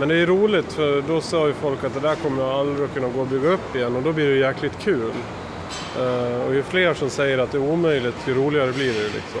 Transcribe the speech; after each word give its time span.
Men 0.00 0.08
det 0.08 0.14
är 0.16 0.26
roligt 0.26 0.72
för 0.72 1.02
då 1.02 1.20
sa 1.20 1.46
ju 1.46 1.52
folk 1.52 1.84
att 1.84 1.94
det 1.94 2.00
där 2.00 2.14
kommer 2.14 2.42
jag 2.42 2.52
aldrig 2.52 2.94
kunna 2.94 3.08
gå 3.08 3.20
och 3.20 3.26
bygga 3.26 3.48
upp 3.48 3.76
igen 3.76 3.96
och 3.96 4.02
då 4.02 4.12
blir 4.12 4.30
det 4.30 4.36
jäkligt 4.36 4.78
kul. 4.78 5.10
Eh, 5.98 6.46
och 6.46 6.54
ju 6.54 6.62
fler 6.62 6.94
som 6.94 7.10
säger 7.10 7.38
att 7.38 7.52
det 7.52 7.58
är 7.58 7.62
omöjligt, 7.72 8.14
ju 8.26 8.34
roligare 8.34 8.72
blir 8.72 8.92
det 8.92 9.02
liksom. 9.02 9.40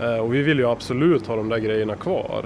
Eh, 0.00 0.16
och 0.16 0.34
vi 0.34 0.42
vill 0.42 0.58
ju 0.58 0.70
absolut 0.70 1.26
ha 1.26 1.36
de 1.36 1.48
där 1.48 1.58
grejerna 1.58 1.96
kvar. 1.96 2.44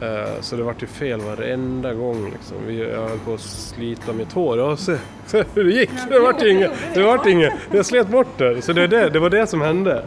Eh, 0.00 0.40
så 0.40 0.56
det 0.56 0.62
vart 0.62 0.82
ju 0.82 0.86
fel 0.86 1.20
varenda 1.20 1.94
gång 1.94 2.30
liksom. 2.32 2.76
Jag 2.76 3.08
höll 3.08 3.18
på 3.18 3.34
att 3.34 3.40
slita 3.40 4.12
mitt 4.12 4.32
hår. 4.32 4.58
Ja, 4.58 4.76
se, 4.76 4.96
se 5.26 5.44
hur 5.54 5.64
det 5.64 5.72
gick! 5.72 5.90
Det 6.10 6.18
vart 6.18 6.42
inget. 6.42 6.72
Det 6.94 7.02
vart 7.02 7.26
inget. 7.26 7.52
Jag 7.72 7.86
slet 7.86 8.08
bort 8.08 8.38
det. 8.38 8.62
Så 8.62 8.72
det, 8.72 8.86
det, 8.86 9.10
det 9.10 9.18
var 9.18 9.30
det 9.30 9.46
som 9.46 9.60
hände. 9.60 10.04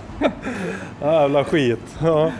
Jävla 1.00 1.44
skit. 1.44 1.96
Ja. 2.00 2.32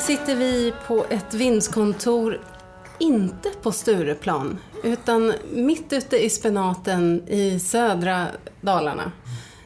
Här 0.00 0.06
sitter 0.06 0.36
vi 0.36 0.74
på 0.86 1.06
ett 1.10 1.34
vindskontor, 1.34 2.40
inte 2.98 3.50
på 3.62 3.72
Stureplan, 3.72 4.58
utan 4.84 5.34
mitt 5.52 5.92
ute 5.92 6.24
i 6.24 6.30
spenaten 6.30 7.28
i 7.28 7.60
södra 7.60 8.26
Dalarna. 8.60 9.12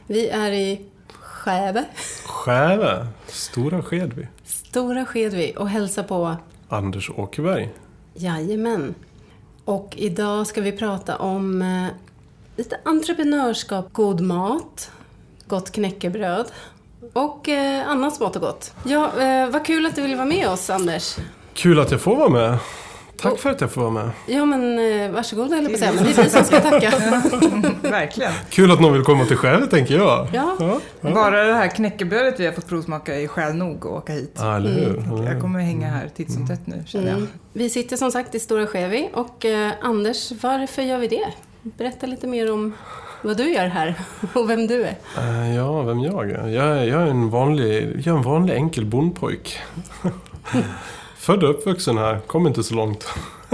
Vi 0.07 0.29
är 0.29 0.51
i 0.51 0.85
Skäve. 1.09 1.85
Skäve? 2.25 3.07
Stora 3.27 3.83
Skedvi. 3.83 4.27
Stora 4.45 5.05
Skedvi 5.05 5.53
och 5.57 5.69
hälsa 5.69 6.03
på 6.03 6.35
Anders 6.69 7.09
Åkerberg. 7.09 7.69
Jajamän. 8.13 8.95
Och 9.65 9.93
idag 9.97 10.47
ska 10.47 10.61
vi 10.61 10.71
prata 10.71 11.17
om 11.17 11.61
eh, 11.61 11.87
lite 12.55 12.79
entreprenörskap, 12.85 13.93
god 13.93 14.21
mat, 14.21 14.91
gott 15.47 15.71
knäckebröd 15.71 16.45
och 17.13 17.49
eh, 17.49 17.89
annat 17.89 18.15
smått 18.15 18.35
och 18.35 18.41
gott. 18.41 18.73
Ja, 18.83 19.21
eh, 19.21 19.49
vad 19.49 19.65
kul 19.65 19.85
att 19.85 19.95
du 19.95 20.01
ville 20.01 20.15
vara 20.15 20.25
med 20.25 20.49
oss, 20.49 20.69
Anders. 20.69 21.17
Kul 21.53 21.79
att 21.79 21.91
jag 21.91 22.01
får 22.01 22.15
vara 22.15 22.29
med. 22.29 22.57
Tack 23.17 23.39
för 23.39 23.49
att 23.49 23.61
jag 23.61 23.71
får 23.71 23.81
vara 23.81 23.91
med. 23.91 24.09
Ja, 24.25 24.45
men 24.45 24.79
eh, 24.79 25.11
varsågod 25.11 25.51
jag 25.51 25.65
på 25.65 25.73
att 25.73 25.79
säga. 25.79 25.91
Men 25.93 26.03
det 26.03 26.09
är 26.09 26.23
vi 26.23 26.29
som 26.29 26.43
ska 26.43 26.59
tacka. 26.59 26.93
Verkligen. 27.81 28.31
Kul 28.49 28.71
att 28.71 28.81
någon 28.81 28.93
vill 28.93 29.03
komma 29.03 29.25
till 29.25 29.37
Skälet, 29.37 29.71
tänker 29.71 29.95
jag. 29.97 30.27
Ja. 30.33 30.55
ja, 30.59 30.79
ja. 31.01 31.09
Bara 31.13 31.43
det 31.43 31.53
här 31.53 31.67
knäckebrödet 31.67 32.39
vi 32.39 32.45
har 32.45 32.53
fått 32.53 32.67
provsmaka 32.67 33.19
är 33.19 33.27
skäl 33.27 33.55
nog 33.55 33.75
att 33.75 33.85
åka 33.85 34.13
hit. 34.13 34.35
Ja, 34.37 34.55
eller 34.55 34.71
hur. 34.71 34.97
Mm. 34.97 35.23
Jag 35.23 35.41
kommer 35.41 35.59
hänga 35.59 35.87
här 35.87 36.09
titt 36.15 36.31
som 36.31 36.47
tätt 36.47 36.67
nu, 36.67 36.83
känner 36.87 37.07
jag. 37.07 37.17
Mm. 37.17 37.27
Vi 37.53 37.69
sitter 37.69 37.97
som 37.97 38.11
sagt 38.11 38.35
i 38.35 38.39
Stora 38.39 38.67
Skevi 38.67 39.09
och 39.13 39.45
eh, 39.45 39.71
Anders, 39.81 40.31
varför 40.41 40.81
gör 40.81 40.97
vi 40.97 41.07
det? 41.07 41.27
Berätta 41.61 42.07
lite 42.07 42.27
mer 42.27 42.51
om 42.51 42.73
vad 43.21 43.37
du 43.37 43.53
gör 43.53 43.67
här 43.67 43.95
och 44.33 44.49
vem 44.49 44.67
du 44.67 44.83
är. 44.83 44.95
Uh, 45.17 45.55
ja, 45.55 45.81
vem 45.81 45.99
jag 45.99 46.31
är? 46.31 46.47
Jag 46.47 46.65
är, 46.65 46.83
jag 46.83 47.01
är 47.01 47.07
en 47.07 47.29
vanlig, 47.29 48.01
jag 48.05 48.13
är 48.13 48.17
en 48.17 48.23
vanlig 48.23 48.55
enkel 48.55 48.85
bondpojk. 48.85 49.59
Född 51.17 51.43
och 51.43 51.49
uppvuxen 51.49 51.97
här, 51.97 52.19
kom 52.19 52.47
inte 52.47 52.63
så 52.63 52.75
långt. 52.75 53.07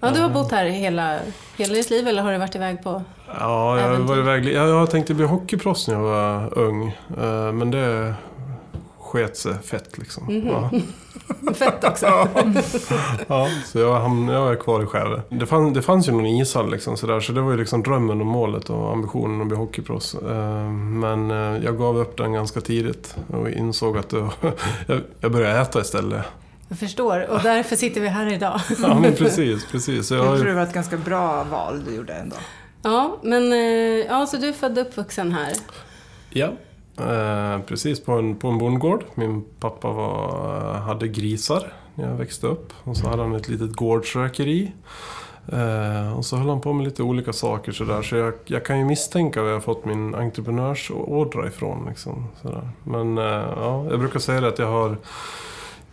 ja, 0.00 0.10
du 0.10 0.20
har 0.20 0.28
bott 0.28 0.50
här 0.50 0.64
hela, 0.64 1.18
hela 1.56 1.74
ditt 1.74 1.90
liv 1.90 2.08
eller 2.08 2.22
har 2.22 2.32
du 2.32 2.38
varit 2.38 2.54
iväg 2.54 2.82
på 2.84 3.02
Ja, 3.40 3.80
jag, 3.80 3.98
var 3.98 4.18
iväg, 4.18 4.44
jag, 4.44 4.68
jag 4.68 4.90
tänkte 4.90 5.14
bli 5.14 5.26
hockeyproffs 5.26 5.88
när 5.88 5.94
jag 5.94 6.02
var 6.02 6.58
ung. 6.58 6.86
Eh, 7.18 7.52
men 7.52 7.70
det 7.70 8.14
sket 9.16 9.36
sig 9.36 9.54
fett 9.64 9.98
liksom. 9.98 10.28
Mm 10.28 10.42
-hmm. 10.42 10.82
ja. 11.44 11.52
fett 11.54 11.84
också. 11.84 12.06
ja, 13.26 13.48
så 13.64 13.78
jag, 13.78 14.00
hamn, 14.00 14.28
jag 14.28 14.52
är 14.52 14.56
kvar 14.56 14.82
i 14.82 14.86
Skäve. 14.86 15.22
Det, 15.28 15.46
fann, 15.46 15.72
det 15.72 15.82
fanns 15.82 16.08
ju 16.08 16.12
någon 16.12 16.26
ishall 16.26 16.70
liksom 16.70 16.96
sådär, 16.96 17.20
så 17.20 17.32
det 17.32 17.40
var 17.40 17.50
ju 17.50 17.56
liksom 17.56 17.82
drömmen 17.82 18.20
och 18.20 18.26
målet 18.26 18.70
och 18.70 18.92
ambitionen 18.92 19.40
att 19.40 19.46
bli 19.46 19.56
hockeyproffs. 19.56 20.14
Eh, 20.14 20.70
men 20.70 21.30
eh, 21.30 21.64
jag 21.64 21.78
gav 21.78 21.98
upp 21.98 22.16
den 22.16 22.32
ganska 22.32 22.60
tidigt 22.60 23.16
och 23.28 23.50
insåg 23.50 23.98
att 23.98 24.08
det, 24.08 24.28
jag 25.20 25.32
började 25.32 25.60
äta 25.60 25.80
istället. 25.80 26.24
Jag 26.68 26.78
förstår, 26.78 27.30
och 27.30 27.40
därför 27.42 27.76
sitter 27.76 28.00
vi 28.00 28.08
här 28.08 28.32
idag. 28.32 28.60
ja, 28.82 28.98
men 29.00 29.14
precis, 29.14 29.66
precis. 29.66 30.10
jag, 30.10 30.26
jag 30.26 30.36
tror 30.36 30.48
det 30.48 30.54
var 30.54 30.62
ett 30.62 30.74
ganska 30.74 30.96
bra 30.96 31.44
val 31.44 31.84
du 31.84 31.94
gjorde 31.94 32.14
ändå. 32.14 32.36
Ja, 32.82 33.18
men 33.22 33.52
eh, 33.52 33.58
ja, 34.08 34.26
så 34.26 34.36
du 34.36 34.48
är 34.48 34.52
född 34.52 34.78
och 34.78 34.86
uppvuxen 34.86 35.32
här? 35.32 35.52
Ja, 36.30 36.52
eh, 37.00 37.60
precis 37.60 38.04
på 38.04 38.12
en, 38.12 38.36
på 38.36 38.48
en 38.48 38.58
bondgård. 38.58 39.04
Min 39.14 39.44
pappa 39.60 39.92
var, 39.92 40.74
eh, 40.74 40.80
hade 40.80 41.08
grisar 41.08 41.72
när 41.94 42.08
jag 42.08 42.16
växte 42.16 42.46
upp. 42.46 42.72
Och 42.84 42.96
så 42.96 43.08
hade 43.08 43.22
han 43.22 43.34
ett 43.34 43.48
litet 43.48 43.72
gårdsrökeri. 43.72 44.72
Eh, 45.52 46.18
och 46.18 46.24
så 46.24 46.36
höll 46.36 46.48
han 46.48 46.60
på 46.60 46.72
med 46.72 46.84
lite 46.84 47.02
olika 47.02 47.32
saker 47.32 47.72
sådär. 47.72 48.02
Så 48.02 48.16
jag, 48.16 48.34
jag 48.44 48.64
kan 48.64 48.78
ju 48.78 48.84
misstänka 48.84 49.42
var 49.42 49.50
jag 49.50 49.64
fått 49.64 49.84
min 49.84 50.14
entreprenörsådra 50.14 51.46
ifrån. 51.46 51.86
Liksom, 51.88 52.24
sådär. 52.42 52.68
Men 52.84 53.18
eh, 53.18 53.24
ja, 53.56 53.86
jag 53.90 53.98
brukar 53.98 54.18
säga 54.18 54.40
det 54.40 54.48
att 54.48 54.58
jag 54.58 54.70
har 54.70 54.96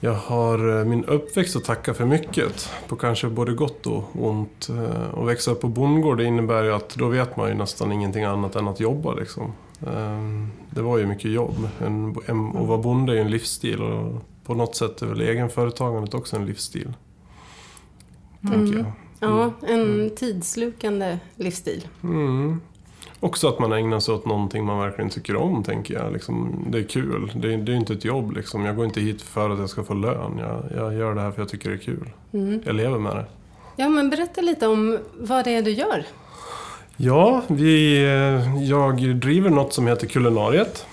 jag 0.03 0.13
har 0.13 0.79
eh, 0.79 0.85
min 0.85 1.05
uppväxt 1.05 1.55
att 1.55 1.63
tacka 1.63 1.93
för 1.93 2.05
mycket. 2.05 2.69
På 2.87 2.95
kanske 2.95 3.27
både 3.27 3.53
gott 3.53 3.87
och 3.87 4.03
ont. 4.13 4.69
Eh, 4.69 5.19
att 5.19 5.27
växa 5.27 5.51
upp 5.51 5.61
på 5.61 5.67
bondgård 5.67 6.17
det 6.17 6.23
innebär 6.23 6.63
ju 6.63 6.73
att 6.73 6.95
då 6.95 7.07
vet 7.07 7.37
man 7.37 7.49
ju 7.49 7.55
nästan 7.55 7.91
ingenting 7.91 8.23
annat 8.23 8.55
än 8.55 8.67
att 8.67 8.79
jobba. 8.79 9.13
Liksom. 9.13 9.53
Ehm, 9.87 10.51
det 10.69 10.81
var 10.81 10.97
ju 10.97 11.05
mycket 11.05 11.31
jobb. 11.31 11.69
En, 11.79 12.15
en, 12.25 12.47
att 12.47 12.67
vara 12.67 12.77
bonde 12.77 13.11
är 13.11 13.15
ju 13.15 13.21
en 13.21 13.31
livsstil 13.31 13.81
och 13.81 14.21
på 14.45 14.53
något 14.53 14.75
sätt 14.75 15.01
är 15.01 15.05
väl 15.05 15.21
egenföretagandet 15.21 16.13
också 16.13 16.35
en 16.35 16.45
livsstil. 16.45 16.93
Mm. 18.43 18.73
Jag. 18.73 18.85
Ja, 19.19 19.43
mm. 19.43 19.53
en 19.61 19.93
mm. 19.93 20.09
tidslukande 20.15 21.19
livsstil. 21.35 21.87
Mm. 22.03 22.61
Också 23.19 23.47
att 23.47 23.59
man 23.59 23.73
ägnar 23.73 23.99
sig 23.99 24.13
åt 24.13 24.25
någonting 24.25 24.65
man 24.65 24.79
verkligen 24.79 25.09
tycker 25.09 25.35
om, 25.35 25.63
tänker 25.63 25.93
jag. 25.93 26.13
Liksom, 26.13 26.65
det 26.69 26.77
är 26.77 26.83
kul. 26.83 27.31
Det 27.35 27.53
är, 27.53 27.57
det 27.57 27.71
är 27.71 27.75
inte 27.75 27.93
ett 27.93 28.05
jobb. 28.05 28.31
Liksom. 28.31 28.65
Jag 28.65 28.75
går 28.75 28.85
inte 28.85 29.01
hit 29.01 29.21
för 29.21 29.49
att 29.49 29.59
jag 29.59 29.69
ska 29.69 29.83
få 29.83 29.93
lön. 29.93 30.37
Jag, 30.39 30.63
jag 30.75 30.93
gör 30.93 31.15
det 31.15 31.21
här 31.21 31.31
för 31.31 31.41
att 31.41 31.53
jag 31.53 31.61
tycker 31.61 31.69
det 31.69 31.75
är 31.75 31.79
kul. 31.79 32.09
Mm. 32.33 32.61
Jag 32.65 32.75
lever 32.75 32.99
med 32.99 33.15
det. 33.15 33.25
Ja, 33.75 33.89
men 33.89 34.09
berätta 34.09 34.41
lite 34.41 34.67
om 34.67 34.99
vad 35.19 35.45
det 35.45 35.55
är 35.55 35.61
du 35.61 35.71
gör. 35.71 36.05
Ja, 36.97 37.41
vi, 37.47 38.03
eh, 38.03 38.63
jag 38.63 39.15
driver 39.15 39.49
något 39.49 39.73
som 39.73 39.87
heter 39.87 40.07
Kulinariet. 40.07 40.85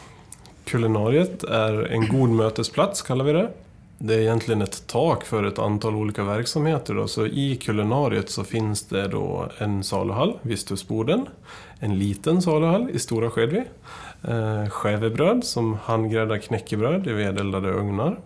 Kulinariet 0.65 1.45
är 1.45 1.93
en 1.93 2.09
god 2.09 2.31
mötesplats, 2.31 3.03
kallar 3.03 3.25
vi 3.25 3.33
det. 3.33 3.51
Det 3.99 4.15
är 4.15 4.19
egentligen 4.19 4.63
ett 4.63 4.87
tak 4.87 5.25
för 5.25 5.45
ett 5.45 5.59
antal 5.59 5.95
olika 5.95 6.25
verksamheter. 6.25 6.95
Då. 6.95 7.09
Så 7.09 7.27
I 7.27 7.57
kulinariet 7.57 8.31
så 8.31 8.45
finns 8.45 8.83
det 8.89 9.09
då 9.09 9.49
en 9.59 9.85
saluhall, 9.85 10.39
Visthusboden. 10.43 11.27
En 11.79 11.99
liten 11.99 12.43
saluhall 12.43 12.91
i 12.91 12.99
Stora 12.99 13.31
Skedvi. 13.31 13.65
Eh, 14.29 14.69
Skävebröd 14.71 15.45
som 15.45 15.79
handgräddar 15.85 16.39
knäckebröd 16.39 17.07
i 17.07 17.13
vedeldade 17.13 17.71
ugnar. 17.71 18.17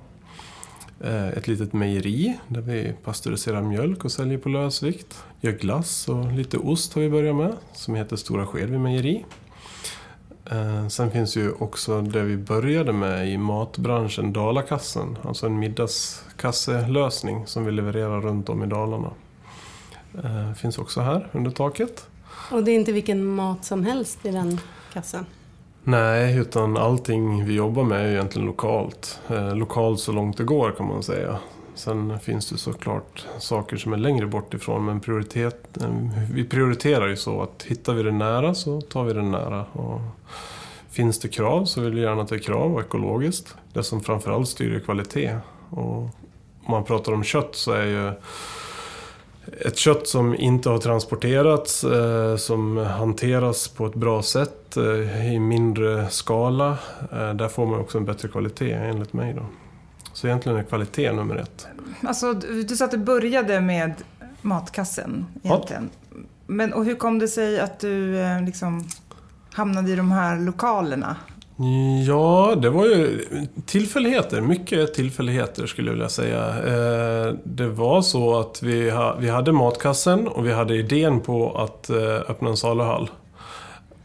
Eh, 1.01 1.29
ett 1.29 1.49
litet 1.49 1.73
mejeri 1.73 2.39
där 2.49 2.61
vi 2.61 2.93
pasteuriserar 3.05 3.63
mjölk 3.63 4.05
och 4.05 4.13
säljer 4.13 4.39
på 4.39 4.49
lösvikt. 4.49 5.25
Gör 5.41 5.53
glass 5.53 6.09
och 6.09 6.33
lite 6.33 6.59
ost 6.59 6.95
har 6.95 7.03
vi 7.03 7.11
börjat 7.11 7.37
med 7.37 7.53
som 7.73 7.95
heter 7.95 8.17
Stora 8.17 8.47
Skedvi 8.47 8.79
mejeri. 8.79 9.25
Eh, 10.51 10.89
sen 10.89 11.11
finns 11.11 11.37
ju 11.37 11.53
också 11.53 12.01
det 12.01 12.23
vi 12.23 12.37
började 12.37 12.93
med 12.93 13.29
i 13.29 13.39
matbranschen, 13.39 14.33
Dalakassen. 14.33 15.19
Alltså 15.23 15.47
en 15.47 15.59
middagskasselösning 15.59 17.47
som 17.47 17.65
vi 17.65 17.73
levererar 17.73 18.21
runt 18.21 18.49
om 18.49 18.63
i 18.63 18.67
Dalarna. 18.67 19.11
Eh, 20.25 20.53
finns 20.53 20.79
också 20.79 21.01
här 21.01 21.29
under 21.33 21.51
taket. 21.51 22.07
Och 22.51 22.65
det 22.65 22.71
är 22.71 22.75
inte 22.75 22.93
vilken 22.93 23.25
mat 23.25 23.65
som 23.65 23.85
helst 23.85 24.27
i 24.27 24.31
den 24.31 24.61
kassen? 24.93 25.27
Nej, 25.87 26.39
utan 26.39 26.77
allting 26.77 27.45
vi 27.45 27.55
jobbar 27.55 27.85
med 27.85 28.07
är 28.07 28.11
egentligen 28.11 28.47
lokalt. 28.47 29.21
Eh, 29.29 29.57
lokalt 29.57 30.01
så 30.01 30.13
långt 30.13 30.37
det 30.37 30.45
går 30.45 30.71
kan 30.71 30.87
man 30.87 31.03
säga. 31.03 31.39
Sen 31.75 32.21
finns 32.21 32.51
det 32.51 32.59
såklart 32.59 33.27
saker 33.39 33.77
som 33.77 33.93
är 33.93 33.97
längre 33.97 34.27
bort 34.27 34.55
ifrån 34.55 34.85
men 34.85 35.01
prioritet, 35.01 35.83
eh, 35.83 35.89
vi 36.33 36.45
prioriterar 36.45 37.07
ju 37.07 37.17
så 37.17 37.43
att 37.43 37.63
hittar 37.69 37.95
vi 37.95 38.03
det 38.03 38.13
nära 38.13 38.55
så 38.55 38.81
tar 38.81 39.05
vi 39.05 39.13
det 39.13 39.23
nära. 39.23 39.65
Och 39.73 40.01
finns 40.91 41.19
det 41.19 41.29
krav 41.29 41.65
så 41.65 41.81
vill 41.81 41.95
vi 41.95 42.01
gärna 42.01 42.23
att 42.23 42.29
det 42.29 42.35
är 42.35 42.39
krav 42.39 42.75
och 42.75 42.81
ekologiskt. 42.81 43.55
Det 43.73 43.83
som 43.83 44.01
framförallt 44.01 44.49
styr 44.49 44.75
är 44.75 44.81
kvalitet. 44.81 45.37
Och 45.71 45.97
om 45.97 46.71
man 46.71 46.85
pratar 46.85 47.13
om 47.13 47.25
kött 47.25 47.55
så 47.57 47.73
är 47.73 47.85
ju 47.85 48.13
ett 49.61 49.77
kött 49.77 50.09
som 50.09 50.35
inte 50.35 50.69
har 50.69 50.79
transporterats, 50.79 51.85
eh, 51.85 52.37
som 52.37 52.77
hanteras 52.77 53.69
på 53.69 53.87
ett 53.87 53.95
bra 53.95 54.23
sätt 54.23 54.77
eh, 54.77 55.35
i 55.35 55.39
mindre 55.39 56.11
skala. 56.11 56.79
Eh, 57.13 57.35
där 57.35 57.49
får 57.49 57.67
man 57.67 57.81
också 57.81 57.99
en 57.99 58.05
bättre 58.05 58.29
kvalitet 58.29 58.73
enligt 58.73 59.13
mig. 59.13 59.35
Då. 59.35 59.47
Så 60.13 60.27
egentligen 60.27 60.59
är 60.59 60.63
kvalitet 60.63 61.13
nummer 61.13 61.37
ett. 61.37 61.67
Alltså, 62.03 62.33
du 62.69 62.77
sa 62.77 62.85
att 62.85 62.91
du 62.91 62.99
började 62.99 63.61
med 63.61 63.95
matkassen 64.43 65.27
egentligen. 65.43 65.91
Men, 66.47 66.73
och 66.73 66.85
hur 66.85 66.95
kom 66.95 67.19
det 67.19 67.29
sig 67.29 67.61
att 67.61 67.81
du 67.81 68.19
liksom 68.47 68.89
hamnade 69.53 69.91
i 69.91 69.97
de 69.97 70.13
här 70.13 70.41
lokalerna? 70.41 71.17
Ja, 72.07 72.55
det 72.63 72.71
var 72.71 72.87
ju 72.87 73.21
tillfälligheter. 73.67 74.41
Mycket 74.41 74.95
tillfälligheter 74.95 75.67
skulle 75.67 75.89
jag 75.89 75.95
vilja 75.95 76.09
säga. 76.09 76.49
Eh, 76.49 77.35
det 77.45 77.69
var 77.69 78.03
så 78.03 78.39
att 78.39 78.63
vi, 78.63 78.91
ha, 78.91 79.17
vi 79.21 79.29
hade 79.29 79.53
matkassen 79.53 80.29
och 80.29 80.47
vi 80.47 80.53
hade 80.53 80.77
idén 80.77 81.21
på 81.21 81.59
att 81.59 81.91
eh, 81.91 82.31
öppna 82.31 82.49
en 82.49 82.57
saluhall. 82.57 83.11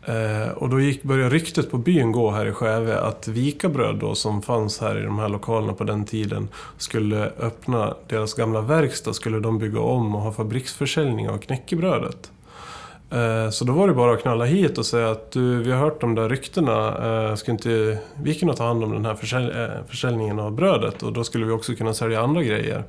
Eh, 0.05 0.51
och 0.55 0.69
då 0.69 0.79
gick, 0.79 1.03
började 1.03 1.35
ryktet 1.35 1.71
på 1.71 1.77
byn 1.77 2.11
gå 2.11 2.31
här 2.31 2.45
i 2.45 2.51
Skäve 2.51 2.99
att 2.99 3.27
Vikabröd 3.27 3.95
då, 3.95 4.15
som 4.15 4.41
fanns 4.41 4.79
här 4.79 4.99
i 4.99 5.03
de 5.03 5.19
här 5.19 5.29
lokalerna 5.29 5.73
på 5.73 5.83
den 5.83 6.05
tiden 6.05 6.47
skulle 6.77 7.31
öppna 7.39 7.93
deras 8.07 8.33
gamla 8.33 8.61
verkstad, 8.61 9.13
skulle 9.13 9.39
de 9.39 9.59
bygga 9.59 9.79
om 9.79 10.15
och 10.15 10.21
ha 10.21 10.31
fabriksförsäljning 10.31 11.29
av 11.29 11.37
knäckebrödet. 11.37 12.31
Eh, 13.11 13.49
så 13.49 13.65
då 13.65 13.73
var 13.73 13.87
det 13.87 13.93
bara 13.93 14.13
att 14.13 14.21
knalla 14.21 14.45
hit 14.45 14.77
och 14.77 14.85
säga 14.85 15.11
att 15.11 15.31
du, 15.31 15.63
vi 15.63 15.71
har 15.71 15.79
hört 15.79 16.01
de 16.01 16.15
där 16.15 16.29
ryktena, 16.29 16.87
eh, 17.29 17.35
ska 17.35 17.51
inte 17.51 17.97
vi 18.23 18.35
kunna 18.35 18.53
ta 18.53 18.63
hand 18.67 18.83
om 18.83 18.91
den 18.91 19.05
här 19.05 19.15
försälj 19.15 19.51
eh, 19.51 19.67
försäljningen 19.87 20.39
av 20.39 20.51
brödet? 20.51 21.03
Och 21.03 21.13
då 21.13 21.23
skulle 21.23 21.45
vi 21.45 21.51
också 21.51 21.75
kunna 21.75 21.93
sälja 21.93 22.21
andra 22.21 22.43
grejer. 22.43 22.83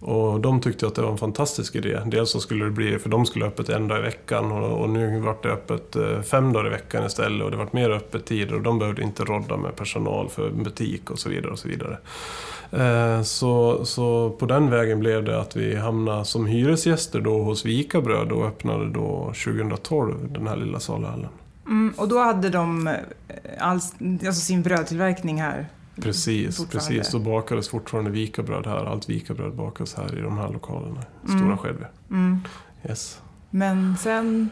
Och 0.00 0.40
de 0.40 0.60
tyckte 0.60 0.86
att 0.86 0.94
det 0.94 1.02
var 1.02 1.10
en 1.10 1.18
fantastisk 1.18 1.74
idé. 1.74 2.00
Dels 2.06 2.30
så 2.30 2.40
skulle 2.40 2.64
det 2.64 2.70
bli, 2.70 2.98
för 2.98 3.08
de 3.08 3.26
skulle 3.26 3.44
ha 3.44 3.52
öppet 3.52 3.68
en 3.68 3.88
dag 3.88 3.98
i 3.98 4.02
veckan 4.02 4.52
och, 4.52 4.80
och 4.80 4.90
nu 4.90 5.20
vart 5.20 5.42
det 5.42 5.48
öppet 5.48 5.96
fem 6.26 6.52
dagar 6.52 6.66
i 6.66 6.70
veckan 6.70 7.06
istället 7.06 7.44
och 7.44 7.50
det 7.50 7.56
vart 7.56 7.72
mer 7.72 7.90
öppettider 7.90 8.54
och 8.54 8.62
de 8.62 8.78
behövde 8.78 9.02
inte 9.02 9.24
rodda 9.24 9.56
med 9.56 9.76
personal 9.76 10.28
för 10.28 10.50
butik 10.50 11.10
och 11.10 11.18
så 11.18 11.28
vidare. 11.28 11.52
och 11.52 11.58
så 11.58 11.68
vidare. 11.68 11.98
Eh, 12.72 13.22
Så, 13.22 13.84
så 13.84 14.30
på 14.30 14.46
den 14.46 14.70
vägen 14.70 15.00
blev 15.00 15.24
det 15.24 15.40
att 15.40 15.56
vi 15.56 15.76
hamnade 15.76 16.24
som 16.24 16.46
hyresgäster 16.46 17.20
då 17.20 17.42
hos 17.42 17.64
Vikabröd 17.64 18.32
och 18.32 18.46
öppnade 18.46 18.90
då 18.90 19.32
2012 19.44 20.32
den 20.32 20.46
här 20.46 20.56
lilla 20.56 20.80
saluhallen. 20.80 21.28
Mm, 21.66 21.94
och 21.96 22.08
då 22.08 22.18
hade 22.18 22.50
de 22.50 22.86
eh, 22.88 22.94
alls, 23.58 23.94
alltså 24.00 24.32
sin 24.40 24.62
brödtillverkning 24.62 25.42
här. 25.42 25.66
Precis, 26.02 26.66
precis. 26.66 27.10
Då 27.10 27.18
bakades 27.18 27.68
fortfarande 27.68 28.10
Vikabröd 28.10 28.66
här. 28.66 28.84
Allt 28.84 29.08
Vikabröd 29.08 29.54
bakas 29.54 29.94
här 29.94 30.18
i 30.18 30.20
de 30.20 30.38
här 30.38 30.48
lokalerna. 30.48 31.00
i 31.00 31.30
Mm. 31.30 31.40
Stora 31.40 31.56
Skedvi. 31.56 31.84
Mm. 32.10 32.40
Yes. 32.88 33.20
Men 33.50 33.96
sen... 33.96 34.50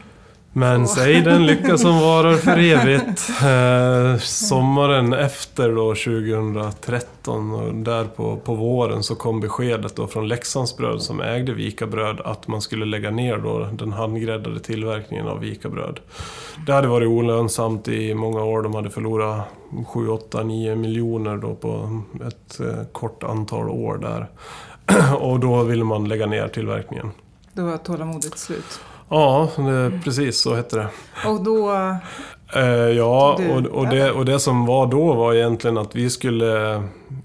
Men 0.53 0.87
säg 0.87 1.21
den 1.21 1.45
lycka 1.45 1.77
som 1.77 1.99
varar 1.99 2.35
för 2.35 2.57
evigt. 2.57 3.31
Eh, 3.41 4.17
sommaren 4.17 5.13
efter 5.13 5.75
då 5.75 5.95
2013 5.95 7.53
och 7.53 7.73
där 7.73 8.05
på, 8.05 8.37
på 8.37 8.55
våren 8.55 9.03
så 9.03 9.15
kom 9.15 9.39
beskedet 9.39 9.95
då 9.95 10.07
från 10.07 10.27
Leksandsbröd 10.27 11.01
som 11.01 11.21
ägde 11.21 11.53
Vikabröd 11.53 12.21
att 12.21 12.47
man 12.47 12.61
skulle 12.61 12.85
lägga 12.85 13.11
ner 13.11 13.37
då 13.37 13.69
den 13.71 13.93
handgräddade 13.93 14.59
tillverkningen 14.59 15.27
av 15.27 15.39
Vikabröd. 15.39 15.99
Det 16.65 16.73
hade 16.73 16.87
varit 16.87 17.07
olönsamt 17.07 17.87
i 17.87 18.13
många 18.15 18.43
år. 18.43 18.61
De 18.61 18.75
hade 18.75 18.89
förlorat 18.89 19.47
7, 19.87 20.09
8, 20.09 20.43
9 20.43 20.75
miljoner 20.75 21.37
då 21.37 21.55
på 21.55 22.01
ett 22.27 22.59
eh, 22.59 22.83
kort 22.91 23.23
antal 23.23 23.69
år 23.69 23.97
där. 23.97 24.27
Och 25.19 25.39
då 25.39 25.63
ville 25.63 25.83
man 25.83 26.07
lägga 26.07 26.25
ner 26.25 26.47
tillverkningen. 26.47 27.11
Då 27.53 27.63
var 27.65 27.77
tålamodet 27.77 28.37
slut. 28.37 28.79
Ja, 29.11 29.49
det, 29.57 29.99
precis 30.03 30.41
så 30.41 30.55
hette 30.55 30.75
det. 30.77 30.87
Och 31.29 31.43
då... 31.43 31.71
Eh, 32.55 32.63
ja, 32.69 33.35
Du- 33.39 33.49
och, 33.51 33.65
och, 33.65 33.87
det, 33.87 34.11
och 34.11 34.25
det 34.25 34.39
som 34.39 34.65
var 34.65 34.87
då 34.87 35.13
var 35.13 35.33
egentligen 35.33 35.77
att 35.77 35.95
vi 35.95 36.09
skulle 36.09 36.73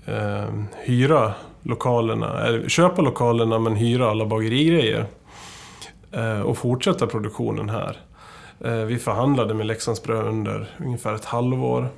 eh, 0.07 0.45
hyra 0.85 1.33
lokalerna, 1.63 2.41
eller 2.47 2.69
köpa 2.69 3.03
lokalerna 3.03 3.59
men 3.59 3.77
hyra 3.77 4.11
alla 4.11 4.27
bagerigrejer. 4.27 5.07
Eh, 6.13 6.41
och 6.41 6.59
fortsätta 6.59 7.07
produktionen 7.07 7.69
här. 7.69 7.97
Eh, 8.65 8.73
vi 8.73 8.99
förhandlade 8.99 9.55
med 9.55 9.67
Leksandsbröd 9.67 10.27
under 10.27 10.69
ungefär 10.81 11.15
ett 11.15 11.25
halvår. 11.25 11.89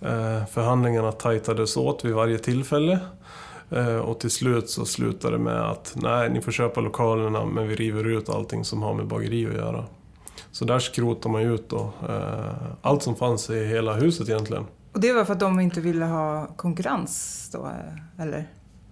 Eh, 0.00 0.46
förhandlingarna 0.52 1.12
tajtades 1.12 1.76
åt 1.76 2.04
vid 2.04 2.14
varje 2.14 2.38
tillfälle. 2.38 2.98
Eh, 3.72 3.96
och 3.96 4.20
till 4.20 4.30
slut 4.30 4.70
så 4.70 4.84
slutade 4.84 5.36
det 5.36 5.42
med 5.42 5.70
att 5.70 5.92
nej, 5.96 6.30
ni 6.30 6.40
får 6.40 6.52
köpa 6.52 6.80
lokalerna 6.80 7.44
men 7.44 7.68
vi 7.68 7.74
river 7.74 8.04
ut 8.04 8.28
allting 8.28 8.64
som 8.64 8.82
har 8.82 8.94
med 8.94 9.06
bageri 9.06 9.46
att 9.46 9.54
göra. 9.54 9.84
Så 10.50 10.64
där 10.64 10.78
skrotar 10.78 11.30
man 11.30 11.42
ut 11.42 11.68
då, 11.68 11.92
eh, 12.08 12.54
allt 12.82 13.02
som 13.02 13.16
fanns 13.16 13.50
i 13.50 13.64
hela 13.64 13.94
huset 13.94 14.28
egentligen. 14.28 14.66
Och 14.92 15.00
det 15.00 15.12
var 15.12 15.24
för 15.24 15.32
att 15.32 15.40
de 15.40 15.60
inte 15.60 15.80
ville 15.80 16.04
ha 16.04 16.46
konkurrens 16.56 17.48
då, 17.52 17.58
eh, 17.58 18.22
eller? 18.22 18.48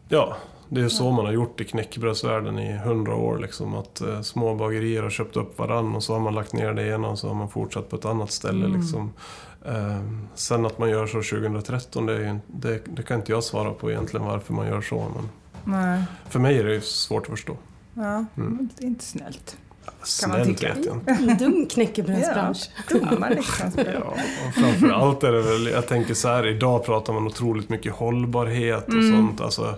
Ja, 0.09 0.37
det 0.72 0.81
är 0.81 0.88
så 0.88 1.11
man 1.11 1.25
har 1.26 1.32
gjort 1.32 1.61
i 1.61 1.64
knäckebrödsvärlden 1.64 2.58
i 2.58 2.76
hundra 2.76 3.14
år. 3.14 3.38
Liksom, 3.38 3.75
att 3.75 4.00
eh, 4.00 4.20
små 4.20 4.55
bagerier 4.55 5.02
har 5.02 5.11
köpt 5.11 5.37
upp 5.37 5.58
varann 5.58 5.94
och 5.96 6.02
så 6.02 6.12
har 6.12 6.20
man 6.20 6.34
lagt 6.34 6.52
ner 6.52 6.72
det 6.72 6.87
ena 6.88 7.08
och 7.08 7.19
så 7.19 7.28
har 7.28 7.34
man 7.34 7.49
fortsatt 7.50 7.90
på 7.90 7.96
ett 7.96 8.05
annat 8.05 8.31
ställe. 8.31 8.67
Mm. 8.67 8.81
Liksom. 8.81 9.12
Eh, 9.67 10.00
sen 10.34 10.67
att 10.67 10.78
man 10.78 10.90
gör 10.90 11.06
så 11.06 11.12
2013, 11.22 12.06
det, 12.06 12.12
är, 12.14 12.19
ju- 12.20 12.38
det, 12.46 12.81
det 12.87 13.02
kan 13.02 13.17
inte 13.20 13.32
jag 13.32 13.44
svara 13.44 13.70
på 13.70 13.90
egentligen 13.90 14.26
varför 14.26 14.55
man 14.55 14.67
gör 14.67 14.81
så. 14.81 15.06
Men 15.14 15.28
Nej. 15.81 16.02
för 16.28 16.38
mig 16.38 16.58
är 16.58 16.64
det 16.64 16.75
ju 16.75 16.81
svårt 16.81 17.22
att 17.22 17.31
förstå. 17.31 17.56
Ja, 17.94 18.02
Mm. 18.02 18.26
men 18.34 18.69
det 18.78 18.84
är 18.84 18.88
inte 18.88 19.05
snällt. 19.05 19.56
Snällt 20.02 20.49
tycka. 20.58 20.75
vet 20.75 20.87
jag 20.87 20.94
inte. 20.96 21.11
En 21.12 21.38
dum 21.38 21.67
knäckebrödsbransch. 21.70 22.70
Dumma 22.88 23.28
Leksandsbröd. 23.28 24.02
Ja, 24.05 24.14
framförallt 24.55 25.25
är 25.25 25.32
det 25.32 25.43
väl, 25.43 25.67
jag 25.67 25.87
tänker 25.88 26.14
så 26.14 26.28
här, 26.28 26.46
idag 26.46 26.84
pratar 26.84 27.12
man 27.12 27.26
otroligt 27.26 27.69
mycket 27.69 27.93
hållbarhet 27.93 28.87
och 28.88 28.93
Mm. 28.94 29.17
sånt. 29.17 29.40
Alltså, 29.40 29.75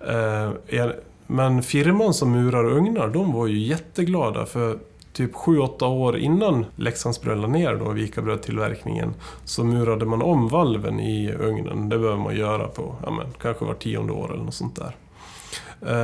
Eh, 0.00 0.86
men 1.26 1.62
firman 1.62 2.14
som 2.14 2.32
murar 2.32 2.64
ugnar, 2.64 3.08
de 3.08 3.32
var 3.32 3.46
ju 3.46 3.58
jätteglada 3.58 4.46
för 4.46 4.78
typ 5.12 5.34
7-8 5.34 5.84
år 5.84 6.16
innan 6.18 6.66
Leksandsbröd 6.76 7.38
la 7.38 7.46
ner 7.46 7.74
då 7.74 7.90
Vikabrödtillverkningen 7.90 9.14
så 9.44 9.64
murade 9.64 10.06
man 10.06 10.22
om 10.22 10.48
valven 10.48 11.00
i 11.00 11.32
ugnen. 11.32 11.88
Det 11.88 11.98
behöver 11.98 12.22
man 12.22 12.36
göra 12.36 12.68
på 12.68 12.94
ja, 13.04 13.10
men, 13.10 13.26
kanske 13.42 13.64
var 13.64 13.74
tionde 13.74 14.12
år 14.12 14.32
eller 14.32 14.44
något 14.44 14.54
sånt 14.54 14.76
där. 14.76 14.96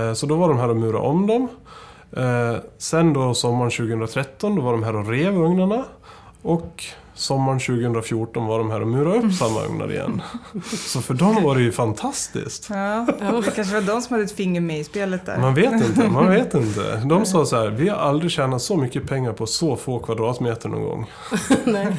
Eh, 0.09 0.15
så 0.15 0.27
då 0.27 0.37
var 0.37 0.49
de 0.49 0.59
här 0.59 0.69
och 0.69 0.77
murade 0.77 0.99
om 0.99 1.27
dem. 1.27 1.49
Eh, 2.17 2.57
sen 2.79 3.13
då 3.13 3.35
sommaren 3.35 3.71
2013 3.71 4.57
då 4.57 4.63
var 4.63 4.73
de 4.73 4.83
här 4.83 4.97
och 4.97 5.09
rev 5.09 5.37
ugnarna. 5.37 5.85
Och 6.43 6.85
sommaren 7.15 7.59
2014 7.61 8.47
var 8.47 8.59
de 8.59 8.71
här 8.71 8.81
och 8.81 8.89
murade 8.89 9.19
upp 9.19 9.33
samma 9.33 9.61
ugnar 9.61 9.91
igen. 9.93 10.23
Så 10.89 11.01
för 11.01 11.15
dem 11.15 11.43
var 11.43 11.55
det 11.55 11.63
ju 11.63 11.73
fantastiskt. 11.73 12.67
Ja, 12.71 13.07
det 13.45 13.51
kanske 13.55 13.75
var 13.75 13.81
de 13.81 14.01
som 14.03 14.13
hade 14.15 14.25
ett 14.25 14.33
finger 14.37 14.61
med 14.61 14.79
i 14.81 14.85
spelet 14.85 15.27
där. 15.27 15.39
Man 15.39 15.55
vet 15.55 15.73
inte, 15.73 16.09
man 16.09 16.29
vet 16.31 16.55
inte. 16.55 16.97
De 17.05 17.25
sa 17.27 17.45
så 17.47 17.57
här, 17.57 17.71
vi 17.71 17.89
har 17.89 17.97
aldrig 17.97 18.31
tjänat 18.31 18.63
så 18.63 18.77
mycket 18.77 19.09
pengar 19.09 19.33
på 19.33 19.47
så 19.47 19.77
få 19.77 19.99
kvadratmeter 19.99 20.69
någon 20.69 20.83
gång. 20.83 21.11
Nej. 21.65 21.97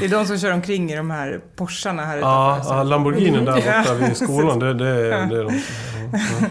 Det 0.00 0.04
är 0.06 0.08
de 0.08 0.26
som 0.26 0.38
kör 0.38 0.52
omkring 0.52 0.92
i 0.92 0.96
de 0.96 1.10
här 1.10 1.40
Porscharna 1.56 2.04
här 2.04 2.16
Ja, 2.18 2.54
utanför. 2.56 2.76
ja 2.76 2.82
Lamborghini 2.82 3.38
där 3.44 3.54
borta 3.54 3.94
vid 3.94 4.16
skolan, 4.16 4.58
det, 4.58 4.74
det, 4.74 4.88
är- 4.88 5.26
det 5.26 5.38
är 5.40 5.44
de 5.44 5.62
ja. 6.12 6.48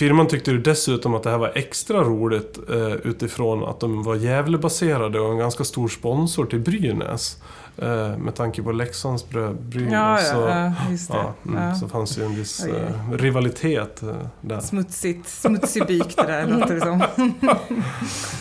Firman 0.00 0.26
tyckte 0.26 0.50
ju 0.50 0.58
dessutom 0.58 1.14
att 1.14 1.22
det 1.22 1.30
här 1.30 1.38
var 1.38 1.52
extra 1.54 2.02
roligt 2.04 2.58
eh, 2.70 2.92
utifrån 2.92 3.64
att 3.64 3.80
de 3.80 4.02
var 4.02 4.14
Gävlebaserade 4.14 5.20
och 5.20 5.32
en 5.32 5.38
ganska 5.38 5.64
stor 5.64 5.88
sponsor 5.88 6.46
till 6.46 6.60
Brynäs. 6.60 7.36
Eh, 7.78 8.18
med 8.18 8.34
tanke 8.34 8.62
på 8.62 8.72
Leksandsbröd, 8.72 9.56
Brynäs. 9.62 9.92
Ja, 9.92 10.18
så, 10.18 10.40
ja, 10.40 10.64
ja, 10.64 10.90
just 10.90 11.10
det. 11.10 11.16
ja, 11.16 11.34
mm, 11.46 11.62
Ja. 11.62 11.74
så 11.74 11.88
fanns 11.88 12.18
ju 12.18 12.24
en 12.24 12.34
viss 12.34 12.64
eh, 12.64 13.12
rivalitet 13.12 14.02
eh, 14.02 14.08
där. 14.40 14.60
Smutsigt, 14.60 15.28
smutsig 15.28 15.86
byk 15.86 16.16
det 16.16 16.22
där 16.22 16.46
låter 16.58 16.74
det 16.74 16.80
som. 16.80 17.02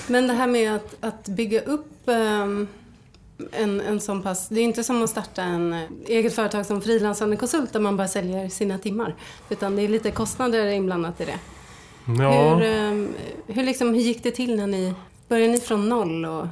Men 0.07 0.27
det 0.27 0.33
här 0.33 0.47
med 0.47 0.75
att, 0.75 0.95
att 1.01 1.27
bygga 1.27 1.61
upp 1.61 2.09
ehm, 2.09 2.67
en, 3.51 3.81
en 3.81 3.99
sån 3.99 4.21
pass... 4.21 4.49
Det 4.49 4.59
är 4.59 4.63
inte 4.63 4.83
som 4.83 5.03
att 5.03 5.09
starta 5.09 5.41
en 5.41 5.73
eh, 5.73 5.79
eget 6.07 6.35
företag 6.35 6.65
som 6.65 6.81
frilansande 6.81 7.35
konsult 7.35 7.73
där 7.73 7.79
man 7.79 7.97
bara 7.97 8.07
säljer 8.07 8.49
sina 8.49 8.77
timmar. 8.77 9.15
Utan 9.49 9.75
det 9.75 9.81
är 9.81 9.87
lite 9.87 10.11
kostnader 10.11 10.67
inblandat 10.67 11.21
i 11.21 11.25
det. 11.25 11.39
Ja. 12.23 12.55
Hur, 12.55 12.63
ehm, 12.63 13.09
hur, 13.47 13.63
liksom, 13.63 13.93
hur 13.93 14.01
gick 14.01 14.23
det 14.23 14.31
till 14.31 14.55
när 14.55 14.67
ni... 14.67 14.93
Började 15.27 15.51
ni 15.51 15.59
från 15.59 15.89
noll? 15.89 16.25
Och, 16.25 16.47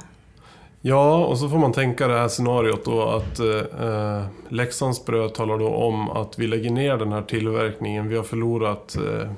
Ja, 0.80 1.26
och 1.26 1.38
så 1.38 1.48
får 1.48 1.58
man 1.58 1.72
tänka 1.72 2.08
det 2.08 2.18
här 2.18 2.28
scenariot 2.28 2.84
då 2.84 3.02
att 3.02 3.38
eh, 3.38 4.24
Leksandsbröd 4.48 5.34
talar 5.34 5.58
då 5.58 5.68
om 5.68 6.10
att 6.10 6.38
vi 6.38 6.46
lägger 6.46 6.70
ner 6.70 6.96
den 6.96 7.12
här 7.12 7.22
tillverkningen. 7.22 8.08
Vi 8.08 8.16
har 8.16 8.22
förlorat 8.22 8.96
eh, 8.96 9.30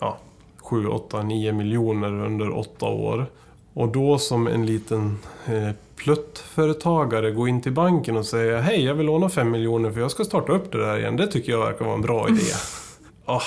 ja, 0.00 0.18
7, 0.56 0.86
8, 0.86 1.22
9 1.22 1.52
miljoner 1.52 2.24
under 2.24 2.58
åtta 2.58 2.86
år. 2.86 3.26
Och 3.74 3.88
då 3.88 4.18
som 4.18 4.46
en 4.46 4.66
liten 4.66 5.18
eh, 5.46 5.70
pluttföretagare 5.96 7.30
gå 7.30 7.48
in 7.48 7.62
till 7.62 7.72
banken 7.72 8.16
och 8.16 8.26
säga 8.26 8.60
Hej, 8.60 8.84
jag 8.84 8.94
vill 8.94 9.06
låna 9.06 9.28
5 9.28 9.50
miljoner 9.50 9.90
för 9.90 10.00
jag 10.00 10.10
ska 10.10 10.24
starta 10.24 10.52
upp 10.52 10.72
det 10.72 10.78
där 10.78 10.98
igen. 10.98 11.16
Det 11.16 11.26
tycker 11.26 11.52
jag 11.52 11.58
verkar 11.58 11.84
vara 11.84 11.94
en 11.94 12.02
bra 12.02 12.28
idé. 12.28 12.40
ah, 13.24 13.42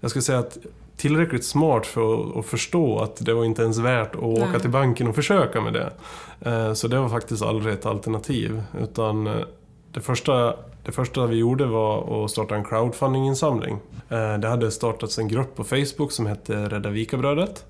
jag 0.00 0.10
skulle 0.10 0.22
säga 0.22 0.38
att 0.38 0.58
tillräckligt 0.96 1.44
smart 1.44 1.86
för 1.86 2.38
att, 2.38 2.46
förstå 2.46 2.98
att 2.98 3.16
det 3.16 3.34
var 3.34 3.44
inte 3.44 3.62
ens 3.62 3.78
värt 3.78 4.14
att 4.14 4.22
åka 4.22 4.46
Nej. 4.46 4.60
till 4.60 4.70
banken 4.70 5.08
och 5.08 5.14
försöka 5.14 5.60
med 5.60 5.72
det. 5.72 5.92
Eh, 6.50 6.72
Så 6.72 6.88
det 6.88 6.98
var 6.98 7.08
faktiskt 7.08 7.42
aldrig 7.42 7.74
ett 7.74 7.86
alternativ. 7.86 8.62
Utan 8.82 9.26
eh, 9.26 9.32
det 9.92 10.00
första, 10.00 10.54
det 10.84 10.92
första 10.92 11.26
vi 11.26 11.36
gjorde 11.36 11.66
var 11.66 12.24
att 12.24 12.30
starta 12.30 12.54
en 12.54 12.64
crowdfundinginsamling. 12.64 13.78
Eh, 14.08 14.38
Det 14.38 14.48
hade 14.48 14.70
startats 14.70 15.18
en 15.18 15.28
grupp 15.28 15.56
på 15.56 15.64
Facebook 15.64 16.12
som 16.12 16.26
hette 16.26 16.68
Rädda 16.68 16.90
Vikabrödet. 16.90 17.64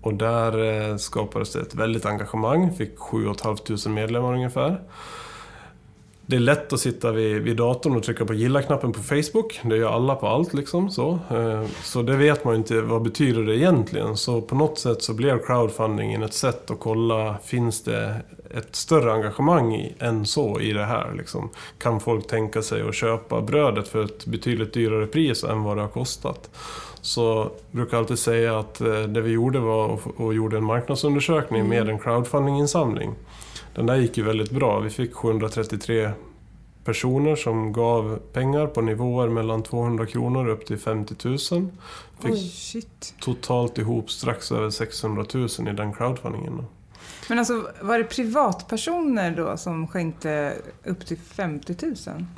Och 0.00 0.14
där 0.14 0.64
eh, 0.90 0.96
skapades 0.96 1.52
det 1.52 1.60
ett 1.60 1.74
väldigt 1.74 2.06
engagemang, 2.06 2.72
fick 2.72 2.98
7 2.98 3.24
500 3.42 3.90
medlemmar 3.90 4.34
ungefär. 4.34 4.80
Det 6.30 6.36
är 6.36 6.40
lätt 6.40 6.72
att 6.72 6.80
sitta 6.80 7.12
vid, 7.12 7.42
vid 7.42 7.56
datorn 7.56 7.96
och 7.96 8.02
trycka 8.02 8.24
på 8.24 8.34
gilla-knappen 8.34 8.92
på 8.92 9.02
Facebook. 9.02 9.60
Det 9.62 9.76
gör 9.76 9.90
alla 9.90 10.14
på 10.14 10.26
allt 10.26 10.54
liksom. 10.54 10.90
Så, 10.90 11.18
eh, 11.30 11.64
så 11.82 12.02
det 12.02 12.16
vet 12.16 12.44
man 12.44 12.54
ju 12.54 12.58
inte, 12.58 12.80
vad 12.80 13.02
betyder 13.02 13.42
det 13.42 13.56
egentligen? 13.56 14.16
Så 14.16 14.40
på 14.40 14.54
något 14.54 14.78
sätt 14.78 15.02
så 15.02 15.14
blev 15.14 15.46
crowdfundingen 15.46 16.22
ett 16.22 16.34
sätt 16.34 16.70
att 16.70 16.80
kolla, 16.80 17.38
finns 17.44 17.82
det 17.82 18.14
ett 18.50 18.76
större 18.76 19.12
engagemang 19.12 19.74
i, 19.74 19.94
än 19.98 20.26
så 20.26 20.60
i 20.60 20.72
det 20.72 20.84
här? 20.84 21.14
Liksom? 21.16 21.50
Kan 21.78 22.00
folk 22.00 22.26
tänka 22.26 22.62
sig 22.62 22.88
att 22.88 22.94
köpa 22.94 23.40
brödet 23.40 23.88
för 23.88 24.04
ett 24.04 24.26
betydligt 24.26 24.72
dyrare 24.72 25.06
pris 25.06 25.44
än 25.44 25.62
vad 25.62 25.76
det 25.76 25.80
har 25.80 25.88
kostat? 25.88 26.50
Så 27.00 27.20
jag 27.20 27.50
brukar 27.70 27.98
alltid 27.98 28.18
säga 28.18 28.58
att 28.58 28.80
eh, 28.80 29.02
det 29.02 29.20
vi 29.20 29.30
gjorde 29.30 29.58
var 29.58 29.94
att 29.94 30.34
gjorde 30.34 30.56
en 30.56 30.64
marknadsundersökning 30.64 31.68
med 31.68 31.88
en 31.88 31.98
crowdfundinginsamling. 31.98 33.14
Den 33.74 33.86
där 33.86 33.96
gick 33.96 34.16
ju 34.16 34.24
väldigt 34.24 34.50
bra. 34.50 34.80
Vi 34.80 34.90
fick 34.90 35.14
733 35.14 36.10
personer 36.84 37.36
som 37.36 37.72
gav 37.72 38.18
pengar 38.32 38.66
på 38.66 38.80
nivåer 38.80 39.28
mellan 39.28 39.62
200 39.62 40.06
kronor 40.06 40.48
upp 40.48 40.66
till 40.66 40.78
50 40.78 41.14
000. 41.24 41.38
Fick 42.20 42.32
Oj, 42.32 42.82
totalt 43.20 43.78
ihop 43.78 44.10
strax 44.10 44.52
över 44.52 44.70
600 44.70 45.24
000 45.34 45.48
i 45.68 45.72
den 45.72 45.92
crowdfundingen. 45.92 46.66
Men 47.28 47.38
alltså, 47.38 47.68
var 47.80 47.98
det 47.98 48.04
privatpersoner 48.04 49.30
då 49.30 49.56
som 49.56 49.88
skänkte 49.88 50.52
upp 50.84 51.06
till 51.06 51.18
50 51.18 51.76
000? 51.82 51.94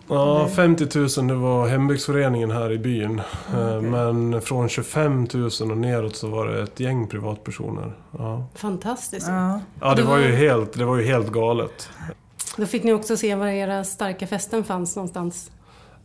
Ja, 0.09 0.41
Eller? 0.41 0.55
50 0.55 0.99
000 1.21 1.29
det 1.29 1.35
var 1.35 1.69
hembygdsföreningen 1.69 2.51
här 2.51 2.73
i 2.73 2.79
byn. 2.79 3.19
Eh, 3.19 3.77
okej. 3.77 3.81
Men 3.81 4.43
från 4.43 4.69
25 4.69 5.29
000 5.35 5.45
och 5.61 5.79
neråt 5.79 6.17
så 6.17 6.29
var 6.29 6.47
det 6.47 6.63
ett 6.63 6.81
gäng 6.81 7.09
privatpersoner. 7.09 7.93
Ja, 8.19 8.47
Fantastiskt. 8.55 9.29
Ja. 9.29 9.61
ja 9.81 9.95
det, 9.95 10.03
var 10.03 10.19
ju 10.19 10.33
helt, 10.33 10.73
det 10.73 10.85
var 10.85 10.97
ju 10.97 11.05
helt 11.05 11.29
galet. 11.33 11.89
Då 12.57 12.67
fick 12.67 12.85
ni 12.85 12.93
också 12.93 13.17
se 13.17 13.35
var 13.35 13.47
era 13.47 13.85
starka 13.85 14.27
fästen 14.27 14.65
fanns 14.65 14.97
någonstans. 14.97 15.51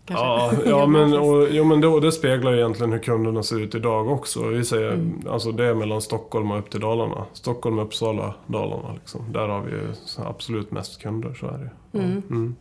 Kanske. 0.06 0.26
Ja, 0.70 0.80
ja 0.80 0.88
men, 0.88 1.14
och, 1.14 1.48
jo, 1.52 1.64
men 1.64 1.82
då, 1.82 2.00
det 2.00 2.12
speglar 2.12 2.54
egentligen 2.54 2.92
hur 2.92 3.00
kunderna 3.00 3.44
ser 3.44 3.60
ut 3.62 3.76
idag 3.76 4.08
också. 4.12 4.48
Vi 4.48 4.64
säger, 4.66 4.92
Mm. 4.94 5.22
alltså 5.30 5.52
det 5.52 5.66
är 5.66 5.74
mellan 5.74 6.02
Stockholm 6.02 6.52
och 6.52 6.60
upp 6.60 6.70
till 6.70 6.80
Dalarna. 6.80 7.26
Stockholm, 7.34 7.80
Uppsala, 7.80 8.34
Dalarna. 8.48 8.94
Liksom. 8.94 9.22
Där 9.34 9.48
har 9.48 9.62
vi 9.62 9.72
ju 9.72 9.82
absolut 10.26 10.72
mest 10.72 11.02
kunder, 11.02 11.34
så 11.40 11.46
är 11.46 11.52
det. 11.92 12.00
Mm. 12.00 12.22
Mm. 12.30 12.56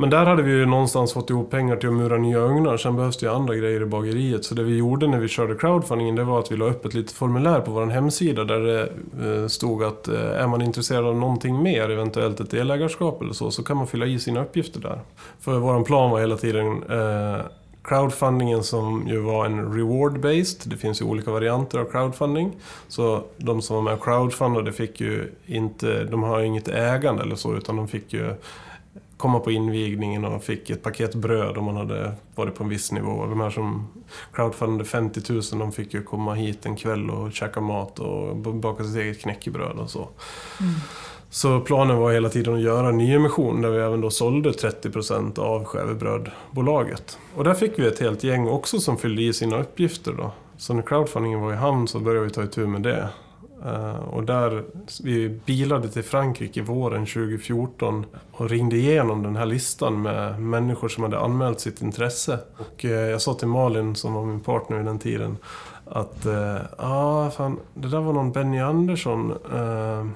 Men 0.00 0.10
där 0.10 0.26
hade 0.26 0.42
vi 0.42 0.50
ju 0.50 0.66
någonstans 0.66 1.12
fått 1.12 1.30
ihop 1.30 1.50
pengar 1.50 1.76
till 1.76 1.88
att 1.88 1.94
mura 1.94 2.18
nya 2.18 2.38
ugnar. 2.38 2.76
Sen 2.76 2.96
behövs 2.96 3.16
det 3.16 3.26
ju 3.26 3.32
andra 3.32 3.54
grejer 3.54 3.82
i 3.82 3.86
bageriet. 3.86 4.44
Så 4.44 4.54
det 4.54 4.62
vi 4.62 4.76
gjorde 4.76 5.06
när 5.06 5.18
vi 5.18 5.28
körde 5.28 5.54
crowdfundingen 5.54 6.14
det 6.14 6.24
var 6.24 6.38
att 6.38 6.52
vi 6.52 6.56
la 6.56 6.64
upp 6.64 6.84
ett 6.84 6.94
litet 6.94 7.12
formulär 7.12 7.60
på 7.60 7.70
vår 7.70 7.86
hemsida 7.86 8.44
där 8.44 8.60
det 8.60 8.88
eh, 9.42 9.46
stod 9.46 9.82
att 9.82 10.08
eh, 10.08 10.42
är 10.42 10.46
man 10.46 10.62
intresserad 10.62 11.04
av 11.06 11.16
någonting 11.16 11.62
mer, 11.62 11.90
eventuellt 11.90 12.40
ett 12.40 12.50
delägarskap 12.50 13.22
eller 13.22 13.32
så, 13.32 13.50
så 13.50 13.62
kan 13.62 13.76
man 13.76 13.86
fylla 13.86 14.06
i 14.06 14.18
sina 14.18 14.42
uppgifter 14.42 14.80
där. 14.80 15.00
För 15.40 15.58
vår 15.58 15.84
plan 15.84 16.10
var 16.10 16.20
hela 16.20 16.36
tiden 16.36 16.82
eh, 16.82 17.40
crowdfundingen 17.84 18.62
som 18.62 19.08
ju 19.08 19.18
var 19.18 19.46
en 19.46 19.72
reward-based. 19.74 20.68
Det 20.68 20.76
finns 20.76 21.00
ju 21.00 21.04
olika 21.04 21.30
varianter 21.30 21.78
av 21.78 21.84
crowdfunding. 21.84 22.52
Så 22.88 23.22
de 23.36 23.62
som 23.62 23.76
var 23.76 23.82
med 23.82 23.94
och 23.94 24.04
crowdfundade 24.04 24.72
fick 24.72 25.00
ju 25.00 25.32
inte, 25.46 26.04
de 26.04 26.22
har 26.22 26.38
ju 26.38 26.46
inget 26.46 26.68
ägande 26.68 27.22
eller 27.22 27.36
så, 27.36 27.56
utan 27.56 27.76
de 27.76 27.88
fick 27.88 28.12
ju 28.12 28.34
komma 29.18 29.40
på 29.40 29.50
invigningen 29.50 30.24
och 30.24 30.44
fick 30.44 30.70
ett 30.70 30.82
paket 30.82 31.14
bröd 31.14 31.56
om 31.58 31.64
man 31.64 31.76
hade 31.76 32.12
varit 32.34 32.54
på 32.54 32.64
en 32.64 32.68
viss 32.70 32.92
nivå. 32.92 33.26
De 33.26 33.40
här 33.40 33.50
som 33.50 33.88
crowdfundade 34.32 34.84
50 34.84 35.32
000 35.32 35.42
de 35.50 35.72
fick 35.72 35.94
ju 35.94 36.02
komma 36.02 36.34
hit 36.34 36.66
en 36.66 36.76
kväll 36.76 37.10
och 37.10 37.32
käka 37.32 37.60
mat 37.60 37.98
och 37.98 38.36
baka 38.36 38.84
sitt 38.84 38.96
eget 38.96 39.20
knäckebröd 39.20 39.78
och 39.78 39.90
så. 39.90 40.08
Så 41.30 41.60
planen 41.60 41.96
var 41.96 42.12
hela 42.12 42.28
tiden 42.28 42.54
att 42.54 42.60
göra 42.60 42.88
en 42.88 42.98
nyemission 42.98 43.62
där 43.62 43.70
vi 43.70 43.78
även 43.78 44.00
då 44.00 44.10
sålde 44.10 44.50
30% 44.50 45.38
av 45.38 45.64
Skävebrödbolaget. 45.64 47.18
Och 47.34 47.44
där 47.44 47.54
fick 47.54 47.78
vi 47.78 47.86
ett 47.86 48.00
helt 48.00 48.24
gäng 48.24 48.48
också 48.48 48.80
som 48.80 48.96
fyllde 48.96 49.22
i 49.22 49.32
sina 49.32 49.60
uppgifter 49.60 50.12
då. 50.12 50.32
Så 50.56 50.74
när 50.74 50.82
crowdfundingen 50.82 51.40
var 51.40 51.52
i 51.52 51.56
hamn 51.56 51.88
så 51.88 51.98
började 51.98 52.26
vi 52.26 52.32
ta 52.32 52.42
itu 52.42 52.66
med 52.66 52.82
det. 52.82 53.08
Eh, 53.66 53.96
och 53.96 54.24
där, 54.24 54.64
vi 55.02 55.28
bilade 55.28 55.88
till 55.88 56.02
Frankrike 56.02 56.62
våren 56.62 57.06
2014 57.06 58.06
och 58.32 58.50
ringde 58.50 58.76
igenom 58.76 59.22
den 59.22 59.36
här 59.36 59.46
listan 59.46 60.02
med 60.02 60.40
människor 60.40 60.88
som 60.88 61.02
hade 61.02 61.18
anmält 61.20 61.60
sitt 61.60 61.82
intresse. 61.82 62.38
Och 62.58 62.84
eh, 62.84 62.90
jag 62.90 63.22
sa 63.22 63.34
till 63.34 63.48
Malin, 63.48 63.94
som 63.94 64.14
var 64.14 64.24
min 64.24 64.40
partner 64.40 64.80
i 64.80 64.82
den 64.82 64.98
tiden, 64.98 65.36
att 65.84 66.26
eh, 66.26 66.56
ja, 66.78 67.26
ah, 67.26 67.30
fan, 67.30 67.58
det 67.74 67.88
där 67.88 68.00
var 68.00 68.12
någon 68.12 68.32
Benny 68.32 68.58
Andersson. 68.58 69.30
eh, 69.30 70.06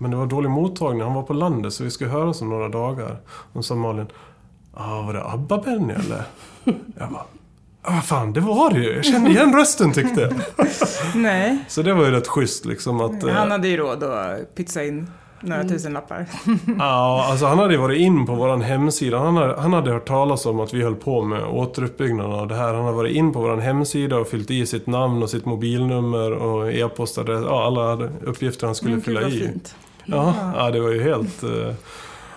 men 0.00 0.10
det 0.10 0.16
var 0.16 0.26
dålig 0.26 0.50
mottagning, 0.50 1.02
han 1.02 1.14
var 1.14 1.22
på 1.22 1.32
landet 1.32 1.72
så 1.72 1.84
vi 1.84 1.90
skulle 1.90 2.10
höras 2.10 2.42
om 2.42 2.48
några 2.50 2.68
dagar. 2.68 3.16
Och 3.52 3.64
sa 3.64 3.74
Malin, 3.74 4.06
ah, 4.74 5.02
var 5.02 5.12
det 5.12 5.22
ABBA-Benny 5.22 5.94
eller? 5.94 6.22
Jag 6.98 7.10
bara, 7.10 7.24
ah, 7.86 8.00
fan 8.00 8.32
det 8.32 8.40
var 8.40 8.70
det 8.70 8.78
ju, 8.80 8.94
jag 8.94 9.04
kände 9.04 9.30
igen 9.30 9.54
rösten 9.56 9.92
tyckte 9.92 10.20
jag. 10.20 10.32
Nej, 11.14 11.58
Så 11.68 11.82
det 11.82 11.94
var 11.94 12.04
ju 12.04 12.10
rätt 12.10 12.28
schysst 12.28 12.64
liksom 12.64 13.00
att... 13.00 13.22
eh, 13.24 13.30
han 13.34 13.50
hade 13.50 13.68
ju 13.68 13.76
råd 13.76 14.02
att 14.04 14.54
pytsa 14.54 14.84
in 14.84 15.10
några 15.40 15.64
tusen 15.64 15.92
lappar. 15.92 16.26
Ja, 16.78 17.26
alltså 17.30 17.46
han 17.46 17.58
hade 17.58 17.74
ju 17.74 17.80
varit 17.80 17.98
in 18.00 18.26
på 18.26 18.34
vår 18.34 18.56
hemsida. 18.56 19.18
Han 19.18 19.36
hade, 19.36 19.60
han 19.60 19.72
hade 19.72 19.90
hört 19.90 20.08
talas 20.08 20.46
om 20.46 20.60
att 20.60 20.74
vi 20.74 20.82
höll 20.82 20.94
på 20.94 21.22
med 21.22 21.44
återuppbyggnaden 21.44 22.32
av 22.32 22.48
det 22.48 22.54
här. 22.54 22.74
Han 22.74 22.84
hade 22.84 22.96
varit 22.96 23.16
in 23.16 23.32
på 23.32 23.40
vår 23.40 23.56
hemsida 23.56 24.16
och 24.16 24.28
fyllt 24.28 24.50
i 24.50 24.66
sitt 24.66 24.86
namn 24.86 25.22
och 25.22 25.30
sitt 25.30 25.44
mobilnummer 25.44 26.32
och 26.32 26.72
e-postadress. 26.72 27.44
Ja, 27.44 27.66
alla 27.66 28.08
uppgifter 28.24 28.66
han 28.66 28.74
skulle 28.74 28.92
Mm, 28.92 29.04
fylla 29.04 29.28
i. 29.28 29.30
fint. 29.40 29.74
Ja, 30.04 30.34
ja, 30.56 30.70
det 30.70 30.80
var 30.80 30.90
ju 30.90 31.02
helt... 31.02 31.42
eh, 31.42 31.74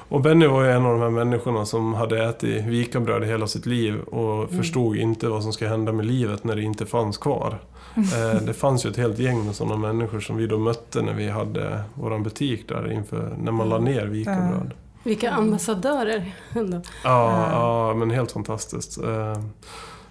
Och 0.09 0.21
Benny 0.21 0.47
var 0.47 0.63
ju 0.63 0.71
en 0.71 0.85
av 0.85 0.91
de 0.91 1.01
här 1.01 1.09
människorna 1.09 1.65
som 1.65 1.93
hade 1.93 2.23
ätit 2.29 2.65
vikabröd 2.65 3.23
i 3.23 3.27
hela 3.27 3.47
sitt 3.47 3.65
liv 3.65 3.99
och 4.01 4.49
förstod 4.49 4.95
inte 4.97 5.27
vad 5.27 5.43
som 5.43 5.53
ska 5.53 5.67
hända 5.67 5.91
med 5.91 6.05
livet 6.05 6.43
när 6.43 6.55
det 6.55 6.61
inte 6.61 6.85
fanns 6.85 7.17
kvar. 7.17 7.59
Eh, 7.95 8.41
Det 8.41 8.53
fanns 8.53 8.85
ju 8.85 8.89
ett 8.89 8.97
helt 8.97 9.19
gäng 9.19 9.45
med 9.45 9.55
sådana 9.55 9.75
människor 9.77 10.19
som 10.19 10.37
vi 10.37 10.47
då 10.47 10.57
mötte 10.59 11.01
när 11.01 11.13
vi 11.13 11.29
hade 11.29 11.81
vår 11.93 12.19
butik 12.19 12.67
där 12.69 12.91
inför, 12.91 13.35
när 13.41 13.51
man 13.51 13.69
la 13.69 13.77
ner 13.79 14.05
vikabröd. 14.05 14.71
Vilka 15.03 15.31
ambassadörer 15.31 16.31
ändå. 16.55 16.81
Ja, 17.03 17.49
ja, 17.51 17.93
men 17.93 18.09
helt 18.11 18.31
fantastiskt. 18.31 19.03
Eh, 19.03 19.37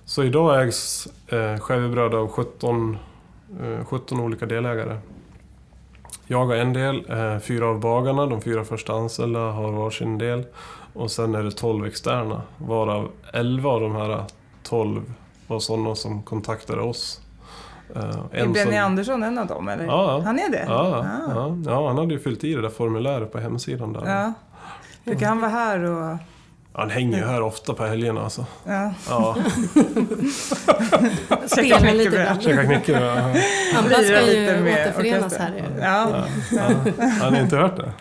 Så 0.05 0.23
idag 0.25 0.63
ägs 0.63 1.09
eh, 1.29 1.59
Skävebröd 1.61 2.15
av 2.15 2.29
17, 2.29 2.97
eh, 3.63 3.85
17 3.85 4.21
olika 4.21 4.47
delägare. 4.47 4.97
Jag 6.31 6.47
har 6.47 6.55
en 6.55 6.73
del, 6.73 7.11
eh, 7.11 7.39
fyra 7.39 7.67
av 7.69 7.81
bagarna, 7.81 8.27
de 8.27 8.41
fyra 8.41 8.65
första 8.65 8.93
anställda 8.93 9.39
har 9.41 9.73
varsin 9.73 10.19
del. 10.19 10.47
Och 10.95 11.11
sen 11.11 11.35
är 11.35 11.43
det 11.43 11.51
12 11.51 11.87
externa, 11.87 12.43
varav 12.59 13.09
11 13.33 13.69
av 13.71 13.81
de 13.81 13.95
här 13.97 14.25
12 14.63 15.03
var 15.47 15.59
sådana 15.59 15.95
som 15.95 16.23
kontaktade 16.23 16.81
oss. 16.83 17.21
Eh, 17.97 18.03
Är 18.03 18.45
en 18.45 18.53
Benny 18.53 18.73
som- 18.77 18.85
Andersson 18.85 19.23
en 19.23 19.39
av 19.39 19.47
dem 19.47 19.69
eller? 19.69 19.85
Ja, 19.85 20.13
ja. 20.19 20.23
Han 20.25 20.39
är 20.39 20.51
det? 20.51 20.65
Ja, 20.69 20.75
Ah. 20.75 21.05
ja, 21.35 21.57
ja, 21.67 21.87
han 21.89 21.99
hade 21.99 22.15
ju 22.15 22.21
fyllt 22.21 22.45
i 22.45 22.55
det 22.55 22.63
där 22.63 22.69
formuläret 22.69 23.33
på 23.33 23.39
hemsidan 23.39 23.93
där. 23.93 24.07
ja. 24.07 24.33
Brukar 25.05 25.27
han 25.29 25.41
vara 25.41 25.51
här 25.51 25.81
och... 25.85 26.17
Han 26.79 26.91
hänger 26.91 27.19
ju 27.19 27.25
här 27.25 27.43
ofta 27.43 27.75
på 27.75 27.87
helgerna 27.87 28.21
alltså. 28.23 28.47
Ja. 28.65 28.93
Ja, 29.09 29.37
Spelar 31.47 31.95
lite 31.95 32.11
knäckebröd. 32.11 32.13
ibland. 32.23 32.43
käka 32.43 32.65
knäckebröd. 32.65 33.19
ja. 33.19 33.25
Andra 33.79 33.95
ska 33.95 34.33
ju 34.33 34.63
återförenas 34.63 35.37
här. 35.37 35.65
Ja. 35.81 36.25
Ja. 36.53 36.63
Har 37.25 37.31
ni 37.31 37.41
inte 37.41 37.57
hört 37.57 37.77
det? 37.77 37.93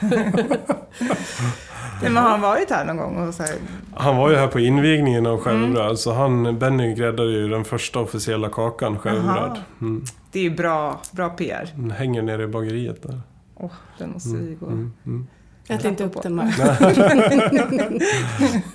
Nej, 2.02 2.12
men 2.12 2.24
har 2.24 2.30
han 2.30 2.42
varit 2.42 2.70
här 2.70 2.86
någon 2.86 2.98
gång? 2.98 3.28
Och 3.28 3.34
så 3.34 3.44
här, 3.44 3.56
Han 3.96 4.18
var 4.18 4.30
ju 4.30 4.36
här 4.36 4.48
på 4.48 4.60
invigningen 4.60 5.26
av 5.26 5.40
Skävebröd, 5.40 6.00
så 6.00 6.14
han, 6.14 6.60
Benny 6.60 6.94
gräddade 6.94 7.32
ju 7.32 7.48
den 7.48 7.66
första 7.66 8.00
officiella 8.00 8.50
kakan, 8.50 9.00
Skävebröd. 9.00 9.28
Aha. 9.52 9.58
Mm. 9.82 10.04
det 10.32 10.40
är 10.40 10.44
ju 10.44 10.56
bra, 10.56 11.02
bra 11.12 11.30
PR. 11.30 11.70
Den 11.76 11.92
hänger 11.92 12.22
nere 12.22 12.44
i 12.44 12.48
bageriet 12.48 13.04
där. 13.04 13.22
Åh, 13.56 13.72
den 13.98 14.12
måste 14.12 14.30
vi 14.30 14.56
gå. 14.56 14.72
Mm. 15.70 15.80
Mm. 15.80 15.80
Ät 15.80 15.86
inte 15.86 16.04
upp 16.04 16.24
den 16.24 16.36
bara. 16.36 16.48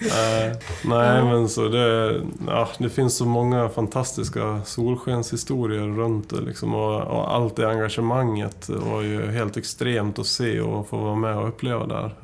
Nej, 0.01 0.57
nej 0.85 1.25
men 1.25 1.49
så 1.49 1.69
det, 1.69 2.21
ja, 2.47 2.69
det 2.79 2.89
finns 2.89 3.17
så 3.17 3.27
många 3.27 3.69
fantastiska 3.69 4.61
solskenshistorier 4.65 5.81
runt 5.97 6.31
det 6.31 6.41
liksom, 6.41 6.75
och, 6.75 7.01
och 7.03 7.35
allt 7.35 7.57
det 7.57 7.71
engagemanget 7.71 8.69
var 8.69 9.03
ju 9.03 9.31
helt 9.31 9.57
extremt 9.57 10.19
att 10.19 10.27
se 10.27 10.61
och 10.61 10.89
få 10.89 10.97
vara 10.97 11.15
med 11.17 11.37
och 11.39 11.49
uppleva 11.49 11.87
där. 11.87 12.15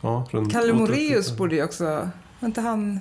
Ja, 0.00 0.26
runt 0.30 0.52
Kalle 0.52 0.72
Moreus 0.72 1.36
borde 1.36 1.54
ju 1.56 1.64
också... 1.64 2.08
Inte 2.42 2.60
han... 2.60 3.00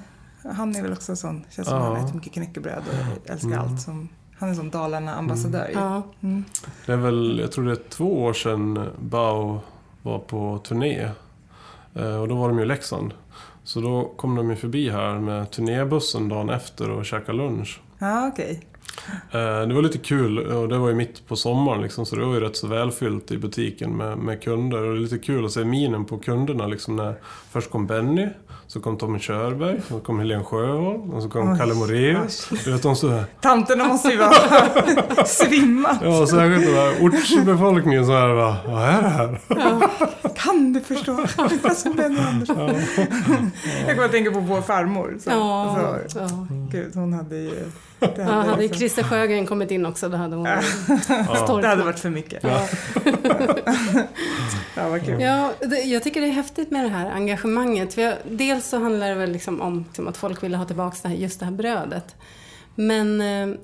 Han 0.55 0.75
är 0.75 0.81
väl 0.81 0.91
också 0.93 1.15
sån, 1.15 1.43
känns 1.49 1.67
som 1.67 1.81
han 1.81 1.93
Ja. 1.93 2.05
äter 2.05 2.15
mycket 2.15 2.33
knäckebröd 2.33 2.83
och 2.89 3.29
älskar 3.31 3.47
Mm. 3.49 3.59
allt 3.59 3.81
som... 3.81 4.09
Han 4.39 4.49
är 4.49 4.53
som 4.53 4.69
Dalarna-ambassadör. 4.69 5.67
ju. 5.67 5.73
Ja. 5.73 6.03
Mm. 6.23 6.43
Det 6.85 6.91
är 6.93 6.97
väl, 6.97 7.39
jag 7.41 7.51
tror 7.51 7.65
det 7.65 7.71
är 7.71 7.89
två 7.89 8.23
år 8.23 8.33
sedan 8.33 8.89
Bao 8.99 9.59
var 10.05 10.19
på 10.19 10.61
turné. 10.67 11.09
Eh, 11.95 12.15
Och 12.21 12.27
då 12.27 12.35
var 12.35 12.47
de 12.47 12.57
ju 12.57 12.63
i 12.63 12.67
Leksand. 12.67 13.13
Så 13.63 13.79
då 13.81 14.13
kom 14.17 14.35
de 14.35 14.49
ju 14.49 14.55
förbi 14.55 14.89
här 14.89 15.19
med 15.19 15.51
turnébussen 15.51 16.29
dagen 16.29 16.49
efter 16.49 16.89
och 16.89 17.05
käkade 17.05 17.37
lunch. 17.37 17.81
Ja, 17.99 18.27
okej. 18.33 18.61
Eh, 19.31 19.67
Det 19.67 19.73
var 19.73 19.81
lite 19.81 19.97
kul 19.97 20.39
och 20.39 20.69
det 20.69 20.77
var 20.77 20.89
ju 20.89 20.95
mitt 20.95 21.27
på 21.27 21.35
sommaren 21.35 21.81
liksom, 21.81 22.05
så 22.05 22.15
det 22.15 22.25
var 22.25 22.33
ju 22.33 22.39
rätt 22.39 22.55
så 22.55 22.67
välfyllt 22.67 23.31
i 23.31 23.37
butiken 23.37 23.97
med, 23.97 24.17
med 24.17 24.41
kunder. 24.43 24.77
Och 24.83 24.93
det 24.93 24.99
är 24.99 25.01
lite 25.01 25.17
kul 25.17 25.45
att 25.45 25.51
se 25.51 25.65
minen 25.65 26.05
på 26.05 26.17
kunderna 26.17 26.67
liksom 26.67 26.95
när 26.95 27.15
först 27.51 27.71
kom 27.71 27.87
Benny, 27.87 28.27
så 28.67 28.79
kom 28.79 28.97
Tommy 28.97 29.19
Körberg, 29.19 29.81
så 29.89 29.99
kom 29.99 30.19
Helen 30.19 30.43
Sjöholm 30.43 31.09
och 31.13 31.23
så 31.23 31.29
kom 31.29 31.51
Oj. 31.51 31.57
Kalle 31.59 31.73
Moraeus. 31.73 32.49
Du 32.65 32.71
vet 32.71 32.81
de 32.83 32.95
här, 33.09 33.25
Tanterna 33.41 33.83
måste 33.87 34.09
ju 34.09 34.17
vara 34.17 34.33
svimma. 35.25 35.97
ja 36.03 36.27
särskilt 36.27 36.65
den 36.65 36.75
här 36.75 36.95
ortsbefolkningen 37.01 38.05
så 38.05 38.11
här 38.11 38.27
va, 38.27 38.55
vad 38.67 38.83
är 38.83 39.01
det 39.01 39.09
här? 39.09 39.39
Kan 40.35 40.73
du 40.73 40.81
förstå? 40.81 41.25
Alltså, 41.63 41.93
Benny 41.93 42.19
Andersson. 42.19 42.57
Jag 43.87 43.95
kommer 43.95 44.05
att 44.05 44.11
tänka 44.11 44.31
på 44.31 44.39
vår 44.39 44.61
farmor. 44.61 45.17
Så, 45.19 45.29
Ja, 45.29 45.77
så, 46.07 46.19
ja. 46.19 46.29
Gud, 46.71 46.95
hon 46.95 47.13
hade 47.13 47.35
ju... 47.35 47.63
Det 47.99 48.13
ja, 48.17 48.23
hade 48.23 48.61
liksom- 48.61 48.77
Christer 48.77 49.03
Sjögren 49.03 49.45
kommit 49.45 49.71
in 49.71 49.85
också 49.85 50.09
då 50.09 50.17
hade 50.17 50.35
hon 50.35 50.45
Ja. 50.45 51.57
det 51.61 51.67
hade 51.67 51.83
varit 51.83 51.99
för 51.99 52.09
mycket. 52.09 52.43
Ja. 52.43 52.67
Ja, 54.77 54.89
vad 54.89 55.05
kul. 55.05 55.21
Ja, 55.21 55.53
det, 55.61 55.81
jag 55.81 56.03
tycker 56.03 56.21
det 56.21 56.27
är 56.27 56.31
häftigt 56.31 56.71
med 56.71 56.85
det 56.85 56.89
här 56.89 57.11
engagemanget. 57.11 57.93
För 57.93 58.01
jag, 58.01 58.13
dels 58.29 58.67
så 58.67 58.77
handlar 58.79 59.09
det 59.09 59.15
väl 59.15 59.31
liksom 59.31 59.61
om 59.61 59.83
liksom 59.87 60.07
att 60.07 60.17
folk 60.17 60.43
vill 60.43 60.55
ha 60.55 60.65
tillbaka 60.65 60.97
det 61.01 61.07
här, 61.07 61.15
just 61.15 61.39
det 61.39 61.45
här 61.45 61.53
brödet. 61.53 62.15
Men 62.75 63.21
eh, 63.21 63.55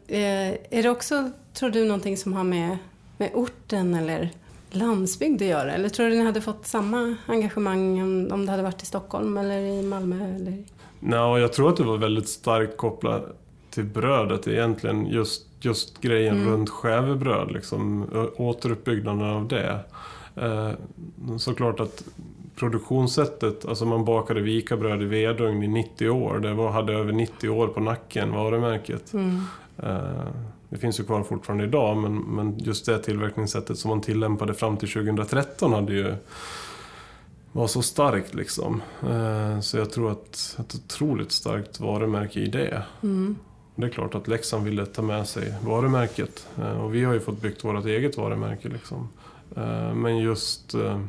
är 0.69 0.83
det 0.83 0.89
också, 0.89 1.31
tror 1.53 1.69
du, 1.69 1.85
någonting 1.85 2.17
som 2.17 2.33
har 2.33 2.43
med, 2.43 2.77
med 3.17 3.29
orten 3.33 3.95
eller 3.95 4.29
landsbygd 4.71 5.41
att 5.41 5.47
göra? 5.47 5.73
Eller 5.73 5.89
tror 5.89 6.09
du 6.09 6.15
ni 6.15 6.25
hade 6.25 6.41
fått 6.41 6.67
samma 6.67 7.15
engagemang 7.25 8.01
om, 8.01 8.27
om 8.31 8.45
det 8.45 8.51
hade 8.51 8.63
varit 8.63 8.83
i 8.83 8.85
Stockholm 8.85 9.37
eller 9.37 9.57
i 9.59 9.83
Malmö? 9.83 10.35
Eller? 10.35 10.63
Nej, 10.99 11.41
jag 11.41 11.53
tror 11.53 11.69
att 11.69 11.77
det 11.77 11.83
var 11.83 11.97
väldigt 11.97 12.29
starkt 12.29 12.77
kopplat 12.77 13.37
till 13.71 13.83
brödet 13.85 14.47
egentligen. 14.47 15.05
Just, 15.07 15.45
just 15.59 16.01
grejen 16.01 16.35
Mm. 16.41 16.49
runt 16.53 16.69
skävebröd, 16.69 17.51
liksom, 17.51 18.05
återuppbyggnaden 18.35 19.21
av 19.29 19.47
det. 19.47 19.79
Eh, 20.35 20.71
såklart 21.37 21.79
att 21.79 22.03
produktionssättet, 22.55 23.65
alltså 23.65 23.85
man 23.85 24.05
bakade 24.05 24.41
vikabröd 24.41 25.01
i 25.01 25.05
vedugn 25.05 25.63
i 25.63 25.67
90 25.67 26.09
år. 26.09 26.39
Det 26.39 26.53
var, 26.53 26.71
hade 26.71 26.93
över 26.93 27.11
90 27.13 27.49
år 27.49 27.67
på 27.67 27.79
nacken, 27.79 28.31
varumärket. 28.31 29.13
Mm. 29.13 29.41
Eh, 29.77 30.27
det 30.69 30.77
finns 30.77 30.99
ju 30.99 31.03
kvar 31.03 31.23
fortfarande 31.23 31.63
idag, 31.63 31.97
men, 31.97 32.15
men 32.17 32.57
just 32.59 32.85
det 32.85 32.99
tillverkningssättet 32.99 33.77
som 33.77 33.89
man 33.89 34.01
tillämpade 34.01 34.53
fram 34.53 34.77
till 34.77 34.89
2013 34.89 35.73
hade 35.73 35.93
ju 35.93 36.15
var 37.51 37.67
så 37.67 37.81
starkt 37.81 38.33
liksom. 38.33 38.81
Eh, 39.09 39.59
Så 39.59 39.77
jag 39.77 39.91
tror 39.91 40.11
att 40.11 40.55
ett 40.59 40.75
otroligt 40.75 41.31
starkt 41.31 41.79
varumärke 41.79 42.39
i 42.39 42.47
det. 42.47 42.83
Mm. 43.03 43.35
Det 43.81 43.87
är 43.87 43.91
klart 43.91 44.15
att 44.15 44.27
Leksand 44.27 44.65
ville 44.65 44.85
ta 44.85 45.01
med 45.01 45.27
sig 45.27 45.53
varumärket. 45.65 46.47
Eh, 46.57 46.83
Och 46.83 46.95
vi 46.95 47.03
har 47.03 47.13
ju 47.13 47.19
fått 47.19 47.41
byggt 47.41 47.63
vårt 47.63 47.85
eget 47.85 48.17
varumärke 48.17 48.69
liksom. 48.69 49.09
Eh, 49.55 49.93
Men 49.93 50.17
just... 50.17 50.73
eh, 50.73 50.99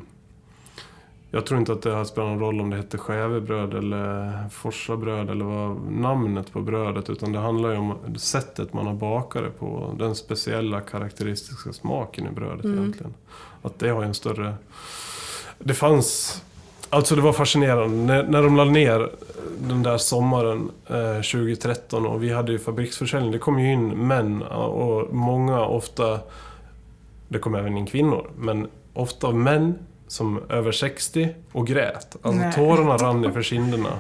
Jag 1.31 1.47
tror 1.47 1.61
inte 1.61 1.73
att 1.73 1.83
det 1.83 1.91
har 1.91 2.05
spelat 2.05 2.29
någon 2.31 2.39
roll 2.41 2.61
om 2.61 2.71
det 2.71 2.77
hette 2.77 2.99
skävebröd 2.99 3.75
eller 3.75 4.49
forsabröd 4.49 5.31
eller 5.31 5.45
vad 5.45 5.93
namnet 5.93 6.53
på 6.53 6.61
brödet. 6.61 7.11
Utan 7.11 7.33
det 7.33 7.39
handlar 7.39 7.71
ju 7.71 7.77
om 7.77 7.95
sättet 8.17 8.73
man 8.73 8.87
har 8.87 8.95
bakat 8.95 9.43
det 9.43 9.51
på. 9.51 9.95
Den 9.99 10.15
speciella 10.15 10.81
karaktäristiska 10.81 11.73
smaken 11.73 12.27
i 12.27 12.31
brödet 12.31 12.65
Mm. 12.65 12.79
egentligen. 12.79 13.15
Att 13.63 13.79
det 13.79 13.89
har 13.89 14.03
en 14.03 14.15
större... 14.15 14.55
Det 15.59 15.75
fanns... 15.75 16.43
Alltså 16.93 17.15
det 17.15 17.21
var 17.21 17.33
fascinerande. 17.33 17.97
När, 17.97 18.23
när 18.23 18.43
de 18.43 18.57
lade 18.57 18.71
ner 18.71 19.11
den 19.59 19.83
där 19.83 19.99
sommaren 19.99 20.71
eh, 20.89 21.15
2013 21.15 22.07
och 22.07 22.23
vi 22.23 22.33
hade 22.33 22.53
ju 22.53 22.59
fabriksförsäljning. 22.59 23.33
Det 23.33 23.39
kom 23.39 23.59
ju 23.59 23.73
in 23.73 23.89
män 23.89 24.43
och 24.43 25.15
många 25.15 25.61
ofta... 25.61 26.19
Det 27.29 27.39
kom 27.39 27.55
även 27.55 27.77
in 27.77 27.87
kvinnor. 27.87 28.31
Men 28.37 28.67
ofta 28.95 29.31
män 29.31 29.75
som 30.09 30.41
över 30.49 30.73
60 30.73 31.29
och 31.53 31.67
grät. 31.67 32.17
Alltså 32.23 32.43
Nej. 32.43 32.53
tårarna 32.53 32.97
rann 32.97 33.21
ner 33.35 33.43
kinderna. 33.43 33.93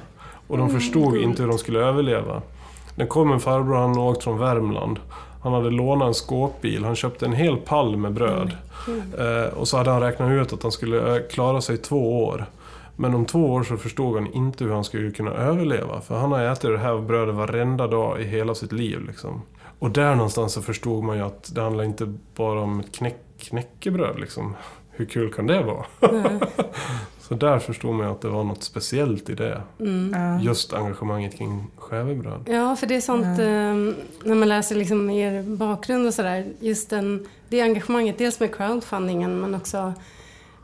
Och 0.48 0.58
de 0.58 0.70
förstod 0.70 1.16
inte 1.16 1.42
hur 1.42 1.48
de 1.48 1.58
skulle 1.58 1.78
överleva. 1.78 2.42
Det 2.96 3.06
kom 3.06 3.32
en 3.32 3.40
farbror, 3.40 3.76
han 3.76 3.98
åkt 3.98 4.24
från 4.24 4.38
Värmland. 4.38 4.98
Han 5.42 5.52
hade 5.52 5.70
lånat 5.70 6.08
en 6.08 6.14
skåpbil, 6.14 6.84
han 6.84 6.96
köpte 6.96 7.26
en 7.26 7.32
hel 7.32 7.56
pall 7.56 7.96
med 7.96 8.12
bröd. 8.12 8.56
Eh, 9.18 9.58
och 9.58 9.68
så 9.68 9.76
hade 9.76 9.90
han 9.90 10.00
räknat 10.00 10.30
ut 10.30 10.52
att 10.52 10.62
han 10.62 10.72
skulle 10.72 11.16
eh, 11.16 11.22
klara 11.30 11.60
sig 11.60 11.76
två 11.76 12.24
år. 12.24 12.46
Men 12.96 13.14
om 13.14 13.26
två 13.26 13.52
år 13.52 13.62
så 13.62 13.76
förstod 13.76 14.14
han 14.14 14.32
inte 14.32 14.64
hur 14.64 14.72
han 14.72 14.84
skulle 14.84 15.10
kunna 15.10 15.30
överleva. 15.30 16.00
För 16.00 16.18
han 16.18 16.32
har 16.32 16.42
ätit 16.42 16.62
det 16.62 16.78
här 16.78 17.00
brödet 17.00 17.34
varenda 17.34 17.86
dag 17.86 18.20
i 18.20 18.24
hela 18.24 18.54
sitt 18.54 18.72
liv. 18.72 19.06
Liksom. 19.06 19.42
Och 19.78 19.90
där 19.90 20.14
någonstans 20.14 20.52
så 20.52 20.62
förstod 20.62 21.04
man 21.04 21.16
ju 21.16 21.22
att 21.22 21.54
det 21.54 21.62
handlar 21.62 21.84
inte 21.84 22.14
bara 22.34 22.60
om 22.60 22.80
ett 22.80 22.92
knäck, 22.92 23.18
knäckebröd. 23.38 24.20
Liksom. 24.20 24.56
Hur 24.90 25.04
kul 25.04 25.32
kan 25.32 25.46
det 25.46 25.62
vara? 25.62 25.84
Nej. 26.00 26.40
Så 27.32 27.34
där 27.34 27.58
förstod 27.58 27.94
man 27.94 28.06
ju 28.06 28.12
att 28.12 28.20
det 28.20 28.28
var 28.28 28.44
något 28.44 28.62
speciellt 28.62 29.30
i 29.30 29.34
det. 29.34 29.62
Mm. 29.80 30.12
Ja. 30.14 30.40
Just 30.40 30.72
engagemanget 30.72 31.38
kring 31.38 31.66
skävebröd. 31.76 32.42
Ja, 32.46 32.76
för 32.76 32.86
det 32.86 32.96
är 32.96 33.00
sånt 33.00 33.24
eh, 33.24 34.26
när 34.28 34.34
man 34.34 34.48
läser 34.48 34.74
liksom 34.76 35.10
er 35.10 35.42
bakgrund 35.42 36.06
och 36.06 36.14
sådär. 36.14 36.46
Just 36.60 36.90
den, 36.90 37.28
det 37.48 37.60
engagemanget, 37.60 38.18
dels 38.18 38.40
med 38.40 38.54
crowdfundingen 38.54 39.40
men 39.40 39.54
också 39.54 39.92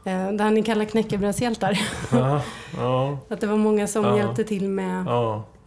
det 0.04 0.42
här 0.42 0.50
ni 0.50 0.62
kallar 0.62 0.84
knäckebrödshjältar. 0.84 1.78
Ja, 2.12 2.40
ja, 2.76 3.18
Att 3.28 3.40
det 3.40 3.46
var 3.46 3.56
många 3.56 3.86
som 3.86 4.04
Ja. 4.04 4.16
hjälpte 4.16 4.44
till 4.44 4.68
med, 4.68 5.04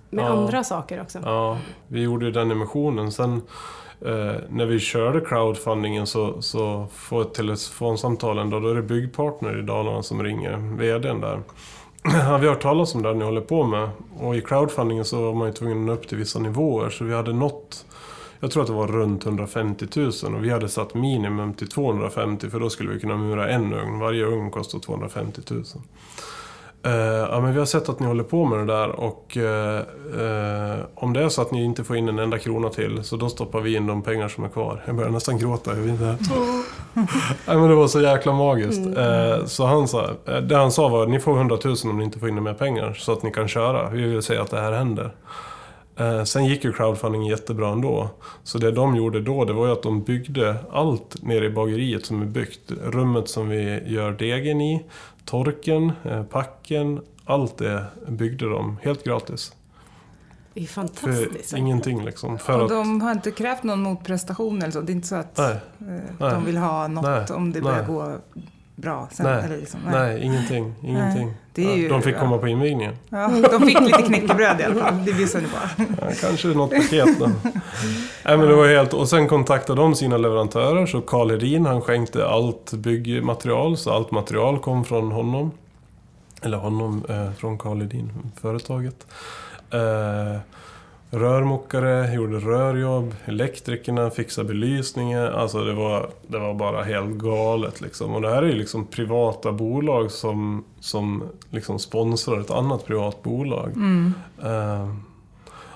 med 0.10 0.26
andra 0.32 0.64
saker 0.64 1.02
också. 1.02 1.20
Ja, 1.26 1.58
vi 1.88 2.02
gjorde 2.02 2.26
ju 2.26 2.32
den 2.32 2.52
emissionen. 2.52 3.12
Sen 3.12 3.34
eh, 4.06 4.34
när 4.50 4.66
vi 4.66 4.80
körde 4.80 5.22
crowdfundingen 5.22 6.08
så, 6.08 6.42
så 6.42 6.86
får 6.94 7.22
ett 7.22 7.34
telefonsamtal 7.34 8.36
dag. 8.50 8.62
Då 8.64 8.70
är 8.70 8.76
det 8.76 8.82
byggpartner 8.82 9.60
i 9.60 9.62
Dalarna 9.62 10.04
som 10.04 10.24
ringer, 10.24 10.58
VDn 10.78 11.22
där. 11.22 11.40
Ja, 12.04 12.38
vi 12.38 12.48
har 12.48 12.54
hört 12.54 12.62
talas 12.62 12.96
om 12.96 13.02
det 13.02 13.14
ni 13.14 13.26
håller 13.26 13.42
på 13.42 13.64
med. 13.64 13.90
Och 14.20 14.36
i 14.36 14.42
crowdfundingen 14.42 15.06
så 15.06 15.22
var 15.22 15.34
man 15.34 15.48
ju 15.48 15.54
tvungen 15.54 15.78
att 15.80 15.86
nå 15.86 15.94
upp 15.94 16.08
till 16.08 16.18
vissa 16.18 16.40
nivåer. 16.40 16.90
Så 16.90 17.04
vi 17.04 17.14
hade 17.16 17.34
nått, 17.34 17.86
jag 18.42 18.52
tror 18.52 18.64
att 18.64 18.68
det 18.68 18.74
var 18.74 18.88
runt 18.88 19.26
150 19.26 19.88
000. 19.96 20.12
Och 20.36 20.44
vi 20.44 20.50
hade 20.50 20.70
satt 20.70 20.94
minimum 20.94 21.54
till 21.54 21.70
250 21.70 22.50
för 22.50 22.60
då 22.60 22.70
skulle 22.70 22.90
vi 22.90 23.00
kunna 23.00 23.18
mura 23.18 23.50
en 23.50 23.74
ugn. 23.74 24.00
Varje 24.00 24.26
ugn 24.26 24.52
kostar 24.52 24.80
250 24.80 25.42
000. 25.50 25.64
Eh, 26.84 26.92
ja, 27.32 27.40
men 27.42 27.54
vi 27.54 27.60
har 27.60 27.66
sett 27.66 27.90
att 27.90 28.00
ni 28.00 28.08
håller 28.08 28.24
på 28.24 28.46
med 28.46 28.60
det 28.60 28.66
där 28.74 28.90
och 28.90 29.38
eh, 29.38 29.78
eh, 29.78 30.80
om 30.96 31.14
det 31.14 31.24
är 31.24 31.30
så 31.30 31.42
att 31.42 31.52
ni 31.52 31.64
inte 31.64 31.84
får 31.84 31.98
in 31.98 32.10
en 32.10 32.20
enda 32.20 32.40
krona 32.40 32.70
till 32.70 33.04
så 33.04 33.18
då 33.18 33.30
stoppar 33.30 33.62
vi 33.62 33.76
in 33.76 33.88
de 33.88 34.02
pengar 34.02 34.28
som 34.28 34.44
är 34.44 34.50
kvar. 34.50 34.84
Jag 34.86 34.96
börjar 34.96 35.12
nästan 35.12 35.38
gråta. 35.38 35.76
Jag 35.76 35.82
vet 35.82 35.92
inte. 35.92 36.18
Nej, 37.48 37.58
men 37.58 37.70
det 37.70 37.76
var 37.76 37.88
så 37.88 38.02
jäkla 38.02 38.34
magiskt. 38.34 38.98
Eh, 38.98 39.46
så 39.46 39.66
han 39.66 39.88
sa, 39.88 40.10
det 40.42 40.56
han 40.56 40.72
sa 40.72 40.90
var 40.90 41.04
att 41.04 41.10
ni 41.10 41.20
får 41.20 41.38
100 41.38 41.58
000 41.64 41.76
om 41.84 41.98
ni 41.98 42.04
inte 42.04 42.20
får 42.20 42.30
in 42.30 42.44
mer 42.44 42.54
pengar 42.54 42.94
så 42.94 43.12
att 43.12 43.24
ni 43.24 43.32
kan 43.32 43.48
köra. 43.48 43.90
Vi 43.90 44.02
vill 44.02 44.22
säga 44.22 44.42
att 44.42 44.52
det 44.52 44.62
här 44.62 44.72
händer. 44.72 45.12
Eh, 46.02 46.24
sen 46.24 46.46
gick 46.46 46.64
ju 46.64 46.74
crowdfunding 46.74 47.24
jättebra 47.26 47.70
ändå. 47.72 48.10
Så 48.44 48.58
det 48.58 48.72
de 48.72 48.96
gjorde 48.96 49.22
då 49.22 49.46
det 49.46 49.54
var 49.54 49.66
ju 49.66 49.72
att 49.72 49.84
de 49.84 50.02
byggde 50.04 50.56
allt 50.72 51.24
nere 51.24 51.46
i 51.46 51.50
bageriet 51.50 52.06
som 52.06 52.22
är 52.22 52.26
byggt. 52.26 52.72
Rummet 52.82 53.30
som 53.30 53.50
vi 53.50 53.84
gör 53.86 54.12
degen 54.12 54.62
i, 54.62 54.86
torken, 55.26 55.92
eh, 56.04 56.24
packen. 56.24 57.02
Allt 57.26 57.58
det 57.58 57.86
byggde 58.08 58.50
de 58.50 58.78
helt 58.84 59.04
gratis. 59.04 59.54
Det 60.54 60.62
är 60.62 60.66
För 60.66 60.74
fantastiskt. 60.74 61.54
ingenting 61.58 62.06
liksom. 62.06 62.38
För 62.40 62.62
Och 62.62 62.70
de 62.70 63.02
har 63.02 63.12
inte 63.12 63.32
krävt 63.32 63.64
någon 63.64 63.82
motprestation 63.82 64.62
eller 64.62 64.72
så? 64.72 64.82
Det 64.82 64.92
är 64.92 64.96
inte 64.96 65.08
så 65.08 65.16
att 65.16 65.38
nej, 65.38 65.52
eh, 65.52 65.60
Nej. 65.80 66.04
de 66.20 66.46
vill 66.46 66.58
ha 66.58 66.88
något 66.88 67.04
Nej. 67.04 67.38
om 67.38 67.52
det 67.52 67.62
börjar 67.62 67.78
Nej. 67.78 67.88
gå 67.88 68.18
bra 68.82 69.08
sen? 69.12 69.26
Nej. 69.26 69.44
Eller 69.46 69.58
liksom, 69.58 69.80
nej, 69.92 70.22
ingenting. 70.24 70.74
ingenting. 70.84 71.34
Det 71.54 71.66
är 71.72 71.76
ju- 71.76 71.84
Ja, 71.84 71.90
de 71.90 72.02
fick 72.02 72.16
ja. 72.16 72.20
komma 72.20 72.38
på 72.38 72.48
invigningen. 72.48 72.96
Ja, 73.10 73.32
de 73.52 73.62
fick 73.66 73.80
lite 73.82 74.02
knäckebröd 74.02 74.60
i 74.60 74.64
alla 74.64 74.76
fall. 74.76 75.06
Det 75.06 75.14
bjussade 75.14 75.44
ni 75.44 75.50
på. 75.50 75.84
Ja, 76.02 76.12
kanske 76.22 76.48
något 76.48 76.70
paket 76.70 77.20
då. 77.20 77.26
Nej, 78.26 78.38
men 78.38 78.40
det 78.40 78.56
var 78.56 78.68
helt... 78.68 78.94
Och 78.94 79.10
sen 79.10 79.28
kontaktade 79.28 79.82
de 79.82 79.96
sina 79.96 80.18
leverantörer. 80.18 80.86
Så 80.86 81.02
Karl 81.02 81.32
Hedin 81.32 81.66
han 81.66 81.82
skänkte 81.82 82.28
allt 82.28 82.74
byggmaterial. 82.74 83.78
Så 83.78 83.92
allt 83.92 84.12
material 84.12 84.60
kom 84.60 84.86
från 84.86 85.12
honom. 85.12 85.52
Eller 86.42 86.58
honom, 86.58 87.04
eh, 87.10 87.32
från 87.32 87.58
Karl 87.58 87.82
Hedin, 87.82 88.12
företaget. 88.42 89.06
Eh, 89.74 90.40
rörmokare 91.12 92.14
gjorde 92.14 92.40
rörjobb. 92.40 93.16
Elektrikerna 93.26 94.10
fixade 94.10 94.48
belysningen. 94.48 95.26
Alltså 95.26 95.64
det 95.64 95.74
var, 95.74 96.10
det 96.28 96.40
var 96.40 96.54
bara 96.54 96.84
helt 96.84 97.10
galet 97.18 97.82
liksom. 97.82 98.16
Och 98.16 98.22
det 98.22 98.30
här 98.30 98.44
är 98.44 98.48
ju 98.48 98.56
liksom 98.56 98.86
privata 98.86 99.52
bolag 99.52 100.12
som, 100.12 100.64
som 100.80 101.24
liksom 101.50 101.80
sponsrar 101.80 102.40
ett 102.40 102.52
annat 102.52 102.86
privat 102.86 103.24
bolag. 103.24 103.72
Mm. 103.76 104.14
Eh, 104.44 104.90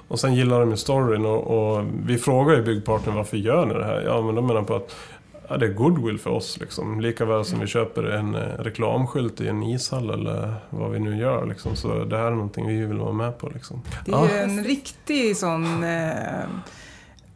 Och 0.08 0.20
sen 0.20 0.36
gillar 0.36 0.60
de 0.60 0.72
ju 0.72 0.78
storyn 0.78 1.26
och, 1.26 1.42
och 1.78 1.84
vi 2.06 2.18
frågar 2.18 2.56
ju 2.56 2.64
byggpartnern 2.64 3.16
varför 3.16 3.38
gör 3.38 3.66
ni 3.66 3.74
det 3.74 3.86
här? 3.86 4.02
Ja, 4.06 4.22
men 4.22 4.36
de 4.36 4.48
menar 4.48 4.62
på 4.62 4.76
att 4.76 4.96
ja, 5.50 5.58
det 5.58 5.66
är 5.66 5.74
goodwill 5.74 6.20
för 6.20 6.30
oss. 6.30 6.58
Liksom. 6.60 7.02
Lika 7.02 7.26
väl 7.26 7.46
som 7.46 7.60
vi 7.60 7.68
köper 7.68 8.04
en 8.04 8.36
eh, 8.36 8.42
reklamskylt 8.42 9.42
i 9.42 9.48
en 9.48 9.64
ishall 9.64 10.10
eller 10.10 10.54
vad 10.70 10.92
vi 10.92 11.00
nu 11.00 11.18
gör. 11.18 11.46
Liksom. 11.46 11.76
Så 11.76 12.06
det 12.06 12.18
här 12.18 12.26
är 12.26 12.32
någonting 12.32 12.68
vi 12.68 12.86
vill 12.86 12.98
vara 12.98 13.14
med 13.14 13.38
på. 13.38 13.50
Liksom. 13.50 13.82
Det 14.06 14.12
är 14.12 14.30
ju 14.30 14.38
en 14.38 14.64
riktig 14.64 15.38
sån, 15.38 15.84
eh, 15.84 16.46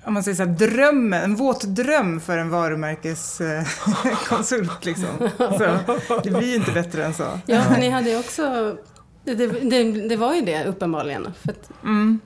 om 0.05 0.13
man 0.13 0.23
säger 0.23 0.35
så 0.35 0.43
här, 0.43 0.51
dröm, 0.51 1.13
en 1.13 1.35
våt 1.35 1.63
dröm 1.63 2.19
för 2.19 2.37
en 2.37 2.49
varumärkeskonsult. 2.49 4.85
liksom. 4.85 5.29
så, 5.37 5.77
det 6.23 6.31
blir 6.31 6.47
ju 6.47 6.55
inte 6.55 6.71
bättre 6.71 7.05
än 7.05 7.13
så. 7.13 7.39
Ja, 7.45 7.63
ni 7.79 7.89
hade 7.89 8.19
också... 8.19 8.75
Det, 9.23 9.35
det, 9.35 10.07
det 10.07 10.15
var 10.15 10.35
ju 10.35 10.41
det 10.41 10.65
uppenbarligen. 10.65 11.33
För 11.41 11.51
att 11.51 11.69
Mm. 11.83 12.19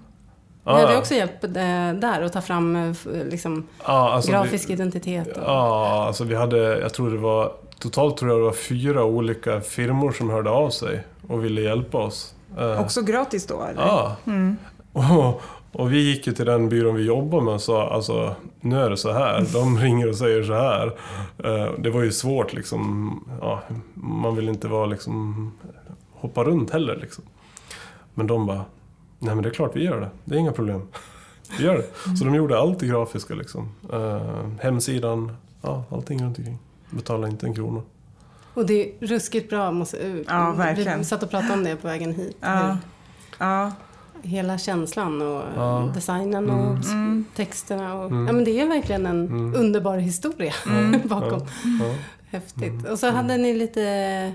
Ni 0.66 0.72
hade 0.72 0.98
också 0.98 1.14
hjälp 1.14 1.44
eh, 1.44 1.50
där 1.94 2.22
att 2.22 2.34
ta 2.34 2.42
fram 2.42 2.76
eh, 2.76 2.94
liksom, 3.30 3.68
Ja, 3.86 4.12
alltså 4.14 4.32
grafisk 4.32 4.70
vi, 4.70 4.74
identitet. 4.74 5.28
Och, 5.38 5.44
Ja, 5.46 6.04
alltså 6.08 6.24
vi 6.24 6.36
hade, 6.36 6.58
jag 6.80 6.94
tror 6.94 7.12
det 7.12 7.18
var, 7.18 7.52
totalt 7.80 8.18
tror 8.18 8.32
jag 8.32 8.40
det 8.40 8.44
var 8.46 8.52
fyra 8.54 9.04
olika 9.06 9.62
firmor 9.62 10.12
som 10.12 10.30
hörde 10.30 10.50
av 10.50 10.70
sig 10.70 11.04
och 11.28 11.44
ville 11.46 11.62
hjälpa 11.62 11.98
oss. 11.98 12.36
Eh, 12.58 12.82
Också 12.82 13.02
gratis 13.02 13.48
då, 13.48 13.62
eller? 13.64 13.82
Ja, 13.82 14.16
Mm. 14.28 14.58
och, 14.94 15.42
och 15.72 15.92
vi 15.94 16.02
gick 16.12 16.28
ju 16.28 16.34
till 16.34 16.46
den 16.46 16.70
byrån 16.70 16.96
vi 16.96 17.04
jobbar 17.06 17.42
med 17.42 17.54
och 17.54 17.62
sa 17.62 17.90
alltså, 17.90 18.36
nu 18.62 18.80
är 18.82 18.90
det 18.90 18.98
så 18.98 19.12
här. 19.12 19.46
De 19.54 19.78
ringer 19.82 20.10
och 20.10 20.16
säger 20.16 20.44
så 20.44 20.54
här. 20.54 20.88
Eh, 21.44 21.72
Det 21.78 21.90
var 21.90 22.02
ju 22.04 22.12
svårt 22.12 22.54
liksom, 22.54 23.10
ja, 23.42 23.62
man 23.94 24.36
vill 24.36 24.50
inte 24.50 24.68
vara 24.68 24.86
liksom, 24.86 25.52
hoppa 26.14 26.44
runt 26.44 26.72
heller 26.72 26.96
liksom. 27.02 27.24
Men 28.14 28.28
de 28.28 28.46
bara, 28.46 28.62
nej 29.24 29.36
men 29.36 29.44
det 29.44 29.50
är 29.50 29.54
klart 29.54 29.76
vi 29.76 29.84
gör 29.84 30.02
det, 30.02 30.10
det 30.26 30.36
är 30.36 30.40
inga 30.40 30.52
problem. 30.52 30.88
Vi 31.58 31.64
gör 31.64 31.76
det. 31.78 32.18
Så 32.18 32.26
de 32.26 32.36
gjorde 32.36 32.60
allt 32.60 32.80
det 32.80 32.88
grafiska 32.88 33.34
liksom. 33.34 33.70
Eh, 33.94 34.48
hemsidan, 34.62 35.32
ja, 35.62 35.84
allting 35.92 36.24
runt 36.24 36.38
omkring. 36.38 36.58
Betalade 36.90 37.32
inte 37.32 37.46
en 37.46 37.56
krona. 37.56 37.82
och 38.54 38.66
det 38.66 38.74
är 38.74 39.08
ruskigt 39.08 39.50
bra. 39.50 39.72
Måste, 39.72 39.98
eh, 39.98 40.16
Ja, 40.28 40.52
verkligen. 40.52 41.00
Vi 41.00 41.06
satt 41.06 41.24
och 41.24 41.30
pratade 41.30 41.54
om 41.54 41.64
det 41.64 41.76
på 41.76 41.88
vägen 41.88 42.14
hit. 42.14 42.38
Ja. 42.40 42.78
Ja. 43.40 43.72
Hela 44.22 44.58
känslan 44.58 45.22
och 45.22 45.44
Ja. 45.56 45.92
designen 45.96 46.50
Mm. 46.50 46.56
och 46.68 46.78
s- 46.80 46.92
Mm. 46.92 47.26
texterna. 47.36 47.94
Och, 47.94 48.06
Mm. 48.12 48.28
Ja, 48.28 48.34
men 48.34 48.44
det 48.44 48.60
är 48.62 48.68
verkligen 48.68 49.06
en 49.06 49.28
Mm. 49.28 49.56
underbar 49.56 49.98
historia 49.98 50.54
Mm. 50.68 51.02
bakom. 51.08 51.40
Ja, 51.40 51.86
ja. 51.86 51.96
Häftigt. 52.26 52.88
Och 52.90 53.00
så 53.00 53.12
hade 53.12 53.38
ni 53.38 53.54
lite 53.54 54.34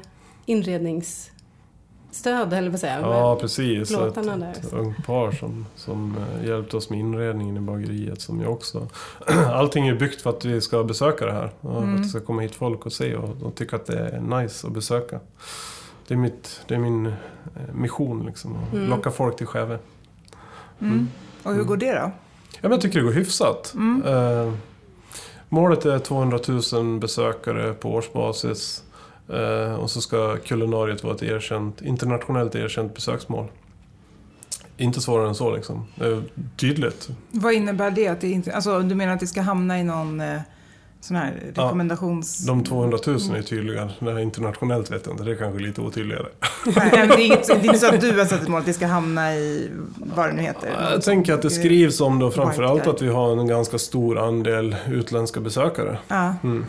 inredningsstöd, 2.09 2.53
eller 2.53 2.71
vad 2.71 2.81
säger 2.81 3.01
jag? 3.01 3.11
Ja, 3.13 3.37
precis. 3.41 3.91
ett, 3.91 4.15
där. 4.15 4.51
ett 4.51 4.73
ungt 4.73 5.07
par 5.07 5.33
som, 5.33 5.67
som 5.77 6.17
eh, 6.41 6.47
hjälpte 6.49 6.77
oss 6.77 6.91
med 6.91 6.99
inredningen 6.99 7.57
i 7.57 7.61
bageriet. 7.61 8.21
Som 8.21 8.41
jag 8.41 8.53
också... 8.53 8.89
Allting 9.53 9.89
är 9.89 9.95
byggt 9.95 10.23
för 10.23 10.31
att 10.31 10.45
vi 10.45 10.61
ska 10.61 10.85
besöka 10.85 11.27
det 11.27 11.33
här. 11.33 11.51
Och 11.61 11.83
Mm. 11.83 11.95
Att 11.97 12.03
det 12.03 12.09
ska 12.09 12.21
komma 12.21 12.43
hit 12.43 12.55
folk 12.55 12.87
och 12.87 12.93
se 12.93 13.17
och, 13.17 13.43
och 13.43 13.55
tycka 13.55 13.77
att 13.77 13.87
det 13.87 13.99
är 13.99 14.21
nice 14.21 14.67
att 14.67 14.73
besöka. 14.73 15.21
Det 16.07 16.15
är, 16.15 16.19
mitt, 16.19 16.61
det 16.69 16.75
är 16.75 16.79
min 16.79 17.07
eh, 17.07 17.13
mission 17.75 18.27
liksom. 18.27 18.57
Att 18.57 18.75
Mm. 18.75 18.91
locka 18.91 19.11
folk 19.11 19.37
till 19.37 19.47
Skäve. 19.47 19.79
Mm. 20.81 21.09
Och 21.43 21.55
hur 21.55 21.65
går 21.65 21.77
det 21.77 21.93
då? 21.93 22.11
Ja, 22.53 22.63
men 22.63 22.71
jag 22.71 22.81
tycker 22.81 22.99
det 22.99 23.05
går 23.05 23.13
hyfsat. 23.13 23.73
Mm. 23.75 24.03
Eh, 24.07 24.53
målet 25.49 25.87
är 25.87 25.99
200 25.99 26.39
000 26.73 26.99
besökare 26.99 27.73
på 27.75 27.91
årsbasis. 27.91 28.83
Eh, 29.33 29.75
och 29.75 29.91
så 29.91 30.01
ska 30.01 30.37
kulinariet 30.37 31.05
vara 31.05 31.15
ett 31.15 31.23
erkänt, 31.23 31.83
internationellt 31.83 32.55
erkänt 32.55 32.95
besöksmål. 32.95 33.47
Inte 34.77 35.01
svårare 35.01 35.29
än 35.29 35.35
så 35.35 35.57
liksom. 35.57 35.85
Är 36.01 36.23
tydligt. 36.57 37.09
Vad 37.31 37.53
innebär 37.53 37.91
det? 37.91 38.09
Att 38.09 38.21
det 38.21 38.31
inte, 38.31 38.55
alltså, 38.55 38.81
du 38.81 38.95
menar 38.95 39.13
att 39.15 39.21
det 39.21 39.27
ska 39.27 39.41
hamna 39.41 39.81
i 39.81 39.85
någon 39.85 40.21
eh, 40.21 40.41
sån 41.01 41.17
här 41.17 41.53
Ja, 41.55 41.65
rekommendations... 41.65 42.47
De 42.47 42.65
200 42.65 42.99
000 43.07 43.17
är 43.17 43.43
tydliga. 43.43 43.91
Det 43.99 44.13
här 44.13 44.19
internationellt 44.19 44.91
vet 44.91 45.07
jag 45.07 45.15
inte. 45.15 45.25
Det 45.25 45.31
är 45.31 45.37
kanske 45.37 45.61
lite 45.61 45.81
otydligare. 45.81 46.27
Nej, 46.67 46.91
det, 46.93 46.97
är 46.97 47.27
inget, 47.27 47.47
det 47.47 47.53
är 47.53 47.65
inte 47.65 47.79
så 47.79 47.95
att 47.95 48.01
du 48.01 48.19
har 48.19 48.25
satt 48.25 48.43
ett 48.43 48.49
mål 48.49 48.61
att 48.61 48.67
det 48.67 48.73
ska 48.73 48.87
hamna 48.87 49.35
i 49.35 49.71
vad 49.97 50.29
det 50.29 50.33
nu 50.33 50.43
heter. 50.43 50.91
Jag 50.91 51.03
tänker 51.03 51.35
att 51.35 51.43
det 51.43 51.51
skrivs 51.51 52.01
om 52.01 52.19
det 52.19 52.25
och 52.25 52.31
White 52.31 52.43
framförallt 52.43 52.87
att 52.87 53.03
vi 53.03 53.09
har 53.09 53.33
en 53.33 53.47
ganska 53.47 53.79
stor 53.79 54.19
andel 54.19 54.77
utländska 54.89 55.41
besökare. 55.41 55.99
Ja. 56.09 56.35
Mm. 56.43 56.67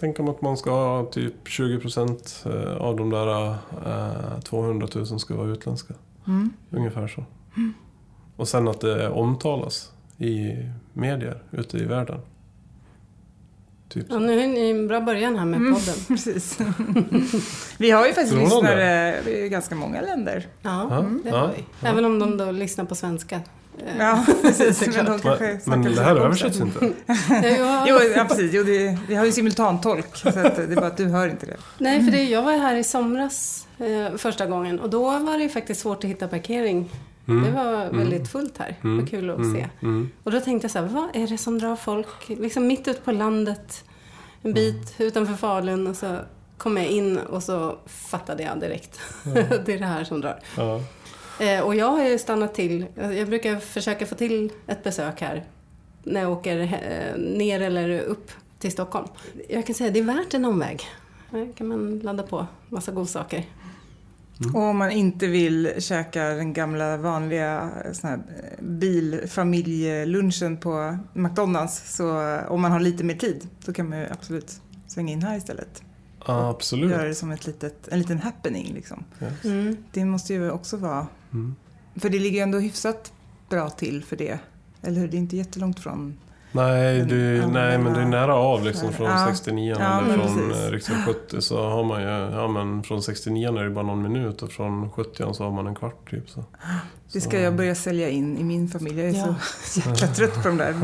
Tänk 0.00 0.20
om 0.20 0.28
att 0.28 0.42
man 0.42 0.56
ska 0.56 0.70
ha 0.70 1.04
typ 1.06 1.34
20% 1.48 2.76
av 2.78 2.96
de 2.96 3.10
där 3.10 3.48
eh, 3.86 4.40
200 4.40 4.88
000 4.94 5.20
ska 5.20 5.34
vara 5.36 5.48
utländska. 5.48 5.94
Mm. 6.26 6.52
Ungefär 6.70 7.08
så. 7.08 7.24
Och 8.36 8.48
sen 8.48 8.68
att 8.68 8.80
det 8.80 9.08
omtalas 9.10 9.92
i 10.18 10.52
medier 10.92 11.42
ute 11.50 11.78
i 11.78 11.84
världen. 11.84 12.20
Typ. 13.88 14.06
Ja, 14.10 14.18
nu 14.18 14.40
är 14.40 14.46
ni 14.46 14.70
en 14.70 14.88
bra 14.88 15.00
början 15.00 15.36
här 15.36 15.44
med 15.44 15.60
Mm. 15.60 15.74
podden. 15.74 15.94
Precis. 16.08 16.58
Vi 17.78 17.90
har 17.90 18.06
ju 18.06 18.12
faktiskt 18.12 18.36
Strålande. 18.36 18.70
lyssnare 18.70 19.30
i 19.44 19.48
ganska 19.48 19.74
många 19.74 20.00
länder. 20.00 20.46
Ja, 20.62 20.86
Ja, 20.90 21.04
det 21.24 21.28
ja, 21.30 21.36
har 21.38 21.52
vi. 21.56 21.64
Även 21.88 22.04
om 22.04 22.18
de 22.18 22.36
då 22.36 22.50
lyssnar 22.50 22.84
på 22.84 22.94
svenska. 22.94 23.40
Eh, 23.86 23.98
Ja, 23.98 24.24
precis. 24.42 24.80
Men, 24.96 25.04
de 25.06 25.18
kanske 25.20 25.58
men 25.64 25.82
det 25.82 26.02
här 26.02 26.16
översätts 26.16 26.60
inte. 26.60 26.84
ja, 27.58 27.84
Jo, 27.88 27.98
ja, 28.16 28.24
precis. 28.28 28.50
Jo, 28.54 28.62
det, 28.62 28.98
vi 29.08 29.14
har 29.14 29.24
ju 29.24 29.32
simultantolk, 29.32 30.16
så 30.16 30.28
att 30.28 30.34
det 30.34 30.62
är 30.62 30.74
bara 30.76 30.86
att 30.86 30.96
du 30.96 31.04
hör 31.06 31.28
inte 31.28 31.46
det. 31.46 31.56
Nej, 31.78 32.04
för 32.04 32.10
det, 32.12 32.22
jag 32.24 32.42
var 32.42 32.52
här 32.52 32.76
i 32.76 32.84
somras 32.84 33.66
eh, 33.78 34.16
första 34.16 34.46
gången 34.46 34.80
och 34.80 34.90
då 34.90 35.18
var 35.18 35.36
det 35.38 35.42
ju 35.42 35.48
faktiskt 35.48 35.80
svårt 35.80 36.04
att 36.04 36.10
hitta 36.10 36.28
parkering. 36.28 36.90
Mm. 37.28 37.44
Det 37.44 37.50
var 37.50 37.82
Mm. 37.84 37.98
väldigt 37.98 38.28
fullt 38.28 38.58
här. 38.58 38.76
Mm. 38.84 38.98
Vad 38.98 39.10
kul 39.10 39.30
att 39.30 39.36
Mm. 39.38 39.54
se. 39.54 39.66
Mm. 39.82 40.10
Och 40.24 40.32
då 40.32 40.40
tänkte 40.40 40.64
jag 40.64 40.70
så 40.72 40.78
här, 40.78 40.86
vad 40.86 41.16
är 41.22 41.26
det 41.28 41.38
som 41.38 41.58
drar 41.58 41.76
folk? 41.76 42.08
Liksom 42.28 42.66
mitt 42.66 42.88
ute 42.88 43.00
på 43.00 43.12
landet, 43.12 43.84
en 44.42 44.54
bit 44.54 44.94
utanför 44.98 45.34
Falun 45.34 45.86
och 45.86 45.96
så 45.96 46.16
kom 46.58 46.76
jag 46.76 46.86
in 46.86 47.18
och 47.18 47.42
så 47.42 47.78
fattade 47.86 48.42
jag 48.42 48.60
direkt. 48.60 49.00
det 49.64 49.68
är 49.74 49.78
det 49.78 49.84
här 49.86 50.04
som 50.04 50.20
drar. 50.20 50.38
Ja. 50.56 50.80
Eh, 51.40 51.60
och 51.60 51.74
jag 51.74 51.90
har 51.90 52.04
ju 52.04 52.18
stannat 52.18 52.54
till, 52.54 52.86
jag 52.94 53.28
brukar 53.28 53.56
försöka 53.56 54.06
få 54.06 54.14
till 54.14 54.52
ett 54.66 54.84
besök 54.84 55.20
här 55.20 55.44
när 56.04 56.20
jag 56.20 56.32
åker 56.32 56.60
eh, 56.60 57.20
ner 57.20 57.60
eller 57.60 58.00
upp 58.00 58.30
till 58.58 58.72
Stockholm. 58.72 59.08
Jag 59.48 59.66
kan 59.66 59.74
säga 59.74 59.90
det 59.90 59.98
är 59.98 60.04
värt 60.04 60.34
en 60.34 60.44
omväg. 60.44 60.82
Här 61.30 61.52
kan 61.56 61.66
man 61.66 61.98
ladda 61.98 62.22
på 62.22 62.46
massa 62.68 62.92
godsaker. 62.92 63.44
Och 64.54 64.62
om 64.62 64.76
man 64.76 64.90
inte 64.90 65.26
vill 65.26 65.72
käka 65.78 66.24
den 66.24 66.52
gamla 66.52 66.96
vanliga 66.96 67.70
eh, 67.84 67.92
sån 67.92 68.10
här 68.10 68.20
bilfamiljelunchen 68.60 70.56
på 70.56 70.98
McDonalds, 71.12 71.96
så 71.96 72.38
om 72.48 72.60
man 72.60 72.72
har 72.72 72.80
lite 72.80 73.04
mer 73.04 73.16
tid, 73.16 73.48
så 73.64 73.72
kan 73.72 73.88
man 73.88 73.98
ju 73.98 74.06
absolut 74.10 74.60
svänga 74.86 75.12
in 75.12 75.22
här 75.22 75.36
istället. 75.36 75.82
Absolut. 76.32 76.90
Göra 76.90 77.04
det 77.08 77.14
som 77.14 77.30
ett 77.30 77.46
litet, 77.46 77.88
en 77.88 77.98
liten 77.98 78.18
happening 78.18 78.72
liksom. 78.74 79.04
Ja. 79.18 79.26
Mm. 79.44 79.76
Det 79.92 80.04
måste 80.04 80.34
ju 80.34 80.50
också 80.50 80.76
vara, 80.76 81.06
Mm. 81.32 81.54
för 81.96 82.08
det 82.10 82.18
ligger 82.18 82.36
ju 82.36 82.42
ändå 82.42 82.58
hyfsat 82.58 83.12
bra 83.50 83.70
till 83.70 84.04
för 84.04 84.16
det. 84.16 84.38
Eller 84.82 85.00
hur? 85.00 85.08
Det 85.08 85.16
är 85.16 85.18
inte 85.18 85.36
jättelångt 85.36 85.80
från... 85.80 86.18
Nej, 86.52 86.98
Men 86.98 87.08
du, 87.08 87.46
nej, 87.46 87.78
men 87.78 87.92
det 87.94 88.00
är 88.00 88.04
nära 88.06 88.34
av 88.34 88.64
liksom 88.64 88.92
från 88.92 89.06
Ja. 89.06 89.26
69 89.30 89.76
Ja, 89.80 90.00
eller 90.02 90.14
från 90.26 90.36
precis. 90.48 90.64
eh, 90.64 90.70
riksväg 90.70 90.96
70 91.06 91.40
så 91.42 91.68
har 91.70 91.84
man 91.84 92.02
ju, 92.02 92.08
ja 92.08 92.48
men 92.48 92.82
från 92.82 93.02
69 93.02 93.58
är 93.58 93.64
det 93.64 93.70
bara 93.70 93.84
någon 93.86 94.02
minut 94.02 94.42
och 94.42 94.52
från 94.52 94.90
70 94.90 95.34
så 95.34 95.44
har 95.44 95.50
man 95.50 95.66
en 95.66 95.74
kvart 95.74 96.10
typ 96.10 96.30
så. 96.30 96.44
Det 97.12 97.20
ska 97.20 97.30
Så- 97.30 97.36
jag 97.36 97.56
börja 97.56 97.74
sälja 97.74 98.08
in 98.10 98.38
i 98.38 98.44
min 98.44 98.68
familj. 98.68 99.00
Jag 99.00 99.08
är 99.08 99.14
Ja. 99.18 99.34
så 99.64 99.80
jäkla 99.90 100.06
trött 100.08 100.42
på 100.42 100.48
de 100.48 100.56
där 100.56 100.72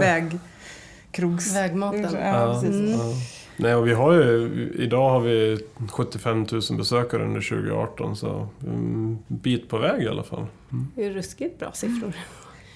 vägkrogs... 1.12 1.54
Vägmaten. 1.54 2.02
Ja, 2.24 2.60
precis. 2.62 3.00
Mm. 3.00 3.16
Nej, 3.56 3.74
och 3.74 3.88
vi 3.88 3.92
har 3.92 4.12
ju, 4.12 4.70
idag 4.78 5.10
har 5.10 5.20
vi 5.20 5.58
75 5.92 6.46
000 6.52 6.62
besökare 6.78 7.24
under 7.24 7.40
2018 7.40 8.16
så 8.16 8.48
en 8.60 9.18
bit 9.28 9.68
på 9.68 9.78
väg 9.78 10.02
i 10.02 10.08
alla 10.08 10.22
fall. 10.22 10.46
Mm. 10.72 10.86
Det 10.94 11.04
är 11.04 11.10
ruskigt 11.10 11.58
bra 11.58 11.72
siffror. 11.72 12.12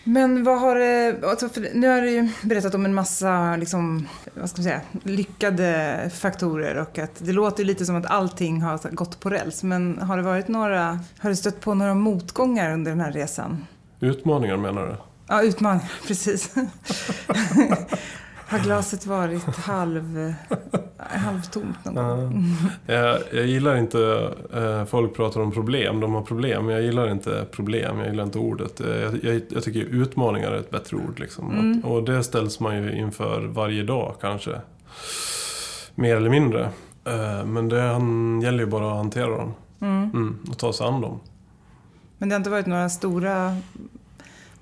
Men 0.04 0.44
vad 0.44 0.60
har. 0.60 0.76
Alltså 1.24 1.48
för 1.48 1.68
nu 1.74 1.88
har 1.88 2.00
du 2.00 2.10
ju 2.10 2.28
berättat 2.42 2.74
om 2.74 2.84
en 2.84 2.94
massa 2.94 3.56
liksom, 3.56 4.08
vad 4.34 4.50
ska 4.50 4.58
man 4.58 4.64
säga, 4.64 4.80
lyckade 5.02 6.10
faktorer 6.14 6.76
och 6.76 6.98
att 6.98 7.14
det 7.18 7.32
låter 7.32 7.64
lite 7.64 7.86
som 7.86 7.96
att 7.96 8.06
allting 8.06 8.62
har 8.62 8.90
gått 8.90 9.20
på 9.20 9.30
räls. 9.30 9.62
Men 9.62 9.98
har 9.98 10.16
det 10.16 10.22
varit 10.22 10.48
några... 10.48 10.98
Har 11.18 11.30
du 11.30 11.36
stött 11.36 11.60
på 11.60 11.74
några 11.74 11.94
motgångar 11.94 12.72
under 12.72 12.90
den 12.90 13.00
här 13.00 13.12
resan? 13.12 13.66
Utmaningar 14.00 14.56
menar 14.56 14.86
du? 14.86 14.96
Ja, 15.26 15.42
utmaningar, 15.42 15.92
precis. 16.06 16.54
Har 18.48 18.58
glaset 18.58 19.06
varit 19.06 19.44
halv, 19.44 20.34
halvtomt 20.96 21.84
någon 21.84 21.94
gång? 21.94 22.44
Jag, 22.86 23.18
jag 23.32 23.46
gillar 23.46 23.76
inte 23.76 24.30
eh, 24.54 24.84
folk 24.84 25.16
pratar 25.16 25.40
om 25.40 25.52
problem, 25.52 26.00
de 26.00 26.14
har 26.14 26.22
problem. 26.22 26.66
Men 26.66 26.74
jag 26.74 26.84
gillar 26.84 27.10
inte 27.10 27.46
problem, 27.50 27.98
jag 27.98 28.08
gillar 28.08 28.24
inte 28.24 28.38
ordet. 28.38 28.80
Eh, 28.80 28.96
Jag, 28.96 29.24
jag, 29.24 29.40
jag 29.48 29.62
tycker 29.62 29.80
utmaningar 29.80 30.50
är 30.50 30.56
ett 30.58 30.70
bättre 30.70 30.96
ord. 30.96 31.20
Liksom. 31.20 31.50
Mm. 31.50 31.80
Och, 31.84 32.02
det 32.02 32.24
ställs 32.24 32.60
man 32.60 32.76
ju 32.76 32.92
inför 32.98 33.40
varje 33.42 33.82
dag 33.82 34.14
kanske. 34.20 34.60
Mer 35.94 36.16
eller 36.16 36.30
mindre. 36.30 36.70
Eh, 37.04 37.44
men 37.44 37.68
det 37.68 37.76
gäller 38.46 38.58
ju 38.58 38.66
bara 38.66 38.90
att 38.90 38.96
hantera 38.96 39.30
dem. 39.30 39.54
Mm. 39.80 40.02
Mm, 40.10 40.38
och 40.50 40.58
ta 40.58 40.72
sig 40.72 40.86
an 40.86 41.00
dem. 41.00 41.20
Men 42.18 42.28
det 42.28 42.34
har 42.34 42.38
inte 42.38 42.50
varit 42.50 42.66
några 42.66 42.88
stora 42.88 43.56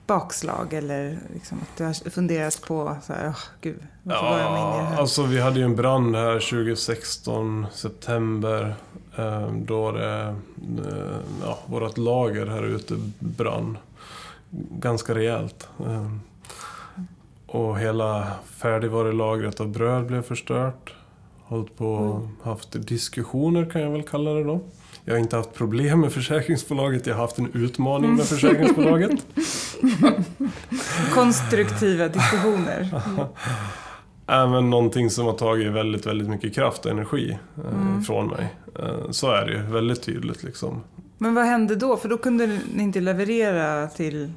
bakslag 0.06 0.72
eller 0.72 1.18
liksom 1.34 1.58
att 1.62 1.76
du 1.78 1.84
har 1.84 2.10
funderat 2.10 2.62
på 2.66 2.96
så 3.06 3.12
här, 3.12 3.28
oh, 3.28 3.38
gud, 3.60 3.78
varför 4.02 4.22
var 4.22 4.38
jag 4.38 4.52
med 4.52 4.60
in 4.60 4.66
i 4.68 4.70
det 4.70 4.76
Ja, 4.76 4.82
här? 4.84 4.96
alltså 5.00 5.22
vi 5.22 5.40
hade 5.40 5.58
ju 5.58 5.64
en 5.64 5.76
brand 5.76 6.16
här 6.16 6.32
2016, 6.40 7.66
september. 7.72 8.74
eh, 9.16 9.52
Då 9.52 9.92
det, 9.92 10.34
eh, 10.78 11.16
ja, 11.44 11.58
vårt 11.66 11.98
lager 11.98 12.46
här 12.46 12.62
ute 12.62 12.94
brann. 13.18 13.78
Ganska 14.70 15.14
rejält. 15.14 15.68
Eh, 15.80 16.10
Och 17.46 17.78
hela 17.78 18.26
färdigvarulagret 18.46 19.60
av 19.60 19.68
bröd 19.68 20.06
blev 20.06 20.22
förstört. 20.22 20.94
Hållit 21.44 21.76
på 21.76 21.86
och 21.94 22.28
haft 22.50 22.72
diskussioner 22.72 23.70
kan 23.70 23.82
jag 23.82 23.90
väl 23.90 24.02
kalla 24.02 24.30
det 24.30 24.44
då. 24.44 24.60
Jag 25.08 25.14
har 25.14 25.18
inte 25.18 25.36
haft 25.36 25.54
problem 25.54 26.00
med 26.00 26.12
försäkringsbolaget, 26.12 27.06
jag 27.06 27.14
har 27.14 27.20
haft 27.22 27.38
en 27.38 27.50
utmaning 27.54 28.14
med 28.16 28.24
försäkringsbolaget. 28.26 29.26
Konstruktiva 31.14 32.08
diskussioner. 32.08 33.02
Även 34.26 34.70
någonting 34.70 35.10
som 35.10 35.26
har 35.26 35.32
tagit 35.32 35.72
väldigt, 35.72 36.06
väldigt 36.06 36.28
mycket 36.28 36.54
kraft 36.54 36.84
och 36.84 36.90
energi 36.90 37.38
eh, 37.56 37.74
Mm. 37.74 38.02
från 38.02 38.26
mig. 38.28 38.54
Eh, 38.78 39.10
så 39.10 39.30
är 39.30 39.46
det 39.46 39.52
ju, 39.52 39.62
väldigt 39.62 40.02
tydligt 40.02 40.42
liksom. 40.42 40.82
Men 41.18 41.34
vad 41.34 41.44
hände 41.44 41.76
då? 41.76 41.96
För 41.96 42.08
då 42.08 42.18
kunde 42.18 42.46
ni 42.74 42.82
inte 42.82 43.00
leverera 43.00 43.86
till 43.88 44.32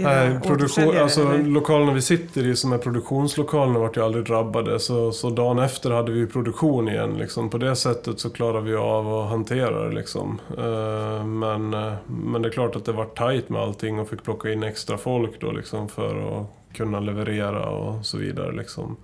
Nej, 0.00 0.40
produktion, 0.40 0.98
alltså, 0.98 1.36
lokalerna 1.36 1.92
vi 1.92 2.02
sitter 2.02 2.46
i 2.46 2.56
som 2.56 2.72
är 2.72 2.78
produktionslokalerna 2.78 3.78
vart 3.78 3.96
ju 3.96 4.04
aldrig 4.04 4.24
drabbade. 4.24 4.78
Så, 4.78 5.12
så 5.12 5.30
dagen 5.30 5.58
efter 5.58 5.90
hade 5.90 6.12
vi 6.12 6.26
produktion 6.26 6.88
igen. 6.88 7.18
Liksom. 7.18 7.50
På 7.50 7.58
det 7.58 7.76
sättet 7.76 8.20
så 8.20 8.30
klarar 8.30 8.60
vi 8.60 8.74
av 8.74 9.14
att 9.14 9.30
hantera 9.30 9.88
det. 9.88 9.94
Liksom. 9.94 10.40
Eh, 10.58 11.26
men, 11.26 11.74
eh, 11.74 11.92
men 12.06 12.42
det 12.42 12.48
är 12.48 12.52
klart 12.52 12.76
att 12.76 12.84
det 12.84 12.92
var 12.92 13.04
tajt 13.04 13.48
med 13.48 13.60
allting 13.60 13.98
och 13.98 14.08
fick 14.08 14.22
plocka 14.22 14.52
in 14.52 14.62
extra 14.62 14.98
folk 14.98 15.40
då 15.40 15.52
liksom, 15.52 15.88
för 15.88 16.40
att 16.40 16.46
kunna 16.76 17.00
leverera 17.00 17.68
och 17.68 18.06
så 18.06 18.18
vidare. 18.18 18.52
Liksom. 18.52 18.96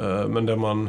Eh, 0.00 0.28
men 0.28 0.46
det 0.46 0.56
man... 0.56 0.88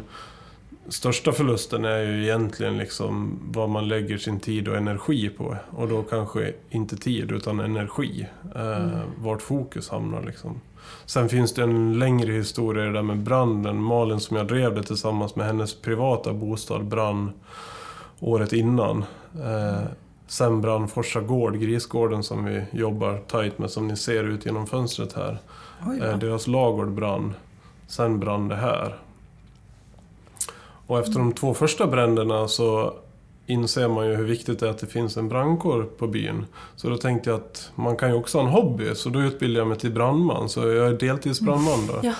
Största 0.90 1.32
förlusten 1.32 1.86
är 1.86 2.00
ju 2.00 2.24
egentligen 2.24 2.78
liksom 2.78 3.40
vad 3.52 3.70
man 3.70 3.88
lägger 3.88 4.18
sin 4.18 4.40
tid 4.40 4.68
och 4.68 4.78
energi 4.78 5.30
på. 5.30 5.56
Och 5.70 5.88
då 5.88 6.04
kanske 6.04 6.54
inte 6.70 6.98
tid 6.98 7.32
utan 7.32 7.60
energi. 7.60 8.28
Eh, 8.56 9.00
Vart 9.18 9.42
fokus 9.42 9.90
hamnar 9.90 10.24
liksom. 10.24 10.62
Sen 11.06 11.30
finns 11.30 11.54
det 11.54 11.64
en 11.64 12.00
längre 12.00 12.32
historia 12.32 12.92
där 12.92 13.02
med 13.02 13.18
branden. 13.18 13.84
Malin 13.84 14.20
som 14.20 14.38
jag 14.38 14.48
drev 14.48 14.76
det 14.76 14.84
tillsammans 14.84 15.36
med 15.36 15.48
hennes 15.48 15.82
privata 15.82 16.34
bostad 16.34 16.86
brann 16.86 17.32
året 18.20 18.54
innan. 18.54 19.06
Eh, 19.44 19.84
sen 20.28 20.62
brann 20.62 20.88
Forsa 20.88 21.22
gård, 21.22 21.60
grisgården 21.60 22.24
som 22.24 22.46
vi 22.46 22.66
jobbar 22.72 23.18
tajt 23.18 23.58
med 23.58 23.70
som 23.72 23.88
ni 23.88 23.98
ser 23.98 24.24
ut 24.24 24.46
genom 24.46 24.68
fönstret 24.68 25.14
här. 25.14 25.38
Eh, 26.02 26.18
deras 26.18 26.48
lagård 26.48 26.92
brann. 26.92 27.34
Sen 27.88 28.20
brann 28.20 28.48
det 28.48 28.56
här. 28.56 28.98
Och 30.88 31.00
efter 31.00 31.20
de 31.20 31.32
två 31.32 31.54
första 31.54 31.88
bränderna 31.88 32.48
så 32.48 32.94
inser 33.48 33.88
man 33.88 34.08
ju 34.08 34.16
hur 34.16 34.24
viktigt 34.24 34.60
det 34.60 34.66
är 34.66 34.70
att 34.70 34.78
det 34.78 34.88
finns 34.88 35.18
en 35.18 35.30
brandkår 35.30 35.84
på 35.98 36.08
byn. 36.08 36.46
Så 36.76 36.90
då 36.90 36.98
tänkte 36.98 37.30
jag 37.30 37.40
att 37.40 37.72
man 37.76 37.96
kan 37.96 38.10
ju 38.10 38.16
också 38.16 38.38
ha 38.38 38.46
en 38.46 38.52
hobby, 38.52 38.96
så 38.96 39.10
då 39.10 39.22
utbildade 39.22 39.60
jag 39.60 39.68
mig 39.68 39.78
till 39.78 39.92
brandman. 39.92 40.50
Så 40.50 40.60
jag 40.60 40.88
är 40.88 40.94
deltidsbrandman 40.94 41.88
då. 41.88 41.94
Ja. 42.04 42.14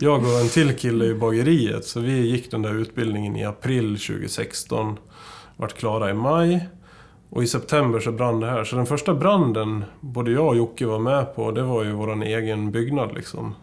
Jag 0.00 0.22
och 0.22 0.40
en 0.40 0.48
till 0.48 0.76
kille 0.76 1.04
i 1.04 1.14
bageriet, 1.14 1.84
så 1.84 2.00
vi 2.00 2.30
gick 2.30 2.50
den 2.50 2.62
där 2.62 2.74
utbildningen 2.74 3.36
i 3.36 3.44
april 3.44 3.98
2016. 3.98 4.96
Vart 5.56 5.74
klara 5.74 6.10
i 6.10 6.14
maj. 6.14 6.68
Och 7.30 7.42
i 7.42 7.46
september 7.46 8.00
så 8.00 8.12
brann 8.12 8.40
det 8.40 8.46
här. 8.46 8.64
Så 8.64 8.76
den 8.76 8.86
första 8.86 9.14
branden, 9.14 9.84
både 10.00 10.30
jag 10.30 10.46
och 10.46 10.56
Jocke 10.56 10.86
var 10.86 10.98
med 10.98 11.34
på, 11.36 11.50
det 11.50 11.62
var 11.62 11.84
ju 11.84 11.92
våran 11.92 12.22
egen 12.22 12.70
byggnad 12.70 13.14
liksom. 13.14 13.54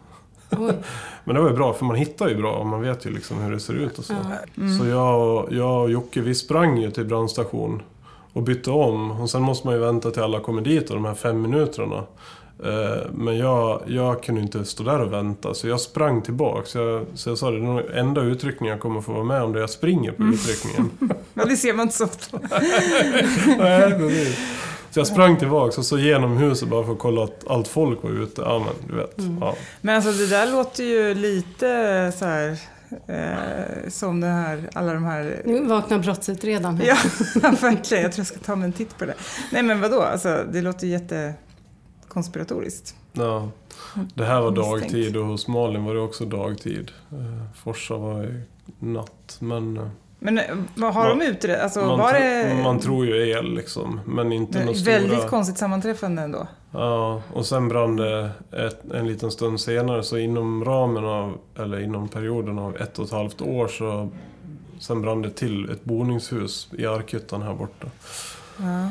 Men 1.24 1.34
det 1.34 1.40
var 1.40 1.48
ju 1.48 1.54
bra, 1.56 1.72
för 1.72 1.84
man 1.84 1.96
hittar 1.96 2.28
ju 2.28 2.34
bra 2.36 2.52
och 2.52 2.66
man 2.66 2.82
vet 2.82 3.06
ju 3.06 3.10
liksom 3.10 3.38
hur 3.38 3.52
det 3.52 3.60
ser 3.60 3.74
ut 3.74 3.98
och 3.98 4.04
så. 4.04 4.12
Ja. 4.54 4.62
Så 4.78 4.86
jag, 4.86 5.20
och- 5.36 5.48
jag 5.52 5.82
och 5.82 5.90
Jocke, 5.90 6.20
vi 6.20 6.34
sprang 6.34 6.78
ju 6.80 6.90
till 6.90 7.04
brandstation 7.04 7.82
och 8.32 8.42
bytte 8.42 8.70
om. 8.70 9.10
Och 9.10 9.30
sen 9.30 9.42
måste 9.42 9.66
man 9.66 9.74
ju 9.76 9.80
vänta 9.80 10.10
till 10.10 10.22
alla 10.22 10.40
kommer 10.40 10.62
dit 10.62 10.88
och 10.90 10.94
de 10.96 11.04
här 11.04 11.14
fem 11.14 11.42
minuterna. 11.42 12.02
Eh, 12.64 13.02
Men 13.14 13.38
jag, 13.38 13.80
jag 13.86 14.22
kunde 14.22 14.40
inte 14.40 14.64
stå 14.64 14.82
där 14.82 15.00
och 15.00 15.12
vänta, 15.12 15.54
så 15.54 15.68
jag 15.68 15.80
sprang 15.80 16.22
tillbaks. 16.22 16.74
Jag, 16.74 17.06
så 17.14 17.30
jag 17.30 17.38
sa 17.38 17.50
det, 17.50 17.56
är 17.56 17.60
nog 17.60 17.80
enda 17.94 18.20
utryckningen 18.22 18.72
jag 18.72 18.80
kommer 18.82 19.00
få 19.00 19.12
vara 19.12 19.24
med 19.24 19.42
om 19.42 19.52
det 19.52 19.60
jag 19.60 19.70
springer 19.70 20.12
på 20.12 20.22
utryckningen. 20.22 20.90
Ja, 21.34 21.44
det 21.44 21.56
ser 21.56 21.72
man 21.74 21.82
inte 21.82 21.96
så 21.96 22.04
ofta. 22.04 22.38
Nej, 23.58 23.90
precis. 23.98 24.38
Så 24.90 25.00
jag 25.00 25.06
sprang 25.06 25.36
tillbaks 25.36 25.78
och 25.78 25.84
så 25.84 25.98
genom 25.98 26.36
huset 26.36 26.68
bara 26.68 26.84
för 26.84 26.92
att 26.92 26.98
kolla 26.98 27.24
att 27.24 27.44
allt 27.48 27.68
folk 27.68 28.02
var 28.02 28.10
ute. 28.10 28.42
Ja, 28.42 28.58
men 28.58 28.74
du 28.88 28.94
vet. 28.96 29.14
Ja. 29.40 29.54
Men 29.80 29.96
alltså 29.96 30.12
det 30.12 30.26
där 30.26 30.52
låter 30.52 30.84
ju 30.84 31.14
lite 31.14 32.12
så 32.18 32.24
här 32.24 32.58
eh, 33.06 33.88
som 33.88 34.20
det 34.20 34.26
här, 34.26 34.70
alla 34.72 34.94
de 34.94 35.04
här 35.04 35.42
Nu 35.44 35.66
vaknar 35.66 35.98
brottsutredaren 35.98 36.76
här. 36.76 36.86
Ja, 37.42 37.54
verkligen. 37.60 38.02
Jag 38.02 38.12
tror 38.12 38.20
jag 38.20 38.26
ska 38.26 38.38
ta 38.38 38.56
mig 38.56 38.66
en 38.66 38.72
titt 38.72 38.98
på 38.98 39.04
det. 39.04 39.14
Nej 39.52 39.62
men 39.62 39.80
vadå, 39.80 40.02
alltså, 40.02 40.44
det 40.52 40.62
låter 40.62 40.86
ju 40.86 40.92
jättekonspiratoriskt. 40.92 42.94
Ja. 43.12 43.48
Det 44.14 44.24
här 44.24 44.40
var 44.40 44.50
dagtid 44.50 45.16
och 45.16 45.26
hos 45.26 45.48
Malin 45.48 45.84
var 45.84 45.94
det 45.94 46.00
också 46.00 46.24
dagtid. 46.24 46.90
Eh, 47.12 47.44
Forsa 47.62 47.96
var 47.96 48.22
ju 48.22 48.42
natt. 48.78 49.36
Men 49.38 49.76
eh, 49.76 49.88
Men 50.20 50.38
eh, 50.38 50.44
vad 50.74 50.94
har 50.94 51.08
Man- 51.08 51.18
de 51.18 51.24
utrett? 51.24 51.60
Alltså, 51.60 51.80
man, 51.80 51.98
var 51.98 52.12
det 52.12 52.62
man 52.62 52.78
tror 52.78 53.06
ju 53.06 53.30
el 53.30 53.54
liksom. 53.54 54.00
Men 54.06 54.32
inte 54.32 54.58
det 54.58 54.64
något 54.64 54.76
är 54.76 54.84
väldigt 54.84 55.12
stora... 55.18 55.28
konstigt 55.28 55.58
sammanträffande 55.58 56.22
ändå? 56.22 56.46
Ja, 56.72 57.22
och 57.32 57.46
sen 57.46 57.68
brann 57.68 57.96
det 57.96 58.30
ett, 58.52 58.92
en 58.94 59.06
liten 59.06 59.30
stund 59.30 59.60
senare. 59.60 60.02
Så 60.02 60.18
inom 60.18 60.64
ramen 60.64 61.04
av, 61.04 61.38
eller 61.58 61.80
inom 61.80 62.08
perioden 62.08 62.58
av 62.58 62.76
ett 62.76 62.98
och 62.98 63.04
ett 63.04 63.12
halvt 63.12 63.42
år 63.42 63.68
så 63.68 64.08
Sen 64.80 65.02
brann 65.02 65.22
det 65.22 65.30
till 65.30 65.70
ett 65.70 65.84
boningshus 65.84 66.68
i 66.78 66.86
Arkyttan 66.86 67.42
här 67.42 67.54
borta. 67.54 67.86
Ja. 68.56 68.88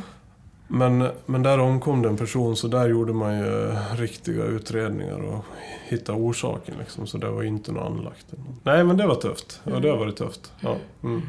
Men, 0.71 1.07
men 1.25 1.43
där 1.43 1.59
omkom 1.59 2.01
det 2.01 2.09
en 2.09 2.17
person 2.17 2.55
så 2.55 2.67
där 2.67 2.89
gjorde 2.89 3.13
man 3.13 3.39
ju 3.39 3.75
riktiga 3.95 4.43
utredningar 4.43 5.19
och 5.19 5.45
hitta 5.87 6.13
orsaken 6.13 6.75
liksom. 6.79 7.07
Så 7.07 7.17
det 7.17 7.29
var 7.29 7.43
inte 7.43 7.71
något 7.71 7.91
anlagt. 7.91 8.25
Nej 8.63 8.83
men 8.83 8.97
det 8.97 9.07
var 9.07 9.15
tufft. 9.15 9.61
Ja 9.63 9.79
det 9.79 9.89
har 9.89 9.97
varit 9.97 10.15
tufft. 10.15 10.51
Ja. 10.59 10.75
Mm. 11.03 11.21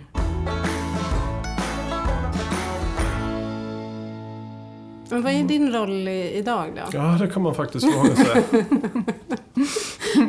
Men 5.11 5.23
vad 5.23 5.33
är 5.33 5.45
din 5.45 5.73
roll 5.73 6.09
i, 6.09 6.33
idag 6.33 6.67
då? 6.77 6.99
ja 6.99 7.17
det 7.21 7.29
kan 7.29 7.43
man 7.43 7.55
faktiskt 7.55 7.93
fråga 7.95 8.17
sig. 8.17 8.45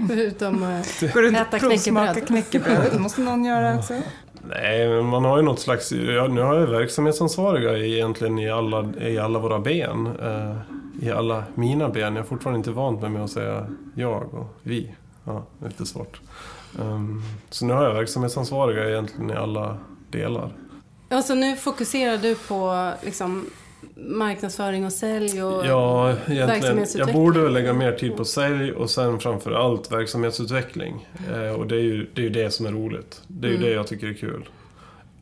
Förutom... 0.08 0.82
du 1.14 1.36
Äta 1.38 1.60
knäckebröd. 1.60 2.28
knäckebröd? 2.28 2.90
Det 2.94 3.00
måste 3.00 3.22
någon 3.22 3.46
göra 3.46 3.78
också. 3.78 3.94
Nej, 4.56 4.90
men 4.90 5.06
man 5.06 5.26
har 5.26 5.38
ju 5.38 5.44
något 5.44 5.60
slags... 5.60 5.92
Ja, 5.92 6.28
nu 6.28 6.42
har 6.42 6.56
jag 6.56 6.68
verksamhetsansvariga 6.68 7.78
egentligen 7.78 8.40
i 8.40 8.50
alla, 8.50 8.94
i 9.02 9.18
alla 9.18 9.40
våra 9.40 9.60
ben. 9.60 10.08
Eh, 10.22 10.56
I 11.08 11.12
alla 11.12 11.44
mina 11.56 11.90
ben. 11.90 12.16
Jag 12.16 12.24
är 12.24 12.28
fortfarande 12.28 12.58
inte 12.58 12.72
vant 12.72 13.02
med 13.02 13.12
mig 13.12 13.22
att 13.22 13.32
säga 13.32 13.68
jag 13.96 14.34
och 14.34 14.48
vi. 14.64 14.96
Ja, 15.24 15.44
det 15.60 15.66
är 15.66 15.70
lite 15.70 15.86
svårt. 15.86 16.22
Um, 16.80 17.24
så 17.50 17.66
nu 17.66 17.74
har 17.74 17.84
jag 17.84 17.94
verksamhetsansvariga 17.94 18.90
egentligen 18.90 19.30
i 19.30 19.34
alla 19.34 19.78
delar. 20.10 20.54
Alltså 21.10 21.34
nu 21.34 21.56
fokuserar 21.56 22.18
du 22.18 22.36
på 22.36 22.92
liksom, 23.04 23.46
marknadsföring 23.96 24.86
och 24.86 24.94
sälj 24.94 25.44
och... 25.44 25.66
Ja, 25.66 26.10
egentligen. 26.10 26.40
Jag 26.40 26.48
verksamhetsutveckling. 26.48 27.16
borde 27.16 27.40
väl 27.42 27.54
lägga 27.54 27.74
mer 27.74 27.92
tid 27.92 28.18
på 28.18 28.26
sälj 28.26 28.72
och 28.72 28.90
sen 28.90 29.20
framför 29.20 29.52
allt 29.52 29.92
verksamhetsutveckling. 29.92 31.08
Eh, 31.34 31.52
och 31.60 31.68
det 31.68 31.76
är, 31.76 31.80
ju, 31.82 32.08
det 32.14 32.22
är 32.22 32.24
ju 32.24 32.30
det 32.30 32.52
som 32.52 32.66
är 32.66 32.72
roligt. 32.72 33.22
Det 33.28 33.48
är 33.48 33.52
ju 33.52 33.58
Mm. 33.58 33.68
det 33.70 33.74
jag 33.76 33.88
tycker 33.88 34.08
är 34.08 34.14
kul. 34.14 34.50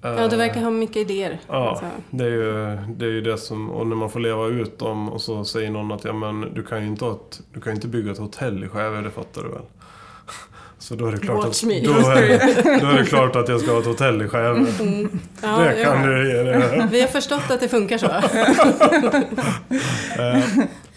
Ja, 0.01 0.09
du 0.27 0.35
Eh, 0.35 0.37
verkar 0.37 0.61
ha 0.61 0.71
mycket 0.71 0.97
idéer. 0.97 1.39
Ja, 1.47 1.69
Alltså. 1.69 1.85
det 2.09 2.23
är, 2.23 2.29
ju, 2.29 2.77
det 2.95 3.05
är 3.05 3.09
ju 3.09 3.21
det 3.21 3.37
som... 3.37 3.69
Och 3.71 3.87
när 3.87 3.95
man 3.95 4.09
får 4.09 4.19
leva 4.19 4.47
ut 4.47 4.79
dem 4.79 5.09
och 5.09 5.21
så 5.21 5.45
säger 5.45 5.71
någon 5.71 5.91
att 5.91 6.03
ja, 6.03 6.13
men, 6.13 6.53
du 6.53 6.63
kan 6.63 6.81
ju 6.81 6.87
inte, 6.87 7.05
ett, 7.05 7.41
du 7.53 7.61
kan 7.61 7.73
inte 7.73 7.87
bygga 7.87 8.11
ett 8.11 8.17
hotell 8.17 8.63
i 8.63 8.67
Skövde, 8.67 9.01
det 9.01 9.11
fattar 9.11 9.43
du 9.43 9.49
väl? 9.49 9.61
Så 10.89 10.95
då 10.95 11.07
är 11.07 11.11
det 11.11 11.17
klart, 11.17 11.45
Watch 11.45 11.63
att, 11.63 11.69
då 11.69 11.91
är, 11.91 12.79
då 12.81 12.87
är 12.87 12.97
det 12.97 13.05
klart 13.05 13.35
att 13.35 13.49
jag 13.49 13.61
ska 13.61 13.71
ha 13.71 13.79
ett 13.79 13.85
hotell 13.85 14.21
i 14.21 14.27
Skövde. 14.27 14.71
Mm. 14.79 15.19
Ja, 15.41 15.57
det 15.57 15.83
kan 15.83 16.01
ja. 16.01 16.07
du 16.07 16.31
ge 16.31 16.43
det. 16.43 16.87
Vi 16.91 17.01
har 17.01 17.07
förstått 17.07 17.51
att 17.51 17.59
det 17.59 17.67
funkar 17.67 17.97
så. 17.97 18.05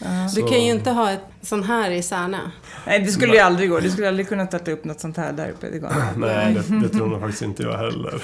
Eh, 0.04 0.24
Du 0.34 0.40
så- 0.40 0.46
kan 0.46 0.64
ju 0.64 0.70
inte 0.72 0.90
ha 0.90 1.10
ett 1.10 1.24
sån 1.42 1.62
här 1.62 1.90
i 1.90 2.02
Särna. 2.02 2.52
Nej, 2.86 2.98
det 3.00 3.06
skulle 3.10 3.32
ju 3.34 3.38
aldrig 3.38 3.70
gå. 3.70 3.80
Du 3.80 3.90
skulle 3.90 4.08
aldrig 4.08 4.28
kunna 4.28 4.46
starta 4.46 4.70
upp 4.70 4.84
något 4.84 5.00
sånt 5.00 5.16
här 5.16 5.32
där 5.32 5.50
uppe. 5.50 5.70
Det 5.70 5.78
går. 5.78 5.90
Nej, 6.16 6.54
det, 6.54 6.80
det 6.82 6.88
tror 6.98 7.06
nog 7.06 7.20
faktiskt 7.20 7.42
inte 7.42 7.62
jag 7.62 7.78
heller. 7.78 8.20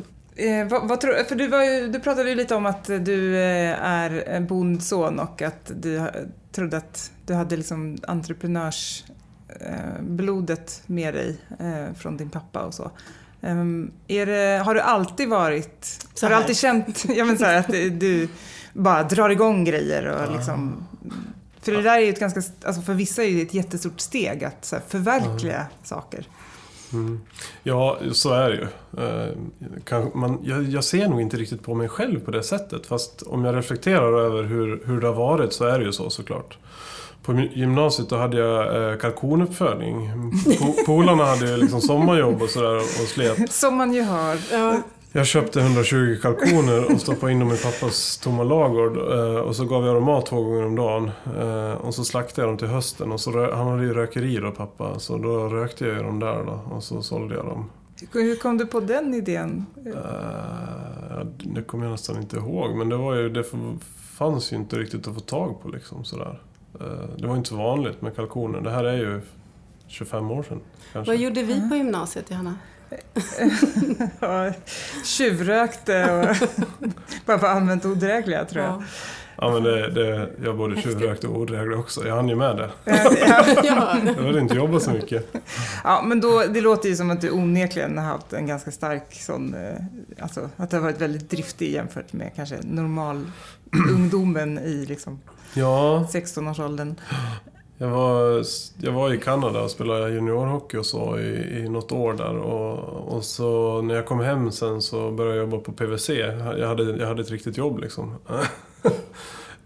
Eh, 0.40 0.68
vad, 0.68 0.88
vad 0.88 1.00
tror, 1.00 1.24
för 1.24 1.34
du, 1.34 1.46
var 1.46 1.64
ju, 1.64 1.88
du 1.88 2.00
pratade 2.00 2.28
ju 2.28 2.34
lite 2.34 2.54
om 2.54 2.66
att 2.66 2.84
du 2.84 3.36
eh, 3.36 3.84
är 3.84 4.28
en 4.28 4.46
bondson 4.46 5.20
och 5.20 5.42
att 5.42 5.72
du 5.74 6.02
trodde 6.52 6.76
att 6.76 7.12
du 7.26 7.34
hade 7.34 7.56
liksom 7.56 7.98
entreprenörsblodet 8.06 10.82
med 10.86 11.14
dig 11.14 11.38
eh, 11.60 11.94
från 11.94 12.16
din 12.16 12.30
pappa 12.30 12.60
och 12.60 12.74
så. 12.74 12.90
Ehm, 13.40 13.90
är 14.08 14.26
det, 14.26 14.62
har 14.64 14.74
du 14.74 14.80
alltid 14.80 15.28
varit... 15.28 16.06
Har 16.22 16.28
du 16.28 16.34
alltid 16.34 16.56
känt 16.56 17.04
ja, 17.08 17.24
men 17.24 17.38
så 17.38 17.44
här, 17.44 17.58
att 17.58 17.68
du... 18.00 18.28
bara 18.72 19.02
drar 19.02 19.30
igång 19.30 19.64
grejer 19.64 20.06
och 20.06 20.32
liksom 20.32 20.86
för 21.62 21.72
det 21.72 21.82
där 21.82 21.96
är 21.96 22.00
ju 22.00 22.10
ett 22.10 22.20
ganska, 22.20 22.42
alltså 22.64 22.82
för 22.82 22.94
vissa 22.94 23.24
är 23.24 23.34
det 23.34 23.42
ett 23.42 23.54
jättestort 23.54 24.00
steg 24.00 24.44
att 24.44 24.74
förverkliga 24.88 25.66
saker. 25.82 26.26
Mm. 26.92 27.20
Ja, 27.62 27.98
så 28.12 28.32
är 28.32 28.50
det 28.50 28.56
ju. 28.56 28.66
Eh, 29.04 30.06
man, 30.14 30.38
jag, 30.68 30.84
ser 30.84 31.08
nog 31.08 31.20
inte 31.20 31.36
riktigt 31.36 31.62
på 31.62 31.74
mig 31.74 31.88
själv 31.88 32.20
på 32.20 32.30
det 32.30 32.42
sättet. 32.42 32.86
Fast 32.86 33.22
om 33.22 33.44
jag 33.44 33.56
reflekterar 33.56 34.20
över 34.20 34.42
hur, 34.42 34.82
hur 34.86 35.00
det 35.00 35.06
har 35.06 35.14
varit 35.14 35.52
så 35.52 35.64
är 35.64 35.78
det 35.78 35.84
ju 35.84 35.92
så 35.92 36.10
såklart. 36.10 36.58
På 37.22 37.40
gymnasiet 37.52 38.08
då 38.08 38.16
hade 38.16 38.36
jag 38.36 38.92
eh, 38.92 38.98
kalkonuppfödning. 38.98 40.10
Polarna 40.86 41.24
hade 41.24 41.56
liksom 41.56 41.80
sommarjobb 41.80 42.42
och 42.42 42.50
sådär 42.50 42.76
och 42.76 43.08
slet. 43.08 43.52
Som 43.52 43.76
man 43.76 43.92
ju 43.92 44.02
har. 44.02 44.38
Ja. 44.52 44.82
Jag 45.12 45.26
köpte 45.26 45.60
120 45.60 46.16
kalkoner 46.22 46.92
och 46.92 47.00
stoppade 47.00 47.32
in 47.32 47.38
dem 47.38 47.52
i 47.52 47.56
pappas 47.56 48.18
tomma 48.18 48.42
lagård. 48.42 48.96
Eh, 48.96 49.36
och 49.36 49.56
så 49.56 49.64
gav 49.64 49.86
jag 49.86 49.94
dem 49.94 50.04
mat 50.04 50.26
två 50.26 50.42
gånger 50.42 50.66
om 50.66 50.76
dagen. 50.76 51.10
Eh, 51.38 51.72
och 51.72 51.94
så 51.94 52.04
slaktade 52.04 52.42
jag 52.42 52.48
dem 52.48 52.58
till 52.58 52.68
hösten. 52.68 53.12
Och 53.12 53.20
så 53.20 53.54
han 53.54 53.66
hade 53.66 53.82
ju 53.82 53.94
rökeri 53.94 54.36
då 54.36 54.50
pappa. 54.50 54.98
Så 54.98 55.18
då 55.18 55.48
rökte 55.48 55.86
jag 55.86 56.04
dem 56.04 56.18
där 56.20 56.44
då. 56.44 56.76
Och 56.76 56.82
så 56.82 57.02
sålde 57.02 57.34
jag 57.34 57.44
dem. 57.44 57.70
Hur 58.12 58.36
kom 58.36 58.58
du 58.58 58.66
på 58.66 58.80
den 58.80 59.14
idén? 59.14 59.66
Uh, 59.86 59.94
det 61.38 61.62
kommer 61.62 61.84
jag 61.84 61.92
nästan 61.92 62.16
inte 62.16 62.36
ihåg. 62.36 62.76
Men 62.76 62.88
det, 62.88 62.96
var 62.96 63.14
ju, 63.14 63.28
det 63.28 63.44
fanns 64.18 64.52
ju 64.52 64.56
inte 64.56 64.76
riktigt 64.76 65.08
att 65.08 65.14
få 65.14 65.20
tag 65.20 65.62
på 65.62 65.68
liksom 65.68 66.04
sådär. 66.04 66.40
Uh, 66.80 66.86
det 67.18 67.26
var 67.26 67.36
inte 67.36 67.48
så 67.48 67.56
vanligt 67.56 68.02
med 68.02 68.16
kalkoner. 68.16 68.60
Det 68.60 68.70
här 68.70 68.84
är 68.84 68.96
ju 68.96 69.20
25 69.86 70.30
år 70.30 70.42
sedan. 70.42 70.60
Kanske. 70.92 71.12
Vad 71.12 71.20
gjorde 71.20 71.42
vi 71.42 71.68
på 71.68 71.76
gymnasiet, 71.76 72.30
Johanna? 72.30 72.54
ja, 74.20 74.52
tjuvrökte 75.04 76.12
och 76.12 76.48
bara 77.40 77.50
använt 77.50 77.84
odrägliga 77.84 78.44
tror 78.44 78.64
jag. 78.64 78.72
Ja. 78.72 78.82
Ja 79.42 79.50
men 79.52 79.62
det, 79.62 79.90
det, 79.90 80.28
jag 80.44 80.56
både 80.56 80.82
tjuvrökte 80.82 81.28
och 81.28 81.40
odräglig 81.40 81.78
också. 81.78 82.06
Jag 82.06 82.16
hann 82.16 82.28
ju 82.28 82.34
med 82.34 82.56
det. 82.56 82.70
jag 83.64 84.04
behövde 84.16 84.40
inte 84.40 84.54
jobba 84.54 84.80
så 84.80 84.90
mycket. 84.90 85.34
Ja 85.84 86.02
men 86.06 86.20
då, 86.20 86.42
det 86.48 86.60
låter 86.60 86.88
ju 86.88 86.96
som 86.96 87.10
att 87.10 87.20
du 87.20 87.30
onekligen 87.30 87.98
har 87.98 88.04
haft 88.04 88.32
en 88.32 88.46
ganska 88.46 88.70
stark 88.70 89.14
sån, 89.14 89.54
eh, 89.54 89.74
alltså 90.22 90.50
att 90.56 90.70
du 90.70 90.76
har 90.76 90.82
varit 90.82 91.00
väldigt 91.00 91.30
driftig 91.30 91.72
jämfört 91.72 92.12
med 92.12 92.30
kanske 92.36 92.58
normal 92.62 93.30
ungdomen 93.90 94.58
i 94.58 94.86
liksom 94.86 95.20
ja. 95.54 96.08
16-årsåldern. 96.12 96.94
Jag 97.82 97.88
var, 97.88 98.44
jag 98.80 98.92
var 98.92 99.12
i 99.12 99.18
Kanada 99.18 99.62
och 99.62 99.70
spelade 99.70 100.10
juniorhockey 100.10 100.76
och 100.76 100.86
så 100.86 101.18
i, 101.18 101.58
i 101.58 101.68
något 101.68 101.92
år 101.92 102.12
där. 102.12 102.36
Och, 102.36 102.78
och 103.16 103.24
så 103.24 103.82
när 103.82 103.94
jag 103.94 104.06
kom 104.06 104.20
hem 104.20 104.52
sen 104.52 104.82
så 104.82 105.10
började 105.10 105.36
jag 105.36 105.50
jobba 105.50 105.58
på 105.58 105.72
PVC. 105.72 106.08
Jag 106.08 106.68
hade, 106.68 106.82
jag 106.82 107.06
hade 107.06 107.22
ett 107.22 107.30
riktigt 107.30 107.56
jobb 107.56 107.78
liksom. 107.78 108.14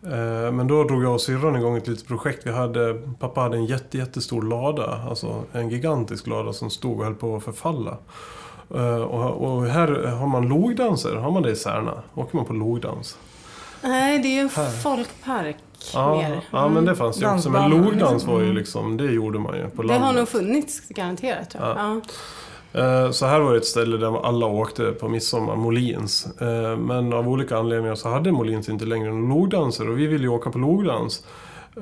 Eh, 0.06 0.52
men 0.52 0.66
då 0.66 0.84
drog 0.84 1.04
jag 1.04 1.14
och 1.14 1.20
syrran 1.20 1.56
igång 1.56 1.76
ett 1.76 1.86
litet 1.86 2.08
projekt. 2.08 2.46
Vi 2.46 2.50
hade, 2.50 3.02
pappa 3.18 3.40
hade 3.40 3.56
en 3.56 3.66
jätte, 3.66 3.98
jättestor 3.98 4.42
lada. 4.42 5.00
Alltså 5.08 5.42
en 5.52 5.68
gigantisk 5.68 6.26
lada 6.26 6.52
som 6.52 6.70
stod 6.70 6.98
och 6.98 7.04
höll 7.04 7.14
på 7.14 7.36
att 7.36 7.44
förfalla. 7.44 7.96
Eh, 8.74 9.02
och, 9.02 9.54
och 9.54 9.66
här 9.66 10.06
har 10.06 10.26
man 10.26 10.48
logdanser. 10.48 11.16
Har 11.16 11.30
man 11.30 11.42
det 11.42 11.50
i 11.50 11.56
Särna? 11.56 12.02
Åker 12.14 12.36
man 12.36 12.46
på 12.46 12.52
logdans? 12.52 13.18
Nej, 13.82 14.18
det 14.18 14.28
är 14.28 14.34
ju 14.34 14.40
en 14.40 14.72
folkpark 14.82 15.56
ja, 15.94 16.16
mer. 16.16 16.26
Mm. 16.26 16.40
Ja, 16.50 16.68
men 16.68 16.84
det 16.84 16.96
fanns 16.96 17.22
ju 17.22 17.34
också. 17.34 17.50
Men 17.50 17.70
logdans 17.70 18.24
var 18.24 18.38
ju 18.38 18.44
mm. 18.44 18.56
liksom, 18.56 18.96
det 18.96 19.04
gjorde 19.04 19.38
man 19.38 19.56
ju 19.56 19.68
på 19.70 19.82
landet. 19.82 20.00
Det 20.00 20.06
har 20.06 20.12
nog 20.12 20.28
funnits 20.28 20.80
garanterat 20.88 21.50
tror 21.50 21.64
jag. 21.64 21.76
Ja. 21.76 22.00
Eh, 22.74 23.10
så 23.10 23.26
här 23.26 23.40
var 23.40 23.52
det 23.52 23.58
ett 23.58 23.66
ställe 23.66 23.96
där 23.96 24.26
alla 24.26 24.46
åkte 24.46 24.92
på 24.92 25.08
midsommar, 25.08 25.56
Molins. 25.56 26.40
Eh, 26.40 26.76
men 26.76 27.12
av 27.12 27.28
olika 27.28 27.56
anledningar 27.56 27.94
så 27.94 28.08
hade 28.08 28.32
Molins 28.32 28.68
inte 28.68 28.84
längre 28.84 29.10
någon 29.10 29.28
logdanser 29.28 29.88
och 29.88 29.98
vi 29.98 30.06
ville 30.06 30.22
ju 30.22 30.28
åka 30.28 30.50
på 30.50 30.58
logdans. 30.58 31.24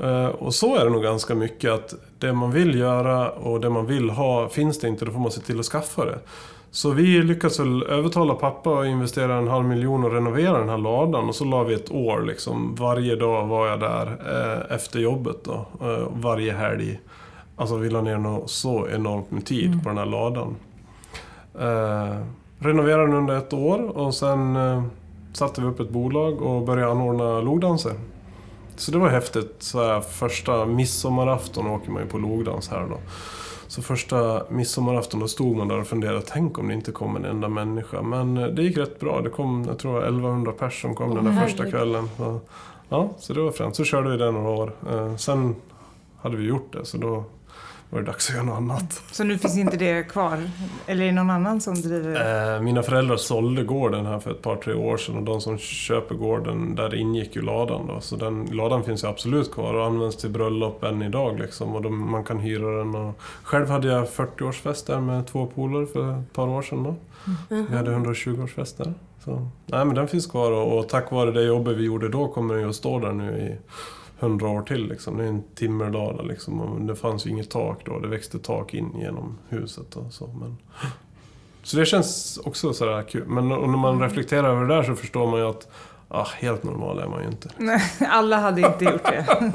Eh, 0.03 0.27
och 0.27 0.55
så 0.55 0.77
är 0.77 0.85
det 0.85 0.91
nog 0.91 1.03
ganska 1.03 1.35
mycket 1.35 1.71
att 1.71 1.95
det 2.19 2.33
man 2.33 2.51
vill 2.51 2.79
göra 2.79 3.31
och 3.31 3.61
det 3.61 3.71
man 3.71 3.87
vill 3.87 4.11
ha 4.11 4.49
finns 4.49 4.81
det 4.81 4.89
inte, 4.89 5.05
då 5.05 5.13
får 5.13 5.21
man 5.21 5.31
se 5.31 5.41
till 5.41 5.61
att 5.61 5.67
skaffa 5.67 6.05
det. 6.05 6.19
Så 6.75 6.91
vi 6.91 7.23
lyckades 7.23 7.61
väl 7.61 7.83
övertala 7.83 8.35
pappa 8.35 8.81
att 8.81 8.87
investera 8.87 9.35
en 9.35 9.49
halv 9.49 9.65
miljon 9.65 10.05
och 10.05 10.13
renovera 10.13 10.59
den 10.59 10.69
här 10.69 10.79
ladan. 10.79 11.29
Och 11.29 11.35
så 11.35 11.45
la 11.45 11.63
vi 11.63 11.75
ett 11.75 11.91
år 11.91 12.23
liksom. 12.23 12.75
Varje 12.75 13.17
dag 13.17 13.47
var 13.47 13.67
jag 13.67 13.81
där 13.81 14.07
eh, 14.07 14.77
efter 14.77 14.99
jobbet 14.99 15.37
då. 15.45 15.67
Eh, 15.81 16.09
varje 16.13 16.53
helg. 16.53 17.01
Alltså 17.57 17.77
vi 17.77 17.91
la 17.91 18.01
ner 18.01 18.19
något 18.19 18.51
så 18.51 18.89
enormt 18.89 19.31
med 19.31 19.47
tid 19.47 19.67
mm. 19.67 19.81
på 19.81 19.89
den 19.89 19.99
här 19.99 20.07
ladan. 20.07 20.57
Eh, 21.61 22.17
renoverade 22.59 23.07
den 23.07 23.15
under 23.15 23.37
ett 23.37 23.53
år 23.53 23.99
och 23.99 24.15
sen 24.15 24.57
eh, 24.57 24.83
satte 25.33 25.61
vi 25.61 25.67
upp 25.67 25.81
ett 25.81 25.91
bolag 25.91 26.43
och 26.43 26.63
började 26.63 26.91
anordna 26.91 27.41
logdanser. 27.41 27.93
Så 28.77 28.93
det 28.93 28.99
var 28.99 29.09
häftigt. 29.09 29.57
Så 29.59 29.85
här, 29.85 30.01
första 30.01 30.67
midsommarafton 30.67 31.67
åker 31.67 31.91
man 31.91 32.03
ju 32.03 32.09
på 32.09 32.19
logdans 32.19 32.69
här 32.69 32.87
då. 32.91 32.99
Så 33.73 33.83
första 33.83 34.43
midsommarafton 34.49 35.21
då 35.21 35.29
stod 35.29 35.57
man 35.57 35.69
där 35.69 35.81
och 35.81 35.87
funderade, 35.87 36.23
tänk 36.27 36.59
om 36.59 36.69
det 36.69 36.75
inte 36.75 36.93
kom 36.93 37.17
en 37.17 37.25
enda 37.25 37.49
människa. 37.49 38.03
Men 38.03 38.37
eh, 38.37 38.47
det 38.47 38.63
gick 38.63 38.77
rätt 38.77 39.01
bra. 39.01 39.21
Det 39.21 39.31
kom, 39.31 39.65
jag 39.69 39.79
tror 39.79 40.03
1100 40.03 40.53
personer 40.53 40.95
som 40.95 40.95
kom 40.95 41.11
oh, 41.11 41.15
den 41.15 41.25
där 41.25 41.47
första 41.47 41.71
kvällen. 41.71 42.09
Så, 42.17 42.41
ja, 42.89 43.11
så 43.19 43.33
det 43.33 43.41
var 43.41 43.53
fränt. 43.53 43.77
Så 43.77 43.85
körde 43.85 44.11
vi 44.11 44.17
det 44.17 44.31
några 44.31 44.51
år. 44.51 44.73
Eh, 44.91 45.17
sen 45.17 45.55
hade 46.21 46.37
vi 46.37 46.47
gjort 46.47 46.73
det, 46.73 46.85
så 46.85 46.97
då 46.97 47.25
var 47.93 48.01
det 48.01 48.07
dags 48.07 48.29
att 48.29 48.35
göra 48.35 48.45
något 48.45 48.57
annat. 48.57 49.03
Så 49.11 49.25
nu 49.25 49.39
finns 49.39 49.57
inte 49.57 49.77
det 49.77 50.09
kvar? 50.09 50.51
Eller 50.87 51.03
är 51.03 51.07
det 51.07 51.13
någon 51.13 51.31
annan 51.31 51.61
som 51.61 51.75
driver? 51.75 52.55
Eh, 52.55 52.63
mina 52.63 52.83
föräldrar 52.83 53.17
sålde 53.17 53.65
gården 53.65 54.07
här 54.07 54.19
för 54.19 54.31
ett 54.31 54.43
par, 54.43 54.57
tre 54.57 54.75
år 54.75 54.97
sedan 54.97 55.17
och 55.17 55.23
de 55.23 55.41
som 55.41 55.59
köper 55.59 56.15
gården, 56.15 56.75
där 56.75 56.95
ingick 56.95 57.37
ju 57.37 57.43
ladan 57.43 57.87
då. 57.87 58.01
Så 58.01 58.17
den 58.17 58.49
ladan 58.53 58.85
finns 58.85 59.05
ju 59.05 59.09
absolut 59.09 59.53
kvar 59.53 59.75
och 59.75 59.87
används 59.87 60.17
till 60.17 60.31
bröllop 60.31 60.85
än 60.85 61.03
idag 61.03 61.39
liksom. 61.39 61.75
Och 61.75 61.83
de, 61.83 62.11
man 62.11 62.25
kan 62.25 62.39
hyra 62.39 62.79
den. 62.79 62.95
Och... 62.95 63.15
Själv 63.43 63.69
hade 63.69 63.89
jag 63.89 64.07
40-årsfest 64.07 64.87
där 64.87 65.01
med 65.01 65.27
två 65.27 65.47
polare 65.47 65.87
för 65.87 66.19
ett 66.19 66.33
par 66.33 66.49
år 66.49 66.63
sedan 66.63 66.83
då. 66.83 66.95
Mm. 67.51 67.67
Vi 67.71 67.77
hade 67.77 67.91
120-årsfest 67.91 68.77
där. 68.77 68.95
Så, 69.25 69.49
nej 69.67 69.85
men 69.85 69.95
den 69.95 70.09
finns 70.09 70.27
kvar 70.27 70.53
och, 70.53 70.79
och 70.79 70.89
tack 70.89 71.11
vare 71.11 71.31
det 71.31 71.43
jobbet 71.43 71.77
vi 71.77 71.85
gjorde 71.85 72.09
då 72.09 72.29
kommer 72.29 72.55
den 72.55 72.63
ju 72.63 72.69
att 72.69 72.77
stå 72.77 72.99
där 72.99 73.13
nu 73.13 73.39
i 73.39 73.57
hundra 74.23 74.49
år 74.49 74.63
till. 74.63 74.89
Liksom. 74.89 75.17
Det 75.17 75.25
är 75.25 75.29
en 75.29 75.43
timmerdal 75.55 76.29
liksom. 76.29 76.87
det 76.87 76.97
fanns 76.97 77.27
ju 77.27 77.31
inget 77.31 77.51
tak 77.51 77.81
då. 77.85 77.99
Det 77.99 78.09
växte 78.09 78.39
tak 78.39 78.75
in 78.75 78.91
genom 78.99 79.39
huset 79.49 79.97
och 79.97 80.13
så. 80.13 80.27
Men... 80.27 80.57
Så 81.65 81.77
det 81.77 81.87
känns 81.87 82.39
också 82.45 82.73
sådär 82.73 83.03
kul. 83.03 83.27
Men 83.27 83.49
när 83.49 83.79
man 83.79 84.01
reflekterar 84.01 84.49
över 84.49 84.61
det 84.61 84.75
där 84.75 84.83
så 84.83 84.95
förstår 84.95 85.31
man 85.31 85.41
ju 85.41 85.47
att 85.47 85.69
Ah, 86.15 86.27
helt 86.37 86.63
normal 86.63 86.99
är 86.99 87.07
man 87.07 87.23
ju 87.23 87.29
inte. 87.29 87.49
Nej, 87.57 87.83
alla 88.09 88.37
hade 88.37 88.61
inte 88.61 88.85
gjort 88.85 89.05
det. 89.05 89.27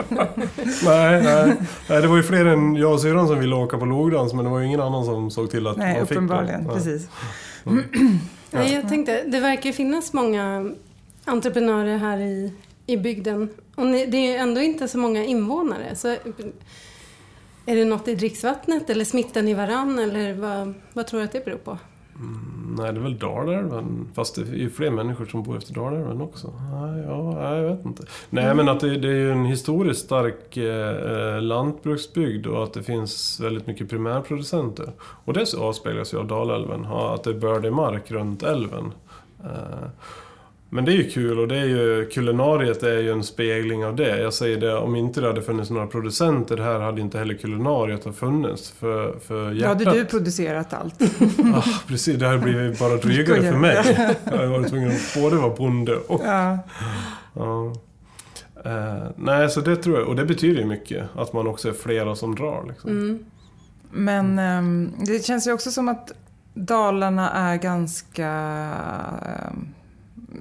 nej, 0.86 1.23
nej, 1.23 1.56
nej, 1.89 2.01
det 2.01 2.08
var 2.08 2.17
ju 2.17 2.23
fler 2.23 2.45
än 2.45 2.75
jag 2.75 2.93
och 2.93 3.01
syrran 3.01 3.27
som 3.27 3.39
ville 3.39 3.56
åka 3.56 3.77
på 3.77 3.86
logdans 3.86 4.34
men 4.34 4.45
det 4.45 4.51
var 4.51 4.60
ju 4.60 4.65
ingen 4.65 4.82
annan 4.82 5.06
som 5.06 5.32
såg 5.32 5.51
till 5.51 5.67
att 5.67 5.77
nej, 5.77 5.97
man 5.97 6.08
fick 6.08 6.17
uppenbarligen, 6.17 6.67
det. 6.67 6.73
precis. 6.73 7.10
Mm. 7.65 7.84
Ja. 8.51 8.63
Jag 8.63 8.89
tänkte, 8.89 9.23
det 9.23 9.39
verkar 9.39 9.69
ju 9.69 9.73
finnas 9.73 10.13
många 10.13 10.71
entreprenörer 11.25 11.97
här 11.97 12.17
i, 12.17 12.53
i 12.88 12.97
bygden 12.97 13.50
och 13.76 13.86
det 13.86 14.17
är 14.17 14.32
ju 14.32 14.36
ändå 14.36 14.62
inte 14.62 14.88
så 14.88 14.97
många 14.97 15.26
invånare. 15.26 15.95
Så 15.95 16.08
är 17.65 17.76
det 17.76 17.86
något 17.86 18.08
i 18.08 18.15
dricksvattnet 18.15 18.89
eller 18.89 19.06
smittan 19.06 19.47
i 19.47 19.54
varann 19.54 20.00
eller 20.00 20.34
vad, 20.34 20.73
vad 20.93 21.08
tror 21.08 21.19
du 21.19 21.26
att 21.26 21.32
det 21.32 21.45
beror 21.45 21.58
på? 21.58 21.78
Mm, 22.15 22.76
nej, 22.78 22.93
det 22.93 23.00
är 23.00 23.04
väl 23.04 23.17
Dalälven. 23.17 24.08
Fast 24.13 24.36
det 24.36 24.41
är 24.41 24.56
ju 24.56 24.69
fler 24.69 24.91
människor 24.91 25.26
som 25.26 25.43
bor 25.43 25.58
efter 25.58 25.73
Dalälven 25.73 26.21
också. 26.21 26.54
Nej, 26.71 27.04
ja, 27.08 27.56
jag 27.56 27.76
vet 27.76 27.86
inte. 27.86 28.04
Nej, 28.30 28.43
mm. 28.43 28.58
men 28.58 28.69
att 28.69 28.80
det, 28.80 28.97
det 28.97 29.08
är 29.08 29.13
ju 29.13 29.32
en 29.32 29.45
historiskt 29.45 30.06
stark 30.06 30.58
eh, 30.58 31.36
eh, 31.36 31.41
lantbruksbygd 31.41 32.47
och 32.47 32.63
att 32.63 32.73
det 32.73 32.84
finns 32.84 33.39
väldigt 33.39 33.67
mycket 33.67 33.89
primärproducenter. 33.89 34.91
Och 35.00 35.34
det 35.34 35.54
avspeglas 35.54 36.13
ju 36.13 36.17
av 36.17 36.28
Dalälven. 36.28 36.86
Att 36.86 37.23
det 37.23 37.30
är 37.30 37.39
bördig 37.39 37.73
mark 37.73 38.12
runt 38.12 38.43
älven. 38.43 38.94
Eh, 39.44 39.90
men 40.70 40.86
det 40.86 40.92
är 40.92 40.96
ju 40.96 41.10
kul 41.10 41.40
och 41.40 41.48
det 41.48 41.58
är 41.58 41.65
ju, 41.65 42.10
kulinariet 42.10 42.84
är 42.84 42.98
ju 42.98 43.12
en 43.12 43.24
spegling 43.24 43.86
av 43.86 43.96
det. 43.96 44.22
Jag 44.22 44.34
säger 44.34 44.58
det, 44.58 44.78
om 44.78 44.96
inte 44.96 45.22
det 45.22 45.28
hade 45.28 45.42
funnits 45.42 45.70
några 45.70 45.88
producenter 45.88 46.58
här 46.58 46.80
hade 46.80 47.02
inte 47.02 47.18
heller 47.20 47.34
kulinariet 47.34 48.04
ha 48.04 48.13
funnits. 48.13 48.72
För, 48.72 49.20
för 49.20 49.52
hjärtat. 49.52 49.82
Ja, 49.82 49.90
hade 49.90 50.00
du 50.00 50.06
producerat 50.06 50.74
allt? 50.74 51.02
ah, 51.56 51.63
precis, 51.88 52.20
det 52.20 52.28
hade 52.28 52.40
blivit 52.40 52.80
bara 52.80 52.96
drygare 52.98 53.42
för 53.42 53.58
mig. 53.58 53.76
Jag 54.26 54.32
hade 54.32 54.48
varit 54.48 54.70
tvungen 54.70 54.92
att 54.92 55.22
både 55.22 55.36
vara 55.36 55.56
bonde 55.56 55.96
och... 55.96 56.22
Ja. 56.26 56.60
ja. 57.34 57.74
Uh, 58.65 59.08
nej, 59.15 59.50
så 59.50 59.62
det 59.62 59.76
tror 59.76 60.00
jag, 60.00 60.08
och 60.08 60.15
det 60.15 60.26
betyder 60.26 60.62
ju 60.62 60.68
mycket. 60.68 61.04
Att 61.15 61.34
man 61.34 61.48
också 61.48 61.70
är 61.70 61.74
flera 61.74 62.15
som 62.15 62.36
drar. 62.36 62.65
Liksom. 62.68 62.90
Mm. 62.92 63.26
Men 63.92 64.40
um, 64.40 64.94
det 65.06 65.26
känns 65.26 65.48
ju 65.48 65.52
också 65.52 65.72
som 65.72 65.88
att 65.90 66.12
Dalarna 66.54 67.32
är 67.32 67.58
ganska... 67.58 68.30
Um, 69.52 69.74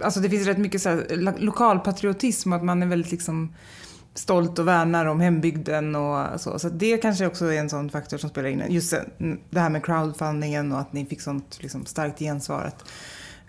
alltså 0.03 0.21
det 0.21 0.31
finns 0.31 0.47
rätt 0.47 0.59
mycket 0.59 0.83
så 0.83 0.89
här, 0.89 1.35
lokalpatriotism 1.39 2.53
att 2.53 2.65
man 2.65 2.83
är 2.83 2.87
väldigt 2.87 3.11
liksom 3.11 3.55
stolt 4.15 4.59
och 4.59 4.69
värnar 4.69 5.07
om 5.07 5.21
hembygden 5.21 5.97
och 5.97 6.41
så. 6.41 6.59
Så 6.59 6.69
det 6.69 6.97
kanske 6.97 7.27
också 7.27 7.53
är 7.53 7.59
en 7.59 7.71
sån 7.71 7.91
faktor 7.91 8.19
som 8.19 8.31
spelar 8.31 8.49
in. 8.49 8.63
Just 8.69 8.95
det 9.51 9.61
här 9.61 9.71
med 9.71 9.85
crowdfundingen 9.85 10.73
och 10.73 10.81
att 10.81 10.93
ni 10.93 11.07
fick 11.07 11.21
sånt 11.21 11.59
liksom 11.63 11.87
starkt 11.87 12.19
gensvar. 12.19 12.63
Att 12.63 12.85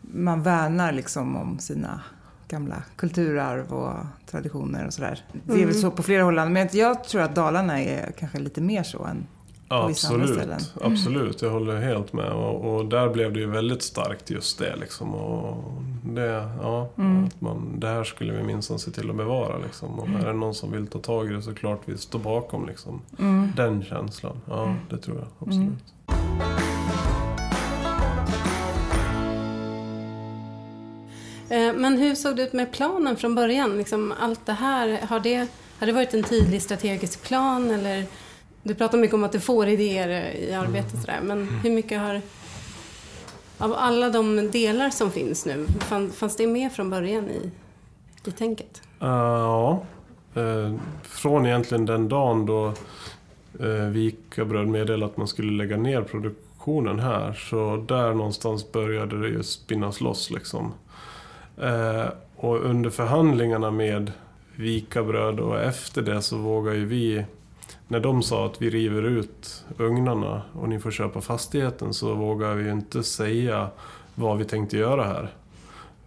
man 0.02 0.44
värnar 0.44 0.92
liksom 0.92 1.36
om 1.36 1.60
sina 1.60 2.02
gamla 2.48 2.84
kulturarv 2.96 3.74
och 3.74 4.06
traditioner 4.32 4.86
och 4.86 4.94
sådär. 4.94 5.26
Det 5.44 5.62
är 5.62 5.66
väl 5.66 5.76
så 5.76 5.92
på 5.92 6.04
flera 6.04 6.24
håll, 6.24 6.50
men 6.50 6.70
jag 6.72 7.04
tror 7.04 7.22
att 7.22 7.36
Dalarna 7.36 7.82
är 7.82 8.12
kanske 8.12 8.40
lite 8.40 8.62
mer 8.62 8.84
så 8.84 9.04
än 9.04 9.28
Absolut, 9.70 10.36
ställen. 10.36 10.60
absolut. 10.84 11.42
Jag 11.42 11.50
håller 11.50 11.76
helt 11.82 12.14
med. 12.14 12.32
Och, 12.32 12.76
och 12.76 12.86
där 12.86 13.10
blev 13.10 13.34
det 13.34 13.40
ju 13.40 13.46
väldigt 13.50 13.82
starkt 13.82 14.30
just 14.30 14.60
det. 14.60 14.76
Liksom. 14.76 15.16
Och 15.16 15.64
det, 16.06 16.50
ja, 16.62 16.90
Mm. 16.98 17.26
att 17.26 17.42
man, 17.42 17.80
det 17.80 17.88
här 17.88 18.04
skulle 18.04 18.34
vi 18.34 18.44
minsann 18.44 18.80
se 18.80 18.92
till 18.92 19.10
att 19.10 19.16
bevara. 19.16 19.58
Liksom. 19.58 20.00
Och 20.00 20.08
är 20.10 20.26
det 20.28 20.34
någon 20.34 20.54
som 20.56 20.72
vill 20.72 20.88
ta 20.88 21.00
tag 21.00 21.32
i 21.32 21.34
det 21.34 21.42
så 21.42 21.54
klart 21.54 21.82
vi 21.86 21.98
står 21.98 22.20
bakom 22.20 22.66
liksom. 22.68 23.02
Mm. 23.20 23.52
den 23.56 23.84
känslan. 23.84 24.38
Ja, 24.48 24.76
det 24.90 24.98
tror 24.98 25.18
jag 25.18 25.28
absolut. 25.48 25.84
Eh, 31.50 31.74
Men 31.76 31.98
hur 31.98 32.16
såg 32.16 32.36
det 32.36 32.42
ut 32.44 32.54
med 32.54 32.72
planen 32.72 33.18
från 33.18 33.36
början? 33.36 33.78
Liksom 33.78 34.14
allt 34.20 34.46
det 34.46 34.54
här, 34.54 35.00
har 35.10 35.20
det, 35.20 35.48
har 35.80 35.88
det 35.88 35.94
varit 35.94 36.14
en 36.14 36.24
tydlig 36.24 36.62
strategisk 36.62 37.24
plan 37.24 37.72
eller? 37.72 38.06
Du 38.68 38.76
pratar 38.76 38.98
mycket 38.98 39.14
om 39.14 39.24
att 39.24 39.32
du 39.32 39.40
får 39.40 39.68
idéer 39.68 40.36
i 40.36 40.54
arbetet 40.54 41.02
sådär, 41.02 41.20
men 41.24 41.48
hur 41.48 41.72
mycket 41.72 42.00
har... 42.00 42.22
Av 43.58 43.74
alla 43.74 44.10
de 44.10 44.52
delar 44.52 44.90
som 44.90 45.12
finns 45.12 45.46
nu, 45.46 45.66
fann, 45.80 46.12
fanns 46.12 46.36
det 46.36 46.48
med 46.48 46.72
från 46.72 46.90
början 46.90 47.30
i, 47.30 47.52
i 48.26 48.32
tänket? 48.32 48.82
Uh, 49.02 49.10
ja. 49.10 49.84
Eh, 50.36 50.74
från 51.02 51.46
egentligen 51.46 51.86
den 51.86 52.10
dagen 52.10 52.46
då 52.46 52.74
uh, 53.62 53.88
Vika 53.90 54.46
Bröd 54.46 54.68
meddelade 54.68 55.06
att 55.06 55.18
man 55.18 55.28
skulle 55.28 55.52
lägga 55.52 55.78
ner 55.78 56.02
produktionen 56.02 57.00
här. 57.00 57.34
Så 57.34 57.86
där 57.88 58.14
någonstans 58.14 58.72
började 58.72 59.22
det 59.22 59.28
ju 59.28 59.44
spinnas 59.44 60.02
loss 60.02 60.32
liksom. 60.32 60.74
Eh, 61.62 62.06
och 62.36 62.66
under 62.66 62.90
förhandlingarna 62.90 63.72
med 63.72 64.12
Vika 64.56 65.04
Bröd 65.04 65.40
och 65.40 65.60
efter 65.60 66.02
det 66.02 66.22
så 66.22 66.38
vågar 66.38 66.74
ju 66.74 66.86
vi 66.86 67.26
när 67.88 68.00
de 68.00 68.24
sa 68.24 68.46
att 68.46 68.62
vi 68.62 68.70
river 68.70 69.04
ut 69.04 69.66
ugnarna 69.78 70.42
och 70.54 70.70
ni 70.70 70.80
får 70.80 70.92
köpa 70.92 71.22
fastigheten 71.22 71.94
så 71.94 72.14
vågar 72.14 72.54
vi 72.56 72.64
ju 72.64 72.72
inte 72.72 73.04
säga 73.04 73.68
vad 74.16 74.38
vi 74.38 74.46
tänkte 74.46 74.78
göra 74.78 75.04
här. 75.04 75.34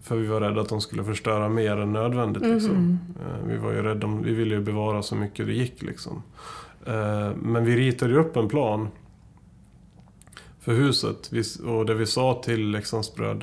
För 0.03 0.17
vi 0.17 0.27
var 0.27 0.41
rädda 0.41 0.61
att 0.61 0.69
de 0.69 0.81
skulle 0.81 1.05
förstöra 1.05 1.49
mer 1.49 1.77
än 1.77 1.93
nödvändigt. 1.93 2.43
Liksom. 2.43 2.99
Eh, 3.21 3.47
Vi 3.49 3.57
var 3.57 3.73
ju 3.73 3.83
rädda, 3.83 4.07
vi 4.25 4.35
ville 4.35 4.55
ju 4.55 4.61
bevara 4.61 5.03
så 5.03 5.15
mycket 5.17 5.47
det 5.47 5.53
gick. 5.53 5.83
Liksom. 5.83 6.23
Eh, 6.87 7.31
Men 7.37 7.65
vi 7.65 7.77
ritade 7.77 8.13
ju 8.13 8.19
upp 8.19 8.37
en 8.37 8.49
plan 8.49 8.89
för 10.61 10.73
huset. 10.75 11.31
Och 11.67 11.87
det 11.87 11.95
vi 11.95 12.07
sa 12.07 12.41
till 12.45 12.71
Leksands 12.71 13.15
Bröd 13.15 13.43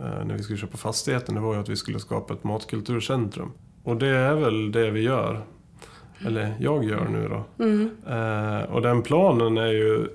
eh, 0.00 0.24
när 0.24 0.36
vi 0.36 0.42
skulle 0.42 0.58
köpa 0.58 0.76
fastigheten 0.76 1.34
det 1.34 1.40
var 1.40 1.54
ju 1.54 1.60
att 1.60 1.68
vi 1.68 1.76
skulle 1.76 1.98
skapa 1.98 2.34
ett 2.34 2.44
matkulturcentrum. 2.44 3.52
Och 3.82 3.96
det 3.96 4.08
är 4.08 4.34
väl 4.34 4.72
det 4.72 4.90
vi 4.90 5.00
gör. 5.00 5.44
Eller 6.24 6.54
jag 6.58 6.84
gör 6.84 7.04
nu 7.04 7.28
då. 7.28 7.64
Mm. 7.64 7.90
Eh, 8.06 8.62
och 8.74 8.82
den 8.82 9.02
planen 9.02 9.58
är 9.58 9.72
ju... 9.72 10.08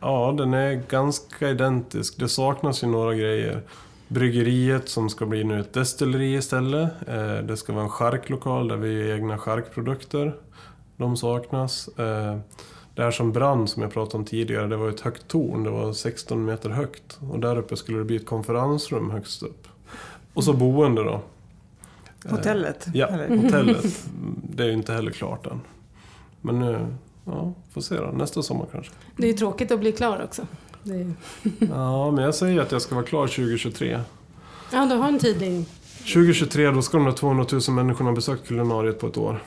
Ja, 0.00 0.34
den 0.38 0.54
är 0.54 0.82
ganska 0.88 1.50
identisk. 1.50 2.18
Det 2.18 2.28
saknas 2.28 2.82
ju 2.82 2.86
några 2.86 3.14
grejer. 3.14 3.60
Bryggeriet 4.08 4.88
som 4.88 5.10
ska 5.10 5.26
bli 5.26 5.44
nu 5.44 5.60
ett 5.60 5.72
destilleri 5.72 6.34
istället. 6.34 6.90
Eh, 7.08 7.36
det 7.36 7.56
ska 7.56 7.72
vara 7.72 7.84
en 7.84 7.90
charklokal 7.90 8.68
där 8.68 8.76
vi 8.76 8.92
gör 8.92 9.16
egna 9.16 9.38
charkprodukter. 9.38 10.34
De 10.96 11.16
saknas. 11.16 11.88
Eh, 11.88 12.38
det 12.94 13.02
här 13.02 13.10
som 13.10 13.32
brann 13.32 13.68
som 13.68 13.82
jag 13.82 13.92
pratade 13.92 14.16
om 14.16 14.24
tidigare, 14.24 14.66
det 14.66 14.76
var 14.76 14.88
ett 14.88 15.00
högt 15.00 15.28
torn. 15.28 15.64
Det 15.64 15.70
var 15.70 15.92
16 15.92 16.44
meter 16.44 16.70
högt. 16.70 17.18
Och 17.32 17.38
där 17.38 17.58
uppe 17.58 17.76
skulle 17.76 17.98
det 17.98 18.04
bli 18.04 18.16
ett 18.16 18.26
konferensrum 18.26 19.10
högst 19.10 19.42
upp. 19.42 19.68
Och 20.34 20.44
så 20.44 20.52
boende 20.52 21.04
då. 21.04 21.20
Hotellet? 22.30 22.86
Ja, 22.94 23.06
eller? 23.06 23.36
hotellet. 23.36 24.04
Det 24.54 24.62
är 24.62 24.66
ju 24.66 24.72
inte 24.72 24.92
heller 24.92 25.10
klart 25.10 25.46
än. 25.46 25.60
Men 26.40 26.58
nu, 26.60 26.86
ja, 27.24 27.52
får 27.72 27.80
se 27.80 27.96
då. 27.96 28.06
Nästa 28.06 28.42
sommar 28.42 28.66
kanske. 28.72 28.92
Det 29.16 29.22
är 29.22 29.26
ju 29.30 29.32
tråkigt 29.36 29.70
att 29.70 29.80
bli 29.80 29.92
klar 29.92 30.22
också. 30.24 30.46
Det 30.82 30.94
är, 30.94 31.12
Ja, 31.70 32.10
men 32.10 32.24
jag 32.24 32.34
säger 32.34 32.60
att 32.60 32.72
jag 32.72 32.82
ska 32.82 32.94
vara 32.94 33.04
klar 33.06 33.26
2023. 33.26 34.00
ja, 34.72 34.86
du 34.86 34.94
har 34.94 35.08
en 35.08 35.18
tydlig... 35.18 35.66
2023, 35.98 36.70
då 36.70 36.82
ska 36.82 36.96
de 36.96 37.06
där 37.06 37.12
200 37.12 37.46
000 37.52 37.60
människorna 37.70 38.10
ha 38.10 38.14
besökt 38.14 38.46
kulinariet 38.48 39.00
på 39.00 39.06
ett 39.06 39.16
år. 39.16 39.42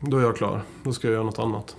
Då 0.00 0.18
är 0.18 0.22
jag 0.22 0.36
klar. 0.36 0.62
Då 0.82 0.92
ska 0.92 1.06
jag 1.08 1.12
göra 1.12 1.24
något 1.24 1.38
annat. 1.38 1.76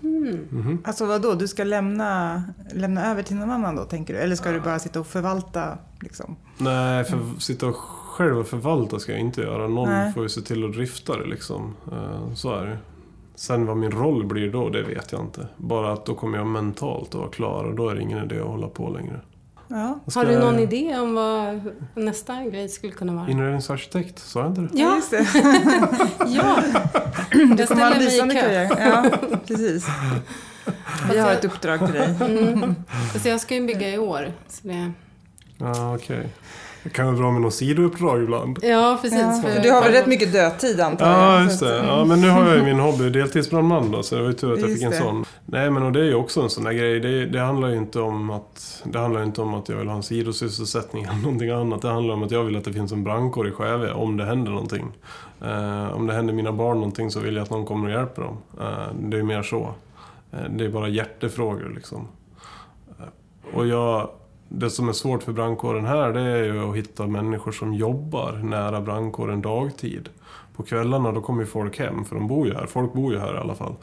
Mhm. 0.00 0.78
Alltså 0.84 1.06
vad 1.06 1.22
då? 1.22 1.34
du 1.34 1.48
ska 1.48 1.64
lämna, 1.64 2.42
lämna 2.72 3.10
över 3.10 3.22
till 3.22 3.36
någon 3.36 3.50
annan 3.50 3.76
då 3.76 3.84
tänker 3.84 4.14
du? 4.14 4.20
Eller 4.20 4.36
ska 4.36 4.50
du 4.50 4.60
bara 4.60 4.78
sitta 4.78 5.00
och 5.00 5.06
förvalta? 5.06 5.78
Liksom? 6.00 6.36
Nej, 6.58 7.04
för 7.04 7.20
sitta 7.40 7.66
och 7.66 7.76
själv 8.14 8.38
och 8.38 8.46
förvalta 8.46 8.98
ska 8.98 9.12
jag 9.12 9.20
inte 9.20 9.40
göra. 9.40 9.68
Någon 9.68 9.88
Nej. 9.88 10.12
får 10.12 10.22
ju 10.22 10.28
se 10.28 10.40
till 10.40 10.64
att 10.64 10.72
drifta 10.72 11.16
det 11.16 11.26
liksom. 11.26 11.74
Eh, 11.92 12.34
Så 12.34 12.54
är 12.54 12.66
det 12.66 12.78
Sen 13.36 13.66
vad 13.66 13.76
min 13.76 13.90
roll 13.90 14.24
blir 14.26 14.52
då, 14.52 14.68
det 14.68 14.82
vet 14.82 15.12
jag 15.12 15.20
inte. 15.20 15.48
Bara 15.56 15.92
att 15.92 16.06
då 16.06 16.14
kommer 16.14 16.38
jag 16.38 16.46
mentalt 16.46 17.08
att 17.08 17.14
vara 17.14 17.28
klar 17.28 17.64
och 17.64 17.74
då 17.74 17.88
är 17.88 17.94
det 17.94 18.02
ingen 18.02 18.24
idé 18.24 18.40
att 18.40 18.46
hålla 18.46 18.68
på 18.68 18.88
längre. 18.88 19.20
Ja. 19.68 20.00
Jag 20.04 20.14
Har 20.14 20.24
du 20.24 20.38
någon 20.38 20.58
idé 20.58 20.98
om 20.98 21.14
vad 21.14 21.60
nästa 21.94 22.44
grej 22.44 22.68
skulle 22.68 22.92
kunna 22.92 23.14
vara? 23.14 23.30
Inredningsarkitekt, 23.30 24.18
sa 24.18 24.40
jag 24.40 24.48
inte 24.48 24.60
det? 24.60 24.68
Ja, 24.72 24.94
just 24.96 25.10
det. 25.10 25.26
ja. 26.26 26.56
Du 27.30 27.54
Jag 27.58 27.68
kommer 27.68 27.82
ha 27.84 27.94
en 27.94 28.04
lysande 28.04 28.34
karriär. 28.34 28.70
Ja, 28.78 29.10
precis. 29.46 29.86
Vi 31.12 31.18
har 31.18 31.32
ett 31.32 31.44
uppdrag 31.44 31.78
till 31.86 31.94
dig. 31.94 32.14
Mm. 32.20 32.74
Alltså 33.12 33.28
jag 33.28 33.40
ska 33.40 33.54
ju 33.54 33.66
bygga 33.66 33.88
i 33.88 33.98
år. 33.98 34.32
Så 34.48 34.68
det... 34.68 34.92
Ja, 35.58 35.94
okej. 35.94 36.28
Det 36.84 36.90
kan 36.90 37.06
vara 37.06 37.16
bra 37.16 37.32
med 37.32 37.42
något 37.42 37.54
sidouppdrag 37.54 38.22
ibland. 38.22 38.58
Ja, 38.62 38.98
precis. 39.02 39.20
Ja, 39.20 39.42
för 39.42 39.62
du 39.62 39.70
har 39.70 39.82
väl 39.82 39.92
rätt 39.92 40.06
mycket 40.06 40.32
dödtid 40.32 40.80
antar 40.80 41.06
jag? 41.10 41.18
Ja, 41.18 41.42
just 41.44 41.60
det. 41.60 41.76
Ja, 41.76 42.04
men 42.04 42.20
nu 42.20 42.28
har 42.28 42.46
jag 42.46 42.56
ju 42.56 42.62
min 42.64 42.78
hobby 42.78 43.10
deltidsbrandman 43.10 43.90
då, 43.90 44.02
så 44.02 44.14
det 44.14 44.20
var 44.20 44.28
ju 44.28 44.34
tur 44.34 44.52
att 44.52 44.60
jag 44.60 44.68
Just 44.68 44.82
fick 44.82 44.84
en 44.84 44.90
det. 44.90 44.96
sån. 44.98 45.24
Nej, 45.46 45.70
men 45.70 45.82
och 45.82 45.92
det 45.92 46.00
är 46.00 46.04
ju 46.04 46.14
också 46.14 46.40
en 46.40 46.50
sån 46.50 46.64
där 46.64 46.72
grej. 46.72 47.00
Det, 47.00 47.26
det 47.26 47.40
handlar 47.40 47.68
ju 47.68 47.76
inte 47.76 48.00
om 48.00 48.30
att 48.30 48.82
det 48.84 48.98
handlar 48.98 49.22
inte 49.22 49.42
om 49.42 49.54
att 49.54 49.68
jag 49.68 49.76
vill 49.76 49.88
ha 49.88 49.96
en 49.96 50.02
sidosysselsättning 50.02 51.04
eller 51.10 51.18
någonting 51.22 51.50
annat. 51.50 51.82
Det 51.82 51.88
handlar 51.88 52.14
om 52.14 52.22
att 52.22 52.30
jag 52.30 52.44
vill 52.44 52.56
att 52.56 52.64
det 52.64 52.72
finns 52.72 52.92
en 52.92 53.04
brandkår 53.04 53.48
i 53.48 53.50
Skäve 53.50 53.92
om 53.92 54.16
det 54.16 54.24
händer 54.24 54.50
någonting. 54.52 54.92
Eh, 55.42 55.96
om 55.96 56.06
det 56.06 56.12
händer 56.14 56.34
mina 56.34 56.52
barn 56.52 56.76
någonting 56.76 57.10
så 57.10 57.20
vill 57.20 57.36
jag 57.36 57.42
att 57.42 57.50
någon 57.50 57.64
kommer 57.66 57.88
och 57.88 57.94
hjälper 57.94 58.22
dem. 58.22 58.36
Eh, 58.60 58.94
det 59.00 59.16
är 59.16 59.18
ju 59.18 59.24
mer 59.24 59.42
så. 59.42 59.74
Eh, 60.32 60.38
det 60.50 60.64
är 60.64 60.68
bara 60.68 60.88
hjärtefrågor 60.88 61.72
liksom. 61.74 62.08
Och 63.52 63.66
jag... 63.66 64.08
Det 64.48 64.70
som 64.70 64.88
är 64.88 64.92
svårt 64.92 65.22
för 65.22 65.32
brandkåren 65.32 65.84
här 65.84 66.12
det 66.12 66.20
är 66.20 66.44
ju 66.44 66.70
att 66.70 66.76
hitta 66.76 67.06
människor 67.06 67.52
som 67.52 67.74
jobbar 67.74 68.32
nära 68.32 68.80
brandkåren 68.80 69.42
dagtid. 69.42 70.08
På 70.56 70.62
kvällarna 70.62 71.12
då 71.12 71.20
kommer 71.20 71.40
ju 71.42 71.46
folk 71.46 71.78
hem, 71.78 72.04
för 72.04 72.16
de 72.16 72.28
bor 72.28 72.46
ju 72.46 72.54
här. 72.54 72.66
Folk 72.66 72.92
bor 72.92 73.12
ju 73.12 73.18
här 73.18 73.34
i 73.34 73.38
alla 73.38 73.54
fall. 73.54 73.74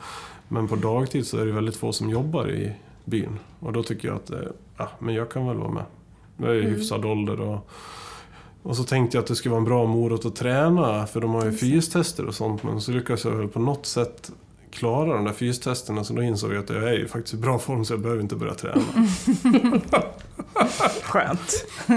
Men 0.48 0.68
på 0.68 0.76
dagtid 0.76 1.28
så 1.28 1.38
är 1.38 1.46
det 1.46 1.52
väldigt 1.52 1.76
få 1.76 1.92
som 1.94 2.10
jobbar 2.10 2.50
i 2.50 2.74
byn. 3.06 3.40
Och 3.60 3.74
då 3.74 3.84
tycker 3.84 4.08
jag 4.08 4.16
att, 4.16 4.32
eh, 4.32 4.38
ja, 4.78 4.90
men 5.00 5.16
jag 5.16 5.32
kan 5.32 5.48
väl 5.48 5.58
vara 5.58 5.72
med. 5.72 5.84
Jag 6.38 6.50
är 6.50 6.56
i 6.56 6.60
Mm. 6.60 6.72
hyfsad 6.74 7.06
ålder 7.06 7.40
och... 7.40 7.70
Och 8.64 8.78
så 8.78 8.84
tänkte 8.84 9.18
jag 9.18 9.22
att 9.22 9.28
det 9.28 9.36
skulle 9.36 9.52
vara 9.52 9.60
en 9.62 9.66
bra 9.66 9.86
morot 9.86 10.26
att 10.26 10.36
träna, 10.36 11.08
för 11.08 11.22
de 11.22 11.34
har 11.34 11.46
ju 11.46 11.52
fystester 11.52 12.26
och 12.26 12.36
sånt. 12.36 12.64
Men 12.64 12.82
så 12.82 12.92
lyckades 12.92 13.26
jag 13.26 13.32
väl 13.32 13.48
på 13.48 13.60
något 13.60 13.86
sätt 13.86 14.32
klara 14.72 15.14
de 15.14 15.24
där 15.26 15.34
fystesterna, 15.34 16.04
så 16.04 16.14
då 16.14 16.22
insåg 16.24 16.52
jag 16.54 16.64
att 16.64 16.70
jag 16.70 16.84
är 16.84 16.94
ju 16.94 17.08
faktiskt 17.08 17.34
i 17.34 17.38
bra 17.38 17.60
form 17.60 17.86
så 17.86 17.94
jag 17.94 18.00
behöver 18.00 18.22
inte 18.22 18.36
börja 18.36 18.54
träna. 18.54 18.82
Skönt. 21.04 21.66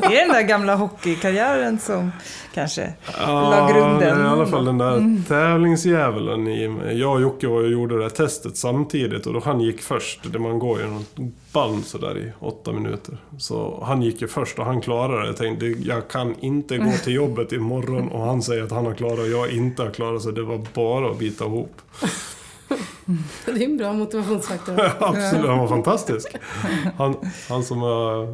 Det 0.00 0.20
är 0.20 0.26
den 0.26 0.34
där 0.34 0.42
gamla 0.42 0.74
hockeykarriären 0.74 1.78
som 1.78 2.12
kanske 2.54 2.92
la 3.18 3.70
grunden. 3.72 4.18
är 4.18 4.24
i 4.24 4.28
alla 4.28 4.46
fall 4.46 4.64
den 4.64 4.78
där 4.78 5.22
tävlingsdjävulen 5.28 6.48
i 6.48 6.68
mig. 6.68 6.98
Jag 7.00 7.12
och 7.14 7.20
Jocke 7.20 7.46
var 7.46 7.62
och 7.62 7.70
gjorde 7.70 7.96
det 7.96 8.02
här 8.02 8.10
testet 8.10 8.56
samtidigt 8.56 9.26
och 9.26 9.32
då 9.32 9.40
han 9.44 9.60
gick 9.60 9.82
först. 9.82 10.20
Det 10.32 10.38
man 10.38 10.58
går 10.58 10.80
ju 10.80 10.86
något 10.86 11.16
band 11.52 11.84
sådär 11.84 12.18
i 12.18 12.32
åtta 12.40 12.72
minuter. 12.72 13.16
Så 13.38 13.84
han 13.86 14.02
gick 14.02 14.20
ju 14.22 14.28
först 14.28 14.58
och 14.58 14.64
han 14.64 14.80
klarade 14.80 15.20
det. 15.20 15.26
Jag 15.26 15.36
tänkte, 15.36 15.66
jag 15.66 16.08
kan 16.08 16.34
inte 16.40 16.78
gå 16.78 16.92
till 17.04 17.14
jobbet 17.14 17.52
imorgon 17.52 18.08
och 18.08 18.26
han 18.26 18.42
säger 18.42 18.62
att 18.62 18.70
han 18.70 18.86
har 18.86 18.94
klarat 18.94 19.18
och 19.18 19.28
jag 19.28 19.50
inte 19.50 19.82
har 19.82 19.90
klarat 19.90 20.22
så 20.22 20.30
det 20.30 20.42
var 20.42 20.66
bara 20.74 21.10
att 21.10 21.18
bita 21.18 21.44
ihop. 21.44 21.82
Det 23.44 23.50
är 23.50 23.64
en 23.64 23.76
bra 23.76 23.92
motivationsfaktor. 23.92 24.80
Absolut, 25.00 25.46
han 25.46 25.58
var 25.58 25.68
fantastisk. 25.68 26.36
Han, 26.96 27.16
han 27.48 27.64
som 27.64 27.80
var 27.80 28.26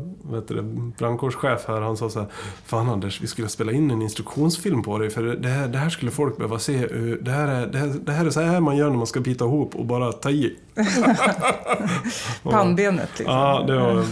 brandkårschef 0.99 1.65
här, 1.69 1.81
han 1.81 1.97
sa 1.97 2.11
så 2.11 2.21
här 2.21 2.29
Fan 2.65 2.89
Anders, 2.89 3.21
vi 3.21 3.27
skulle 3.27 3.49
spela 3.49 3.73
in 3.73 3.91
en 3.91 4.03
instruktionsfilm 4.03 4.83
på 4.83 4.99
dig 4.99 5.11
för 5.11 5.23
det 5.23 5.49
här, 5.49 5.69
det 5.69 5.79
här 5.79 5.91
skulle 5.91 6.11
folk 6.11 6.37
behöva 6.37 6.59
se. 6.59 6.87
Det 7.23 7.31
här, 7.31 7.49
är, 7.49 7.67
det, 7.67 7.79
här, 7.79 7.87
det 7.87 8.13
här 8.13 8.27
är 8.27 8.31
så 8.31 8.41
här 8.41 8.61
man 8.61 8.77
gör 8.77 8.91
när 8.91 8.97
man 8.97 9.07
ska 9.07 9.21
bita 9.21 9.45
ihop 9.45 9.77
och 9.77 9.87
bara 9.87 10.13
ta 10.13 10.31
i. 10.31 10.57
pannbenet. 12.43 13.11
Liksom. 13.19 13.37
Ja, 13.37 13.65
det 13.67 13.79
var, 13.79 14.05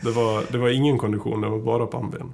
det, 0.00 0.10
var, 0.10 0.52
det 0.52 0.58
var 0.58 0.68
ingen 0.68 0.98
kondition, 0.98 1.40
det 1.40 1.48
var 1.48 1.58
bara 1.58 1.86
pannben. 1.86 2.32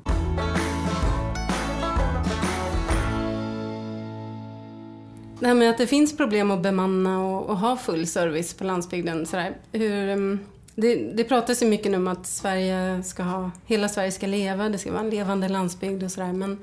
Nej, 5.41 5.55
men 5.55 5.71
att 5.71 5.79
det 5.79 5.87
finns 5.87 6.17
problem 6.17 6.51
att 6.51 6.63
bemanna 6.63 7.25
och, 7.25 7.51
och 7.51 7.57
ha 7.59 7.77
full 7.77 8.07
service 8.07 8.55
på 8.55 8.65
landsbygden. 8.65 9.27
Sådär. 9.27 9.57
Hur, 9.73 10.09
um, 10.09 10.41
Det, 10.75 10.95
det 10.95 11.25
pratas 11.25 11.63
ju 11.63 11.67
mycket 11.67 11.91
nu 11.91 11.97
om 11.97 12.09
att 12.09 12.27
Sverige 12.27 13.03
ska 13.03 13.23
ha, 13.23 13.51
hela 13.67 13.89
Sverige 13.89 14.13
ska 14.13 14.27
leva, 14.27 14.69
det 14.69 14.79
ska 14.79 14.93
vara 14.93 15.03
en 15.03 15.11
levande 15.11 15.49
landsbygd 15.49 16.03
och 16.03 16.11
sådär. 16.13 16.33
Men 16.33 16.59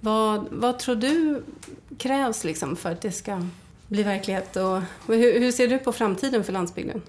vad, 0.00 0.46
vad 0.50 0.78
tror 0.78 0.96
du 0.96 1.42
krävs 1.98 2.44
liksom 2.44 2.76
för 2.76 2.92
att 2.92 3.00
det 3.00 3.12
ska 3.12 3.46
bli 3.88 4.02
verklighet? 4.02 4.56
Och 4.56 4.80
hur, 5.06 5.40
hur 5.40 5.52
ser 5.52 5.68
du 5.68 5.78
på 5.78 5.92
framtiden 5.92 6.44
för 6.44 6.52
landsbygden? 6.52 7.02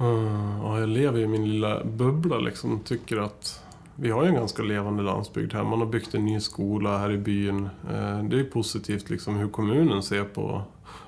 Mm, 0.00 0.58
ja, 0.62 0.80
jag 0.80 0.88
lever 0.88 1.20
i 1.20 1.26
min 1.26 1.48
lilla 1.48 1.84
bubbla 1.84 2.38
liksom. 2.38 2.80
Tycker 2.84 3.16
att 3.16 3.61
vi 3.96 4.10
har 4.10 4.22
ju 4.22 4.28
en 4.28 4.34
ganska 4.34 4.62
levande 4.62 5.02
landsbygd 5.02 5.52
här. 5.52 5.64
Man 5.64 5.78
har 5.78 5.86
byggt 5.86 6.14
en 6.14 6.24
ny 6.24 6.40
skola 6.40 6.98
här 6.98 7.10
i 7.10 7.18
byn. 7.18 7.64
Eh, 7.64 8.22
det 8.22 8.40
är 8.40 8.44
positivt 8.44 9.10
liksom 9.10 9.36
hur 9.36 9.48
kommunen 9.48 10.02
ser 10.02 10.24
på... 10.24 10.62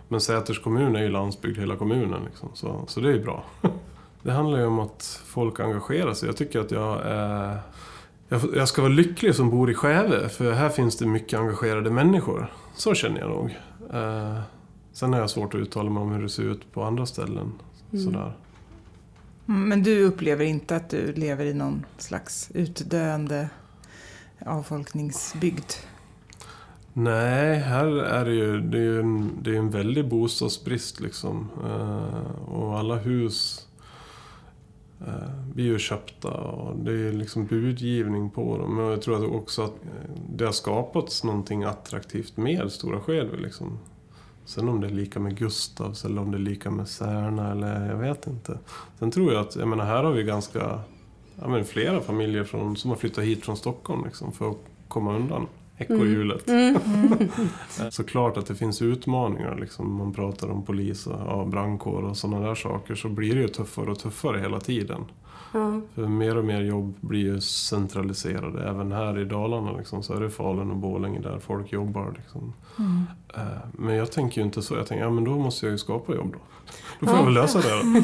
Men 0.09 0.21
Säters 0.21 0.59
kommun 0.59 0.97
är 0.97 1.03
ju 1.03 1.09
landsbygd, 1.09 1.59
hela 1.59 1.77
kommunen. 1.77 2.25
Liksom. 2.25 2.49
Så, 2.55 2.85
så 2.87 3.01
det 3.01 3.13
är 3.13 3.19
bra. 3.19 3.45
Det 4.23 4.33
handlar 4.33 4.59
ju 4.59 4.67
om 4.67 4.79
att 4.79 5.23
folk 5.27 5.61
engagerar 5.61 6.15
sig. 6.15 6.29
Jag 6.29 6.37
tycker 6.37 6.61
att 6.61 6.71
jag 6.71 7.01
är... 7.05 7.59
Jag 8.55 8.69
ska 8.69 8.83
vara 8.83 8.93
lycklig 8.93 9.35
som 9.35 9.51
bor 9.51 9.71
i 9.71 9.75
Skäve, 9.75 10.29
för 10.29 10.53
här 10.53 10.69
finns 10.69 10.99
det 10.99 11.07
mycket 11.07 11.39
engagerade 11.39 11.91
människor. 11.91 12.53
Så 12.75 12.95
känner 12.95 13.21
jag 13.21 13.31
nog. 13.31 13.57
Eh, 13.93 14.41
sen 14.93 15.13
har 15.13 15.21
jag 15.21 15.31
svårt 15.31 15.55
att 15.55 15.61
uttala 15.61 15.91
mig 15.91 16.03
om 16.03 16.13
hur 16.13 16.23
det 16.23 16.29
ser 16.29 16.43
ut 16.43 16.73
på 16.73 16.83
andra 16.83 17.07
ställen. 17.07 17.53
Mm. 17.93 18.05
Sådär. 18.05 18.33
Mm, 19.49 19.69
men 19.69 19.83
du 19.83 20.03
upplever 20.03 20.45
inte 20.45 20.77
att 20.77 20.91
du 20.91 21.13
lever 21.13 21.45
i 21.45 21.55
någon 21.55 21.87
slags 21.99 22.51
utdöende 22.55 23.49
avfolkningsbygd? 24.47 25.73
Nej, 26.93 27.59
här 27.59 27.87
är 27.87 28.25
det 28.25 28.35
ju, 28.35 28.61
det 28.61 28.79
är 28.79 28.83
ju 28.83 29.01
en, 29.01 29.31
det 29.43 29.51
är 29.51 29.59
en 29.59 29.71
väldig 29.71 30.09
bostadsbrist 30.09 31.01
liksom. 31.01 31.49
Eh, 31.65 32.55
och 32.55 32.79
alla 32.79 32.97
hus 32.97 33.69
eh, 35.07 35.45
blir 35.55 35.65
ju 35.65 35.79
köpta 35.79 36.31
och 36.31 36.77
det 36.79 36.93
är 36.93 37.13
liksom 37.13 37.47
budgivning 37.47 38.31
på 38.31 38.59
dem. 38.59 38.77
Men 38.77 38.85
jag 38.85 39.03
tror 39.03 39.37
också 39.37 39.63
att 39.63 39.85
eh, 39.85 40.21
det 40.31 40.45
har 40.45 40.53
skapats 40.53 41.25
någonting 41.25 41.65
attraktivt 41.65 42.37
med 42.37 42.73
Stora 42.73 43.01
Skedvi 43.01 43.37
liksom. 43.37 43.79
Sen 44.45 44.69
om 44.69 44.81
det 44.81 44.87
är 44.87 44.91
lika 44.91 45.21
med 45.21 45.39
Gustavs 45.39 46.05
eller 46.05 46.23
om 46.23 46.31
det 46.31 46.37
är 46.37 46.41
lika 46.41 46.71
med 46.71 46.89
Särna 46.89 47.53
eller 47.53 47.91
jag 47.91 47.97
vet 47.97 48.27
inte. 48.27 48.59
Sen 48.99 49.11
tror 49.11 49.33
jag 49.33 49.41
att, 49.41 49.57
jag 49.57 49.69
menar 49.69 49.85
här 49.85 50.05
har 50.05 50.13
vi 50.13 50.23
ganska, 50.23 50.81
ja 51.41 51.49
men 51.49 51.65
flera 51.65 52.01
familjer 52.01 52.45
från, 52.45 52.77
som 52.77 52.91
har 52.91 52.97
flyttat 52.97 53.25
hit 53.25 53.45
från 53.45 53.57
Stockholm 53.57 54.05
liksom 54.05 54.33
för 54.33 54.51
att 54.51 54.59
komma 54.89 55.17
undan 55.17 55.47
ekorrhjulet. 55.79 56.49
Mm. 56.49 56.79
Såklart 57.91 58.37
att 58.37 58.47
det 58.47 58.55
finns 58.55 58.83
utmaningar. 58.83 59.57
Liksom. 59.61 59.95
Man 59.95 60.13
pratar 60.13 60.51
om 60.51 60.65
polis 60.65 61.07
och 61.07 61.21
ja, 61.27 61.45
brandkår 61.45 62.03
och 62.03 62.17
sådana 62.17 62.47
där 62.47 62.55
saker. 62.55 62.95
Så 62.95 63.09
blir 63.09 63.35
det 63.35 63.41
ju 63.41 63.49
tuffare 63.49 63.91
och 63.91 63.99
tuffare 63.99 64.41
hela 64.41 64.61
tiden. 64.61 65.05
För 65.95 66.07
mer 66.09 66.37
och 66.37 66.45
mer 66.45 66.61
jobb 66.61 66.95
blir 67.01 67.21
ju 67.21 67.41
centraliserade. 67.41 68.69
Även 68.69 68.93
här 68.93 69.19
i 69.19 69.25
Dalarna 69.25 69.73
liksom, 69.73 70.03
så 70.03 70.15
är 70.15 70.21
det 70.21 70.31
Falun 70.31 70.71
och 70.71 70.77
Borlänge 70.77 71.21
där 71.21 71.39
folk 71.39 71.73
jobbar. 71.73 72.15
Liksom. 72.17 72.53
Eh, 73.35 73.43
Men 73.73 73.95
jag 73.97 74.13
tänker 74.13 74.41
ju 74.41 74.47
inte 74.47 74.63
så. 74.63 74.75
Jag 74.75 74.87
tänker, 74.87 75.05
ja 75.05 75.11
men 75.11 75.25
då 75.25 75.31
måste 75.39 75.67
jag 75.67 75.71
ju 75.73 75.79
skapa 75.79 76.15
jobb 76.15 76.33
då. 76.33 76.39
Då 77.01 77.07
får 77.07 77.15
Ja. 77.15 77.19
jag 77.21 77.25
väl 77.25 77.35
lösa 77.35 77.59
det. 77.61 77.69
då. 77.69 78.03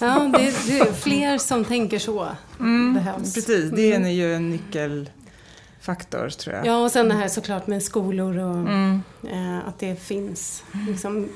Ja, 0.06 0.18
det, 0.38 0.46
är- 0.48 0.66
det 0.66 0.78
är 0.78 0.92
fler 0.92 1.38
som 1.38 1.64
tänker 1.64 1.98
så. 1.98 2.28
Mm, 2.60 2.94
Behövs. 2.94 3.34
Precis, 3.34 3.70
det 3.70 3.92
är 3.92 4.08
ju 4.08 4.34
en 4.34 4.50
nyckelfaktor 4.50 6.28
tror 6.28 6.56
jag. 6.56 6.66
Ja, 6.66 6.84
och 6.84 6.90
sen 6.90 7.08
det 7.08 7.14
här 7.14 7.28
såklart 7.28 7.66
med 7.66 7.82
skolor 7.82 8.38
och 8.38 8.54
Mm. 8.56 9.00
eh, 9.22 9.68
att 9.68 9.78
det 9.78 10.00
finns 10.00 10.64
liksom, 10.88 11.28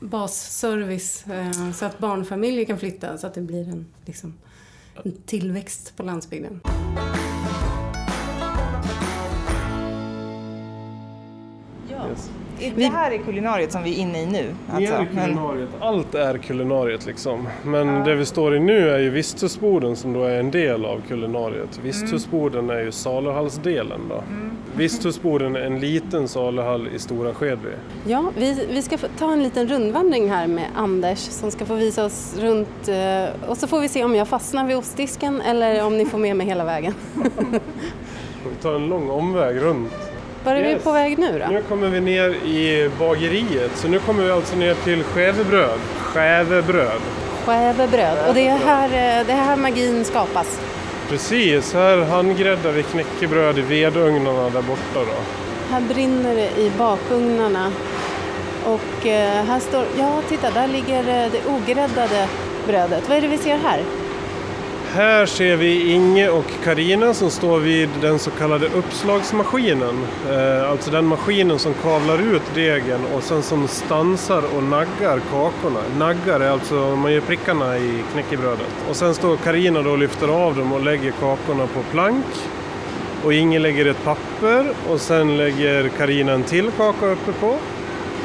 basservice 0.00 1.24
eh, 1.26 1.72
så 1.72 1.84
att 1.84 1.98
barnfamiljer 1.98 2.64
kan 2.64 2.78
flytta 2.78 3.18
så 3.18 3.26
att 3.26 3.34
det 3.34 3.40
blir 3.40 3.68
en, 3.68 3.86
liksom, 4.04 4.30
en 4.30 4.36
tillväxt 5.26 5.96
på 5.96 6.02
landsbygden. 6.02 6.60
Yes. 12.10 12.30
Det 12.76 12.84
här 12.84 13.10
är 13.10 13.18
kulinariet 13.18 13.72
som 13.72 13.82
vi 13.82 13.94
är 13.94 13.98
inne 13.98 14.22
i 14.22 14.26
nu. 14.26 14.54
Alltså. 14.72 14.94
Men, 14.94 15.06
kulinariet. 15.06 15.68
Allt 15.80 16.14
är 16.14 16.38
kulinariet 16.38 17.06
liksom. 17.06 17.48
Men 17.64 18.04
det 18.04 18.14
vi 18.14 18.26
står 18.26 18.56
i 18.56 18.60
nu 18.60 18.90
är 18.90 18.98
ju 18.98 19.10
Visthusboden 19.10 19.96
som 19.96 20.12
då 20.12 20.24
är 20.24 20.40
en 20.40 20.50
del 20.50 20.84
av 20.84 21.00
kulinariet. 21.08 21.78
Visthusboden 21.82 22.70
är 22.70 22.80
ju 22.80 22.92
saluhallsdelen 22.92 24.00
då. 24.08 24.22
Visthusboden 24.76 25.56
är 25.56 25.60
en 25.60 25.80
liten 25.80 26.28
saluhall 26.28 26.88
i 26.94 26.98
Stora 26.98 27.34
Skedvi. 27.34 27.72
Ja, 28.06 28.24
vi, 28.36 28.66
vi 28.70 28.82
ska 28.82 28.98
ta 29.18 29.32
en 29.32 29.42
liten 29.42 29.68
rundvandring 29.68 30.30
här 30.30 30.46
med 30.46 30.64
Anders 30.76 31.18
som 31.18 31.50
ska 31.50 31.64
få 31.64 31.74
visa 31.74 32.04
oss 32.04 32.36
runt 32.40 32.88
eh, 32.88 33.48
och 33.50 33.56
så 33.56 33.66
får 33.66 33.80
vi 33.80 33.88
se 33.88 34.04
om 34.04 34.14
jag 34.14 34.28
fastnar 34.28 34.66
vid 34.66 34.76
ostdisken 34.76 35.40
eller 35.40 35.84
om 35.84 35.98
ni 35.98 36.06
får 36.06 36.18
med 36.18 36.36
mig 36.36 36.46
hela 36.46 36.64
vägen. 36.64 36.94
Vi 38.50 38.56
tar 38.62 38.74
en 38.74 38.86
lång 38.86 39.10
omväg 39.10 39.60
runt. 39.62 40.09
Var 40.44 40.54
är 40.54 40.62
vi 40.62 40.70
Yes. 40.70 40.82
på 40.84 40.92
väg 40.92 41.18
nu 41.18 41.38
då? 41.46 41.52
Nu 41.52 41.62
kommer 41.68 41.88
vi 41.88 42.00
ner 42.00 42.28
i 42.30 42.90
bageriet. 42.98 43.70
Så 43.76 43.88
nu 43.88 43.98
kommer 43.98 44.24
vi 44.24 44.30
alltså 44.30 44.56
ner 44.56 44.74
till 44.74 45.02
Skävebröd. 45.04 45.78
Skävebröd. 45.98 47.00
Skävebröd. 47.46 48.28
Och 48.28 48.34
det 48.34 48.48
är, 48.48 48.56
här, 48.58 48.84
eh, 48.88 49.26
det 49.26 49.32
är 49.32 49.36
här 49.36 49.56
magin 49.56 50.04
skapas. 50.04 50.60
Precis, 51.08 51.74
här 51.74 51.96
handgräddar 52.04 52.72
vi 52.72 52.82
knäckebröd 52.82 53.58
i 53.58 53.60
vedugnarna 53.60 54.42
där 54.50 54.62
borta 54.62 54.94
då. 54.94 55.16
Här 55.70 55.80
brinner 55.80 56.34
det 56.34 56.60
i 56.62 56.70
bakugnarna. 56.78 57.72
Och 58.64 59.06
eh, 59.06 59.44
här 59.44 59.60
står, 59.60 59.84
ja 59.98 60.22
titta 60.28 60.50
där 60.50 60.68
ligger 60.68 60.98
eh, 60.98 61.30
det 61.32 61.40
ogräddade 61.50 62.26
brödet. 62.66 63.08
Vad 63.08 63.16
är 63.16 63.20
det 63.20 63.28
vi 63.28 63.38
ser 63.38 63.56
här? 63.56 63.80
Här 64.92 65.26
ser 65.26 65.56
vi 65.56 65.92
Inge 65.92 66.28
och 66.28 66.44
Karina 66.64 67.14
som 67.14 67.30
står 67.30 67.60
vid 67.60 67.88
den 68.00 68.18
så 68.18 68.30
kallade 68.30 68.66
uppslagsmaskinen. 68.66 70.06
Eh, 70.30 70.70
alltså 70.70 70.90
den 70.90 71.06
maskinen 71.06 71.58
som 71.58 71.74
kavlar 71.74 72.18
ut 72.18 72.42
degen 72.54 73.04
och 73.14 73.22
sen 73.22 73.42
som 73.42 73.68
stansar 73.68 74.42
och 74.56 74.62
naggar 74.62 75.20
kakorna. 75.30 75.80
Naggar 75.98 76.40
är 76.40 76.50
alltså, 76.50 76.74
man 76.74 77.12
gör 77.12 77.20
prickarna 77.20 77.78
i 77.78 78.04
knäckebrödet. 78.12 78.66
Och 78.88 78.96
sen 78.96 79.14
står 79.14 79.36
Karina 79.36 79.82
då 79.82 79.90
och 79.90 79.98
lyfter 79.98 80.28
av 80.28 80.56
dem 80.56 80.72
och 80.72 80.84
lägger 80.84 81.10
kakorna 81.10 81.66
på 81.66 81.82
plank. 81.82 82.26
Och 83.24 83.34
Inge 83.34 83.58
lägger 83.58 83.86
ett 83.86 84.04
papper 84.04 84.66
och 84.88 85.00
sen 85.00 85.36
lägger 85.36 85.88
Karina 85.88 86.32
en 86.32 86.42
till 86.42 86.70
kaka 86.70 87.06
uppe 87.06 87.32
på. 87.32 87.56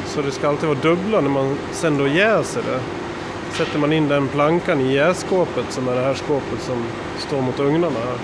Så 0.06 0.22
det 0.22 0.30
ska 0.30 0.48
alltid 0.48 0.68
vara 0.68 0.78
dubbla 0.78 1.20
när 1.20 1.30
man 1.30 1.58
sen 1.72 1.98
då 1.98 2.08
jäser 2.08 2.62
det 2.62 3.05
sätter 3.56 3.78
man 3.78 3.92
in 3.92 4.08
den 4.08 4.28
plankan 4.28 4.80
i 4.80 4.92
jässkåpet 4.94 5.64
som 5.72 5.88
är 5.88 5.94
det 5.94 6.00
här 6.00 6.14
skåpet 6.14 6.60
som 6.60 6.84
står 7.18 7.40
mot 7.42 7.60
ugnarna 7.60 7.98
här. 7.98 8.18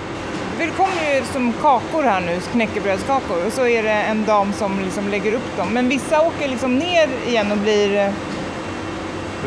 det 0.65 0.67
kommer 0.71 1.15
ju 1.15 1.23
som 1.25 1.53
kakor 1.61 2.03
här 2.03 2.21
nu, 2.21 2.39
knäckebrödskakor. 2.51 3.45
Och 3.47 3.53
så 3.53 3.67
är 3.67 3.83
det 3.83 3.89
en 3.91 4.25
dam 4.25 4.53
som 4.53 4.79
liksom 4.79 5.07
lägger 5.09 5.33
upp 5.33 5.57
dem. 5.57 5.67
Men 5.73 5.89
vissa 5.89 6.21
åker 6.27 6.47
liksom 6.47 6.75
ner 6.77 7.09
igen 7.27 7.51
och 7.51 7.57
blir 7.57 7.97
eh, 7.97 8.09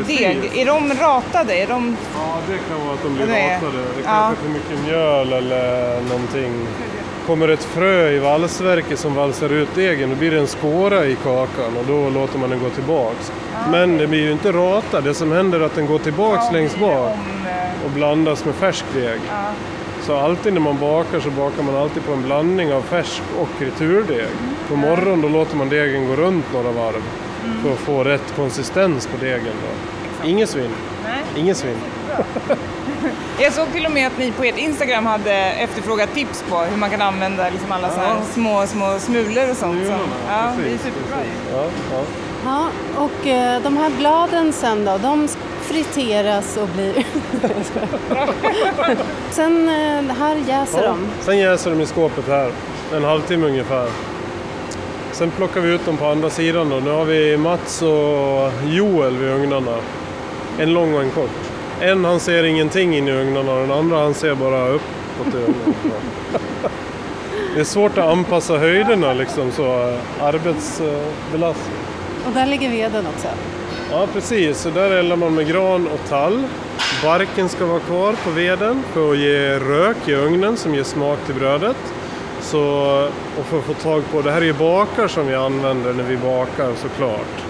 deg. 0.07 0.51
Är 0.55 0.65
de 0.65 0.93
ratade? 0.93 1.53
Är 1.53 1.67
de... 1.67 1.97
Ja, 2.15 2.37
det 2.47 2.57
kan 2.57 2.85
vara 2.85 2.93
att 2.95 3.03
de 3.03 3.13
blir 3.15 3.27
Ja, 3.27 3.33
det 3.33 3.39
är- 3.41 3.55
ratade. 3.55 3.77
Det 3.77 4.01
ja. 4.03 4.09
kanske 4.09 4.43
är 4.45 4.47
för 4.47 4.49
mycket 4.49 4.85
mjöl 4.85 5.33
eller 5.33 6.01
någonting. 6.01 6.67
Kommer 7.27 7.47
ett 7.47 7.63
frö 7.63 8.09
i 8.09 8.19
valsverket 8.19 8.99
som 8.99 9.15
valsar 9.15 9.49
ut 9.49 9.75
degen, 9.75 10.09
då 10.09 10.15
blir 10.15 10.31
det 10.31 10.39
en 10.39 10.47
skåra 10.47 11.05
i 11.05 11.15
kakan 11.15 11.77
och 11.77 11.85
då 11.87 12.09
låter 12.09 12.39
man 12.39 12.49
den 12.49 12.59
gå 12.59 12.69
tillbaks. 12.69 13.31
Men 13.71 13.97
det 13.97 14.07
blir 14.07 14.19
ju 14.19 14.31
inte 14.31 14.51
ratad. 14.51 15.03
Det 15.03 15.13
som 15.13 15.31
händer 15.31 15.59
är 15.59 15.65
att 15.65 15.75
den 15.75 15.85
går 15.85 15.99
tillbaks 15.99 16.51
längst 16.53 16.79
bak 16.79 17.11
eh, 17.11 17.85
och 17.85 17.91
blandas 17.91 18.45
med 18.45 18.55
färsk 18.55 18.85
deg. 18.93 19.19
ja. 19.29 19.53
Så 20.01 20.15
alltid 20.15 20.53
när 20.53 20.61
man 20.61 20.79
bakar 20.79 21.19
så 21.19 21.29
bakar 21.29 21.63
man 21.63 21.75
alltid 21.75 22.05
på 22.05 22.13
en 22.13 22.23
blandning 22.23 22.73
av 22.73 22.81
färsk 22.81 23.21
och 23.39 23.61
returdeg. 23.61 24.27
På 24.69 24.75
morgonen 24.75 25.21
då 25.21 25.29
låter 25.29 25.57
man 25.57 25.69
degen 25.69 26.07
gå 26.07 26.15
runt 26.15 26.53
några 26.53 26.71
varv 26.71 27.01
för 27.63 27.73
att 27.73 27.79
få 27.79 28.03
rätt 28.03 28.33
konsistens 28.35 29.07
på 29.07 29.17
degen. 29.25 29.43
Då. 29.43 30.27
Inget 30.27 30.49
svinn. 30.49 30.71
Nej. 31.03 31.23
Inget 31.35 31.57
svinn. 31.57 31.77
Jag 33.39 33.53
såg 33.53 33.71
till 33.73 33.85
och 33.85 33.91
med 33.91 34.07
att 34.07 34.17
ni 34.17 34.31
på 34.31 34.43
ert 34.43 34.57
Instagram 34.57 35.05
hade 35.05 35.33
efterfrågat 35.33 36.13
tips 36.13 36.43
på 36.49 36.57
hur 36.57 36.77
man 36.77 36.89
kan 36.89 37.01
använda 37.01 37.49
liksom 37.49 37.71
alla 37.71 37.89
så 37.89 37.99
här 37.99 38.07
Ja. 38.07 38.21
små, 38.33 38.67
små 38.67 38.99
smulor 38.99 39.49
och 39.51 39.57
sånt. 39.57 39.85
Så, 39.87 39.93
ja, 40.29 40.51
det 40.63 40.73
är 40.73 40.77
superbra. 40.77 41.17
Ja, 41.53 41.63
ja. 41.93 42.01
Ja, 42.45 42.67
och 42.97 43.27
eh, 43.27 43.61
de 43.61 43.77
här 43.77 43.89
bladen 43.97 44.53
sen 44.53 44.85
då, 44.85 44.97
de 44.97 45.27
friteras 45.61 46.57
och 46.57 46.67
blir... 46.67 46.93
Sen 49.31 49.69
eh, 49.69 50.15
här 50.15 50.35
jäser 50.47 50.83
Ja. 50.83 50.87
de. 50.87 51.07
Sen 51.21 51.37
jäser 51.37 51.69
de 51.71 51.81
i 51.81 51.85
skåpet 51.85 52.27
här, 52.27 52.51
en 52.95 53.03
halvtimme 53.03 53.47
ungefär. 53.47 53.87
Sen 55.11 55.31
plockar 55.31 55.61
vi 55.61 55.69
ut 55.73 55.85
dem 55.85 55.97
på 55.97 56.05
andra 56.05 56.29
sidan 56.29 56.69
då. 56.69 56.75
Nu 56.75 56.89
har 56.91 57.05
vi 57.05 57.37
Mats 57.37 57.81
och 57.81 58.51
Joel 58.65 59.17
vid 59.17 59.29
ugnarna. 59.29 59.75
En 60.59 60.73
lång 60.73 60.93
och 60.93 61.01
en 61.01 61.11
kort. 61.11 61.29
En 61.81 62.05
han 62.05 62.19
ser 62.19 62.43
ingenting 62.43 62.97
in 62.97 63.07
i 63.07 63.11
ugnarna 63.11 63.51
och 63.51 63.59
den 63.59 63.71
andra 63.71 63.97
han 63.97 64.13
ser 64.13 64.35
bara 64.35 64.67
uppåt 64.67 65.33
i 65.33 65.37
ugnarna. 65.37 65.99
Det 67.55 67.59
är 67.59 67.65
svårt 67.65 67.97
att 67.97 68.05
anpassa 68.05 68.57
höjderna 68.57 69.13
liksom 69.13 69.51
så 69.51 69.63
eh, 69.63 70.23
arbetsbelastning. 70.23 71.77
Och 72.27 72.33
där 72.33 72.45
ligger 72.45 72.69
veden 72.69 73.05
också. 73.07 73.27
Ja 73.91 74.07
precis, 74.13 74.57
så 74.57 74.69
där 74.69 74.91
eldar 74.91 75.15
man 75.15 75.35
med 75.35 75.47
gran 75.47 75.87
och 75.87 76.09
tall. 76.09 76.43
Barken 77.03 77.49
ska 77.49 77.65
vara 77.65 77.79
kvar 77.79 78.15
på 78.23 78.29
veden 78.29 78.83
för 78.93 79.11
att 79.11 79.17
ge 79.17 79.59
rök 79.59 80.07
i 80.07 80.13
ugnen 80.13 80.57
som 80.57 80.75
ger 80.75 80.83
smak 80.83 81.19
till 81.25 81.35
brödet. 81.35 81.77
Så, 82.41 82.61
och 83.39 83.45
för 83.45 83.59
att 83.59 83.65
få 83.65 83.73
tag 83.73 84.03
på, 84.11 84.21
det 84.21 84.31
här 84.31 84.41
är 84.41 84.45
ju 84.45 84.53
bakar 84.53 85.07
som 85.07 85.27
vi 85.27 85.35
använder 85.35 85.93
när 85.93 86.03
vi 86.03 86.17
bakar 86.17 86.71
såklart. 86.81 87.46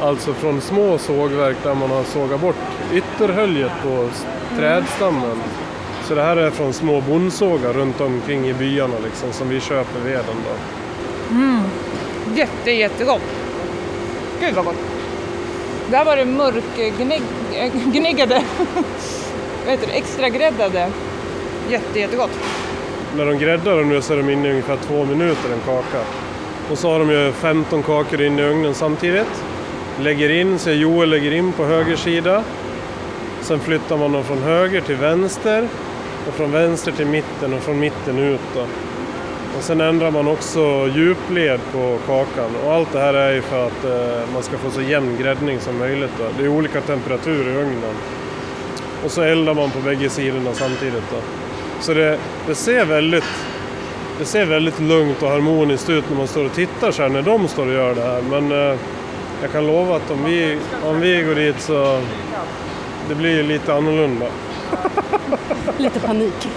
Alltså 0.00 0.34
från 0.34 0.60
små 0.60 0.98
sågverk 0.98 1.56
där 1.62 1.74
man 1.74 1.90
har 1.90 2.04
sågat 2.04 2.40
bort 2.40 2.56
ytterhöljet 2.92 3.72
på 3.82 4.08
trädstammen. 4.56 5.42
Så 6.04 6.14
det 6.14 6.22
här 6.22 6.36
är 6.36 6.50
från 6.50 6.72
små 6.72 7.00
bondsågar 7.00 7.72
runt 7.72 8.00
omkring 8.00 8.48
i 8.48 8.54
byarna 8.54 8.94
liksom 9.04 9.32
som 9.32 9.48
vi 9.48 9.60
köper 9.60 10.00
veden 10.00 10.24
då. 10.44 10.54
Jätte, 12.34 12.70
jättegott. 12.70 13.22
Gud 14.40 14.54
vad 14.54 14.64
gott. 14.64 14.76
Där 15.90 16.04
var 16.04 16.16
det 16.16 16.24
mörkgneggade, 16.24 17.22
vad 19.64 19.70
heter 19.70 19.86
det, 19.86 19.92
extra 19.92 20.28
gräddade. 20.28 20.90
Jätte, 21.70 21.98
jättegott. 21.98 22.38
När 23.16 23.26
de 23.26 23.38
gräddar 23.38 23.76
dem 23.76 23.88
nu 23.88 24.02
så 24.02 24.12
är 24.12 24.16
de 24.16 24.30
inne 24.30 24.48
i 24.48 24.50
ungefär 24.50 24.76
två 24.76 25.04
minuter 25.04 25.52
en 25.52 25.60
kaka. 25.60 26.04
Och 26.70 26.78
så 26.78 26.90
har 26.90 26.98
de 26.98 27.10
ju 27.10 27.32
15 27.32 27.82
kakor 27.82 28.22
inne 28.22 28.42
i 28.42 28.44
ugnen 28.44 28.74
samtidigt. 28.74 29.44
Lägger 30.00 30.30
in, 30.30 30.58
sig, 30.58 30.76
Joel 30.76 31.10
lägger 31.10 31.32
in 31.32 31.52
på 31.52 31.64
höger 31.64 31.96
sida. 31.96 32.44
Sen 33.40 33.60
flyttar 33.60 33.96
man 33.96 34.12
dem 34.12 34.24
från 34.24 34.42
höger 34.42 34.80
till 34.80 34.96
vänster. 34.96 35.68
Och 36.28 36.34
från 36.34 36.52
vänster 36.52 36.92
till 36.92 37.06
mitten 37.06 37.54
och 37.54 37.60
från 37.60 37.80
mitten 37.80 38.18
ut 38.18 38.40
då. 38.54 38.60
Och 39.56 39.62
sen 39.64 39.80
ändrar 39.80 40.10
man 40.10 40.28
också 40.28 40.88
djupled 40.94 41.60
på 41.72 41.98
kakan. 42.06 42.56
Och 42.64 42.72
allt 42.72 42.92
det 42.92 42.98
här 42.98 43.14
är 43.14 43.34
ju 43.34 43.42
för 43.42 43.66
att 43.66 43.84
eh, 43.84 44.32
man 44.32 44.42
ska 44.42 44.58
få 44.58 44.70
så 44.70 44.82
jämn 44.82 45.16
gräddning 45.20 45.60
som 45.60 45.78
möjligt. 45.78 46.10
Då. 46.18 46.24
Det 46.38 46.44
är 46.44 46.48
olika 46.48 46.80
temperaturer 46.80 47.52
i 47.52 47.56
ugnen. 47.56 47.94
Och 49.04 49.10
så 49.10 49.22
eldar 49.22 49.54
man 49.54 49.70
på 49.70 49.78
bägge 49.78 50.08
sidorna 50.08 50.52
samtidigt. 50.52 51.04
Då. 51.10 51.18
Så 51.80 51.94
det, 51.94 52.18
det, 52.46 52.54
ser 52.54 52.84
väldigt, 52.84 53.24
det 54.18 54.24
ser 54.24 54.44
väldigt 54.44 54.80
lugnt 54.80 55.22
och 55.22 55.28
harmoniskt 55.28 55.90
ut 55.90 56.10
när 56.10 56.16
man 56.16 56.28
står 56.28 56.44
och 56.44 56.54
tittar 56.54 56.90
så 56.92 57.02
här, 57.02 57.08
när 57.08 57.22
de 57.22 57.48
står 57.48 57.66
och 57.66 57.72
gör 57.72 57.94
det 57.94 58.02
här. 58.02 58.22
Men 58.22 58.70
eh, 58.70 58.78
jag 59.42 59.52
kan 59.52 59.66
lova 59.66 59.96
att 59.96 60.10
om 60.10 60.24
vi, 60.24 60.58
om 60.84 61.00
vi 61.00 61.22
går 61.22 61.34
dit 61.34 61.60
så 61.60 62.00
det 63.08 63.14
blir 63.14 63.36
ju 63.36 63.42
lite 63.42 63.74
annorlunda. 63.74 64.26
Lite 65.78 66.00
panik. 66.00 66.48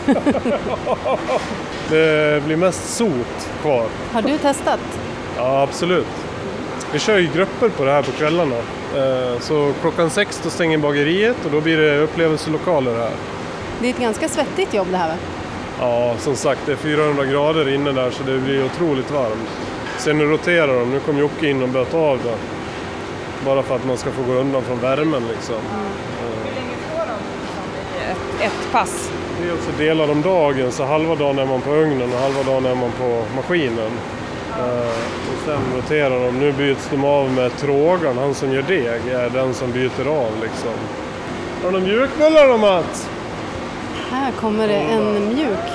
Det 1.90 2.44
blir 2.46 2.56
mest 2.56 2.94
sot 2.98 3.50
kvar. 3.62 3.86
Har 4.14 4.22
du 4.22 4.38
testat? 4.38 4.80
Ja, 5.38 5.62
absolut. 5.62 6.08
Vi 6.94 7.00
kör 7.00 7.18
ju 7.18 7.30
grupper 7.34 7.70
på 7.70 7.86
det 7.86 7.92
här 7.92 8.02
på 8.02 8.12
kvällarna. 8.12 8.56
Eh, 8.96 9.40
Så 9.40 9.74
klockan 9.82 10.10
sex 10.10 10.42
då 10.44 10.50
stänger 10.50 10.78
bageriet 10.78 11.46
och 11.46 11.52
då 11.52 11.62
blir 11.62 11.78
det 11.78 11.98
upplevelselokaler 12.00 12.94
här. 12.96 13.12
Det 13.82 13.86
är 13.88 13.90
ett 13.90 14.00
ganska 14.00 14.28
svettigt 14.30 14.74
jobb 14.74 14.88
det 14.92 14.98
här 14.98 15.08
va? 15.08 15.16
Ja, 15.80 16.16
som 16.20 16.36
sagt 16.36 16.60
det 16.66 16.72
är 16.72 16.76
400 16.76 17.26
grader 17.26 17.70
inne 17.74 17.92
där 17.92 18.12
så 18.12 18.24
det 18.24 18.38
blir 18.38 18.66
otroligt 18.66 19.12
varmt. 19.12 19.50
Sen 19.98 20.18
nu 20.18 20.26
roterar 20.26 20.80
de, 20.80 20.90
nu 20.92 21.00
kom 21.00 21.18
Jocke 21.18 21.48
in 21.50 21.64
och 21.64 21.70
böt 21.70 21.94
av 21.94 22.18
det. 22.24 22.36
Bara 23.46 23.64
för 23.64 23.76
att 23.76 23.86
man 23.86 23.98
ska 23.98 24.12
få 24.12 24.24
gå 24.24 24.34
undan 24.34 24.62
från 24.62 24.80
värmen 24.80 25.24
liksom. 25.36 25.56
Hur 25.56 26.56
länge 26.56 26.76
står 26.90 27.06
de 27.06 27.18
i 28.08 28.12
ett, 28.12 28.52
ett 28.52 28.72
pass? 28.72 29.12
Dels 29.42 29.66
så 29.66 29.72
delar 29.84 30.08
de 30.08 30.22
dagen, 30.22 30.72
så 30.72 30.86
halva 30.86 31.16
dagen 31.16 31.40
är 31.40 31.46
man 31.46 31.62
på 31.62 31.72
ugnen 31.72 32.14
och 32.14 32.20
halva 32.20 32.44
dagen 32.44 32.66
är 32.66 32.76
man 32.76 32.92
på 32.92 33.24
maskinen. 33.36 33.92
Eh, 34.60 34.90
och 35.32 35.46
sen 35.46 35.60
roterar 35.78 36.26
de, 36.26 36.40
nu 36.40 36.52
byts 36.52 36.90
de 36.92 37.04
av 37.06 37.32
med 37.32 37.58
trågaren, 37.58 38.18
han 38.18 38.34
som 38.34 38.54
gör 38.54 38.62
deg 38.62 39.08
är 39.14 39.30
den 39.30 39.54
som 39.54 39.72
byter 39.72 40.08
av 40.08 40.32
liksom. 40.42 40.74
Har 41.64 41.72
du 41.72 41.80
mjukbullar 41.80 42.48
då 42.48 42.58
Mats? 42.58 43.10
Här 44.12 44.32
kommer 44.32 44.68
det 44.68 44.74
en 44.74 45.28
mjuk. 45.28 45.70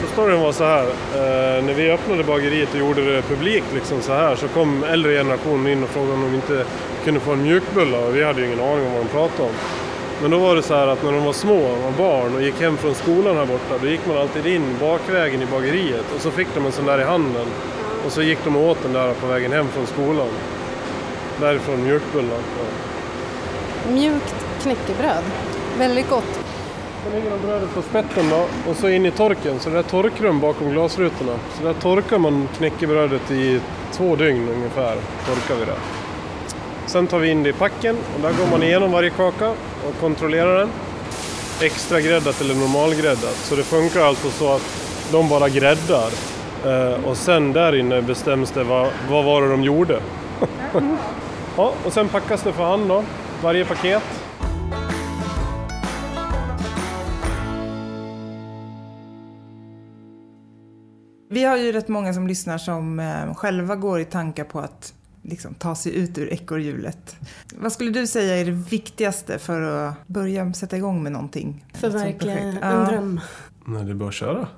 Så 0.00 0.06
storyn 0.12 0.40
var 0.40 0.52
så 0.52 0.64
här, 0.64 0.82
eh, 1.14 1.64
när 1.64 1.74
vi 1.74 1.90
öppnade 1.90 2.24
bageriet 2.24 2.72
och 2.72 2.78
gjorde 2.78 3.14
det 3.14 3.22
publikt 3.22 3.66
liksom 3.74 4.00
så 4.02 4.12
här 4.12 4.36
så 4.36 4.48
kom 4.48 4.84
äldre 4.84 5.12
generationen 5.12 5.66
in 5.72 5.82
och 5.82 5.88
frågade 5.88 6.12
om 6.12 6.22
de 6.22 6.34
inte 6.34 6.64
kunde 7.04 7.20
få 7.20 7.32
en 7.32 7.42
mjukbulla 7.42 7.98
och 7.98 8.16
vi 8.16 8.24
hade 8.24 8.40
ju 8.40 8.46
ingen 8.46 8.60
aning 8.60 8.86
om 8.86 8.92
vad 8.92 9.02
de 9.04 9.08
pratade 9.08 9.42
om. 9.42 9.54
Men 10.22 10.30
då 10.30 10.38
var 10.38 10.56
det 10.56 10.62
så 10.62 10.74
här 10.74 10.86
att 10.86 11.02
när 11.02 11.12
de 11.12 11.24
var 11.24 11.32
små 11.32 11.60
var 11.60 11.92
barn 11.98 12.34
och 12.34 12.42
gick 12.42 12.60
hem 12.60 12.76
från 12.76 12.94
skolan 12.94 13.36
här 13.36 13.46
borta 13.46 13.78
då 13.82 13.86
gick 13.86 14.06
man 14.06 14.16
alltid 14.16 14.46
in 14.46 14.76
bakvägen 14.80 15.42
i 15.42 15.46
bageriet 15.46 16.04
och 16.14 16.20
så 16.20 16.30
fick 16.30 16.48
de 16.54 16.66
en 16.66 16.72
sån 16.72 16.86
där 16.86 17.00
i 17.00 17.04
handen 17.04 17.46
och 18.06 18.12
så 18.12 18.22
gick 18.22 18.38
de 18.44 18.56
och 18.56 18.70
åt 18.70 18.82
den 18.82 18.92
där 18.92 19.14
på 19.14 19.26
vägen 19.26 19.52
hem 19.52 19.68
från 19.68 19.86
skolan. 19.86 20.28
Därifrån 21.40 21.84
mjukbullar. 21.84 22.38
Ja. 22.58 23.92
Mjukt 23.92 24.34
knäckebröd. 24.62 25.24
Väldigt 25.78 26.10
gott. 26.10 26.40
Sen 27.02 27.12
lägger 27.12 27.30
de 27.30 27.46
brödet 27.46 27.74
på 27.74 27.82
spetten 27.82 28.30
då 28.30 28.70
och 28.70 28.76
så 28.76 28.88
in 28.88 29.06
i 29.06 29.10
torken. 29.10 29.60
Så 29.60 29.70
det 29.70 29.78
är 29.78 29.82
torkrum 29.82 30.40
bakom 30.40 30.70
glasrutorna. 30.70 31.32
Så 31.58 31.64
där 31.64 31.72
torkar 31.72 32.18
man 32.18 32.48
knäckebrödet 32.56 33.30
i 33.30 33.60
två 33.92 34.16
dygn 34.16 34.48
ungefär. 34.48 34.96
Torkar 35.26 35.54
vi 35.60 35.64
det. 35.64 35.99
Sen 36.90 37.06
tar 37.06 37.18
vi 37.18 37.30
in 37.30 37.42
det 37.42 37.48
i 37.48 37.52
packen 37.52 37.96
och 38.14 38.20
där 38.20 38.32
går 38.32 38.50
man 38.50 38.62
igenom 38.62 38.92
varje 38.92 39.10
kaka 39.10 39.50
och 39.50 40.00
kontrollerar 40.00 40.58
den. 40.58 40.68
Extra 41.62 42.00
gräddat 42.00 42.40
eller 42.40 42.54
normalgräddat. 42.54 43.34
Så 43.34 43.56
det 43.56 43.62
funkar 43.62 44.00
alltså 44.00 44.30
så 44.30 44.52
att 44.52 44.62
de 45.12 45.28
bara 45.28 45.48
gräddar. 45.48 46.10
Eh, 46.66 47.04
och 47.04 47.16
sen 47.16 47.52
där 47.52 47.76
inne 47.76 48.02
bestäms 48.02 48.50
det 48.50 48.64
vad, 48.64 48.88
vad 49.10 49.24
var 49.24 49.42
det 49.42 49.48
de 49.48 49.62
gjorde. 49.62 50.00
ja, 51.56 51.74
och 51.84 51.92
sen 51.92 52.08
packas 52.08 52.42
det 52.42 52.52
för 52.52 52.64
hand 52.64 52.88
då. 52.88 53.04
Varje 53.42 53.64
paket. 53.64 54.02
Vi 61.30 61.44
har 61.44 61.56
ju 61.56 61.72
rätt 61.72 61.88
många 61.88 62.12
som 62.12 62.26
lyssnar 62.26 62.58
som 62.58 63.00
eh, 63.00 63.34
själva 63.34 63.76
går 63.76 64.00
i 64.00 64.04
tankar 64.04 64.44
på 64.44 64.58
att 64.58 64.94
liksom, 65.22 65.54
ta 65.54 65.74
sig 65.74 65.96
ut 65.96 66.18
ur 66.18 66.32
ekorrhjulet. 66.32 67.16
Vad 67.54 67.72
skulle 67.72 67.90
du 67.90 68.06
säga 68.06 68.36
är 68.36 68.44
det 68.44 68.50
viktigaste 68.50 69.38
för 69.38 69.60
att 69.62 70.06
börja 70.06 70.52
sätta 70.52 70.76
igång 70.76 71.02
med 71.02 71.12
någonting? 71.12 71.64
Förverkliga 71.74 72.38
en 72.38 72.58
Ja, 72.62 72.68
dröm. 72.90 73.20
Nej, 73.64 73.84
det 73.84 73.90
är 73.90 73.94
bara 73.94 74.08
att 74.08 74.14
köra. 74.14 74.48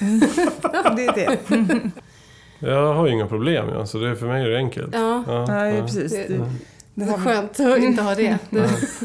det 0.96 1.06
är 1.06 1.14
det. 1.14 1.38
Jag 2.68 2.94
har 2.94 3.06
ju 3.06 3.12
inga 3.12 3.26
problem, 3.26 3.68
ja, 3.68 3.86
så 3.86 3.98
det, 3.98 4.16
för 4.16 4.26
mig 4.26 4.44
är 4.44 4.48
det 4.48 4.56
enkelt. 4.56 4.90
Ja, 4.94 5.24
Ja, 5.26 5.44
Ja, 5.48 5.66
ja. 5.68 5.82
precis. 5.82 6.12
Det- 6.12 6.28
det 6.28 6.50
det 6.94 7.04
är 7.04 7.18
skönt 7.18 7.60
att 7.60 7.78
inte 7.78 8.02
ha 8.02 8.14
det. 8.14 8.38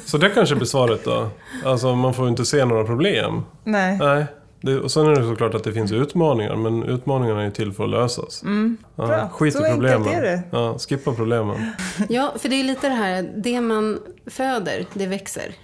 Så 0.05 0.17
det 0.17 0.29
kanske 0.29 0.55
blir 0.55 0.65
svaret 0.65 1.05
då. 1.05 1.29
Alltså 1.65 1.95
man 1.95 2.13
får 2.13 2.25
ju 2.25 2.29
inte 2.31 2.45
se 2.45 2.65
några 2.65 2.83
problem. 2.83 3.41
Nej. 3.63 3.97
Nej. 3.97 4.25
Det, 4.63 4.79
och 4.79 4.91
sen 4.91 5.05
är 5.05 5.15
det 5.15 5.27
såklart 5.27 5.53
att 5.53 5.63
det 5.63 5.73
finns 5.73 5.91
utmaningar, 5.91 6.55
men 6.55 6.83
utmaningarna 6.83 7.41
är 7.41 7.45
ju 7.45 7.51
till 7.51 7.71
för 7.73 7.83
att 7.83 7.89
lösas. 7.89 8.43
Mm. 8.43 8.77
Ja, 8.95 9.07
Bra. 9.07 9.29
skit 9.29 9.55
i 9.55 9.57
problemen. 9.73 10.07
är 10.07 10.21
det. 10.21 10.43
Ja, 10.51 10.77
skippa 10.79 11.13
problemen. 11.13 11.57
Ja, 12.09 12.33
för 12.37 12.49
det 12.49 12.55
är 12.55 12.63
lite 12.63 12.89
det 12.89 12.95
här, 12.95 13.31
det 13.37 13.61
man 13.61 13.99
föder, 14.25 14.85
det 14.93 15.07
växer. 15.07 15.55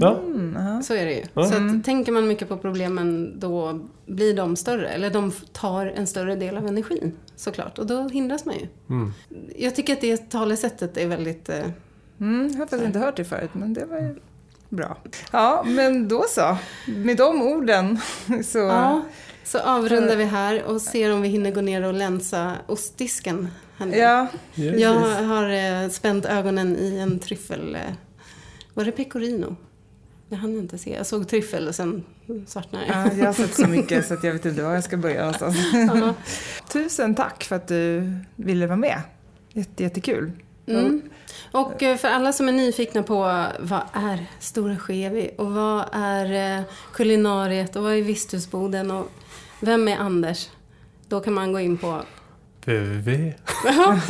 Ja, 0.00 0.18
Mm, 0.26 0.56
ja. 0.58 0.82
Så 0.82 0.94
är 0.94 1.04
det 1.04 1.12
ju. 1.12 1.22
Ja. 1.34 1.44
Så 1.44 1.54
att, 1.54 1.84
tänker 1.84 2.12
man 2.12 2.26
mycket 2.28 2.48
på 2.48 2.56
problemen, 2.56 3.40
då 3.40 3.80
blir 4.06 4.34
de 4.36 4.56
större. 4.56 4.88
Eller 4.88 5.10
de 5.10 5.32
tar 5.52 5.86
en 5.86 6.06
större 6.06 6.36
del 6.36 6.56
av 6.56 6.66
energin, 6.66 7.12
såklart. 7.36 7.78
Och 7.78 7.86
då 7.86 8.08
hindras 8.08 8.44
man 8.44 8.54
ju. 8.54 8.66
mm. 8.90 9.12
Jag 9.56 9.74
tycker 9.76 9.92
att 9.92 10.00
det 10.00 10.30
talesättet 10.30 10.96
är 10.96 11.06
väldigt... 11.06 11.48
Eh, 11.48 11.64
Mm, 12.20 12.42
jag 12.46 12.52
har 12.58 12.58
faktiskt 12.58 12.82
inte 12.84 12.98
hört 12.98 13.16
det 13.16 13.24
förut, 13.24 13.50
men 13.52 13.74
det 13.74 13.84
var 13.84 13.96
ju 13.98 14.16
bra. 14.68 14.96
Ja, 15.30 15.64
men 15.66 16.08
då 16.08 16.24
så. 16.28 16.56
Med 16.86 17.16
de 17.16 17.42
orden 17.42 17.98
så... 18.44 18.58
ja, 18.58 19.04
så 19.44 19.58
avrundar 19.58 20.16
vi 20.16 20.24
här 20.24 20.62
och 20.62 20.80
ser 20.80 21.12
om 21.12 21.22
vi 21.22 21.28
hinner 21.28 21.50
gå 21.50 21.60
ner 21.60 21.82
och 21.82 21.94
länsa 21.94 22.52
ostdisken. 22.66 23.48
här. 23.76 23.86
Ja, 23.86 24.26
Yes. 24.56 24.80
Jag 24.80 24.94
har 25.24 25.50
eh, 25.50 25.88
spänt 25.88 26.24
ögonen 26.24 26.76
i 26.76 26.98
en 26.98 27.18
tryffel... 27.18 27.74
Eh, 27.74 27.94
var 28.74 28.84
det 28.84 28.92
pecorino? 28.92 29.56
Jag 30.28 30.38
hann 30.38 30.56
inte 30.56 30.78
se. 30.78 30.94
Jag 30.94 31.06
såg 31.06 31.28
tryffel 31.28 31.68
och 31.68 31.74
sen 31.74 32.04
svartnade 32.46 32.84
ja, 32.88 33.12
jag 33.18 33.26
har 33.26 33.32
sett 33.32 33.54
så 33.54 33.66
mycket 33.66 34.06
så 34.08 34.14
att 34.14 34.24
jag 34.24 34.32
vet 34.32 34.44
inte 34.44 34.62
var 34.62 34.74
jag 34.74 34.84
ska 34.84 34.96
börja 34.96 35.20
någonstans. 35.20 35.56
Ja. 35.72 36.14
Tusen 36.72 37.14
tack 37.14 37.44
för 37.44 37.56
att 37.56 37.68
du 37.68 38.12
ville 38.36 38.66
vara 38.66 38.76
med. 38.76 39.00
Jätte, 39.52 39.82
jättekul. 39.82 40.32
Mm. 40.66 41.02
Och 41.52 41.82
eh, 41.82 41.96
för 41.96 42.08
alla 42.08 42.32
som 42.32 42.48
är 42.48 42.52
nyfikna 42.52 43.02
på 43.02 43.46
vad 43.58 43.82
är 43.92 44.26
Stora 44.38 44.76
Skevi 44.76 45.30
och 45.38 45.52
vad 45.52 45.84
är 45.92 46.58
eh, 46.58 46.64
kulinariet 46.92 47.76
och 47.76 47.82
vad 47.82 47.92
är 47.92 48.02
Visthusboden 48.02 48.90
och 48.90 49.10
vem 49.60 49.88
är 49.88 49.96
Anders? 49.96 50.48
Då 51.08 51.20
kan 51.20 51.32
man 51.32 51.52
gå 51.52 51.60
in 51.60 51.78
på... 51.78 52.02
www. 52.64 53.34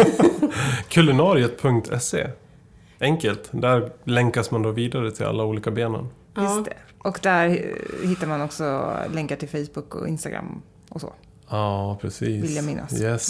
Kulinariet.se 0.89 2.31
Enkelt. 3.01 3.49
Där 3.51 3.93
länkas 4.05 4.51
man 4.51 4.63
då 4.63 4.71
vidare 4.71 5.11
till 5.11 5.27
alla 5.27 5.45
olika 5.45 5.71
benen. 5.71 6.09
Just 6.37 6.65
det. 6.65 6.77
Och 6.99 7.19
där 7.23 7.49
eh, 7.49 8.09
hittar 8.09 8.27
man 8.27 8.43
också 8.43 8.97
länkar 9.13 9.37
till 9.37 9.49
Facebook 9.49 9.95
och 9.95 10.09
Instagram 10.09 10.63
och 10.89 11.01
så. 11.01 11.13
Ja, 11.55 11.99
precis. 12.01 12.45
Vill 12.45 12.57
jag 12.57 12.65
minnas. 12.65 13.01
Yes. 13.01 13.29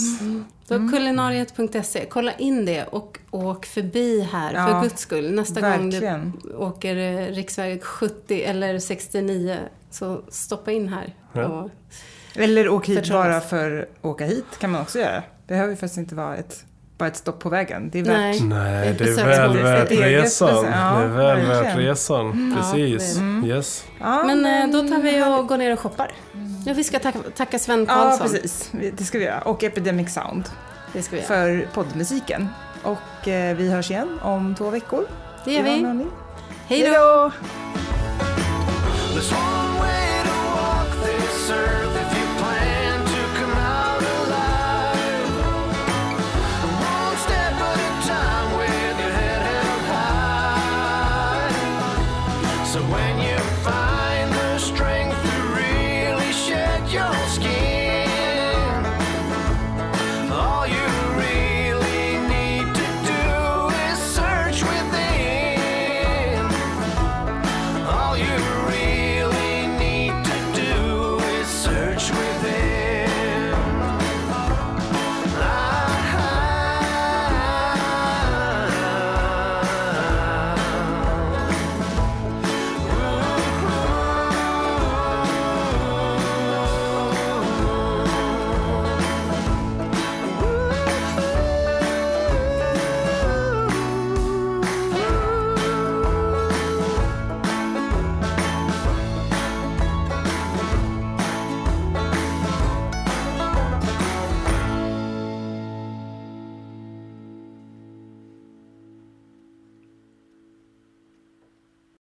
Så 0.68 0.74
Mm. 0.74 0.92
kulinariet.se, 0.92 2.04
kolla 2.10 2.32
in 2.32 2.64
det 2.64 2.84
och 2.84 3.18
åk 3.30 3.66
förbi 3.66 4.28
här 4.32 4.54
Ja, 4.54 4.66
för 4.66 4.82
guds 4.82 5.02
skull. 5.02 5.34
Nästa 5.34 5.60
gång 5.60 5.90
du 5.90 6.00
Verkligen. 6.00 6.32
åker 6.58 6.96
eh, 6.96 7.26
riksväg 7.34 7.82
70 7.84 8.42
eller 8.42 8.78
69 8.78 9.56
så 9.90 10.20
stoppa 10.28 10.72
in 10.72 10.88
här. 10.88 11.14
Ja. 11.32 11.68
Eller 12.34 12.68
åk 12.68 12.88
hit 12.88 12.98
Förtrollas. 12.98 13.24
bara 13.26 13.40
för 13.40 13.80
att 14.00 14.04
åka 14.04 14.24
hit 14.26 14.44
kan 14.58 14.70
man 14.70 14.80
också 14.80 14.98
göra. 14.98 15.22
Behöver 15.46 15.70
ju 15.70 15.76
faktiskt 15.76 15.98
inte 15.98 16.14
vara 16.14 16.36
ett, 16.36 16.64
bara 16.98 17.06
ett 17.08 17.16
stopp 17.16 17.40
på 17.40 17.48
vägen. 17.48 17.90
Det 17.92 17.98
är 17.98 18.04
värt 18.04 18.14
nej. 18.14 18.40
Nej, 18.42 18.94
det 18.98 19.04
är 19.04 19.14
väl 19.24 19.56
värt 19.62 19.90
resan. 19.90 20.48
besök. 20.54 20.74
Ja, 20.74 20.98
det 20.98 21.04
är 21.04 21.08
väl 21.08 21.16
värt 21.46 21.48
verkligen. 21.48 21.78
resan. 21.88 22.54
Precis. 22.56 23.16
det 23.16 23.22
är 23.50 23.56
Yes. 23.56 23.84
Ja, 24.00 24.22
Men 24.26 24.46
eh, 24.46 24.72
då 24.82 24.88
tar 24.88 25.02
vi 25.02 25.22
och 25.24 25.48
går 25.48 25.58
ner 25.58 25.72
och 25.72 25.80
shoppar. 25.80 26.10
Ja, 26.64 26.74
vi 26.74 26.84
ska 26.84 26.98
tacka, 26.98 27.18
tacka 27.36 27.58
Sven 27.58 27.86
Ja, 27.88 27.94
Karlsson. 27.94 28.26
precis. 28.28 28.68
Vi- 28.72 28.90
Det 28.90 29.04
ska 29.04 29.18
vi 29.18 29.24
göra. 29.24 29.40
Och 29.40 29.64
Epidemic 29.64 30.14
Sound 30.14 30.44
Det 30.92 31.02
ska 31.02 31.16
vi 31.16 31.22
göra. 31.22 31.26
för 31.28 31.68
poddmusiken. 31.74 32.48
Och 32.82 33.28
eh, 33.28 33.56
vi 33.56 33.70
hörs 33.70 33.90
igen 33.90 34.18
om 34.22 34.54
två 34.54 34.70
veckor. 34.70 35.06
Det 35.44 35.52
gör 35.52 35.62
vi. 35.62 36.06
Hej 36.68 36.90
då! 36.90 37.32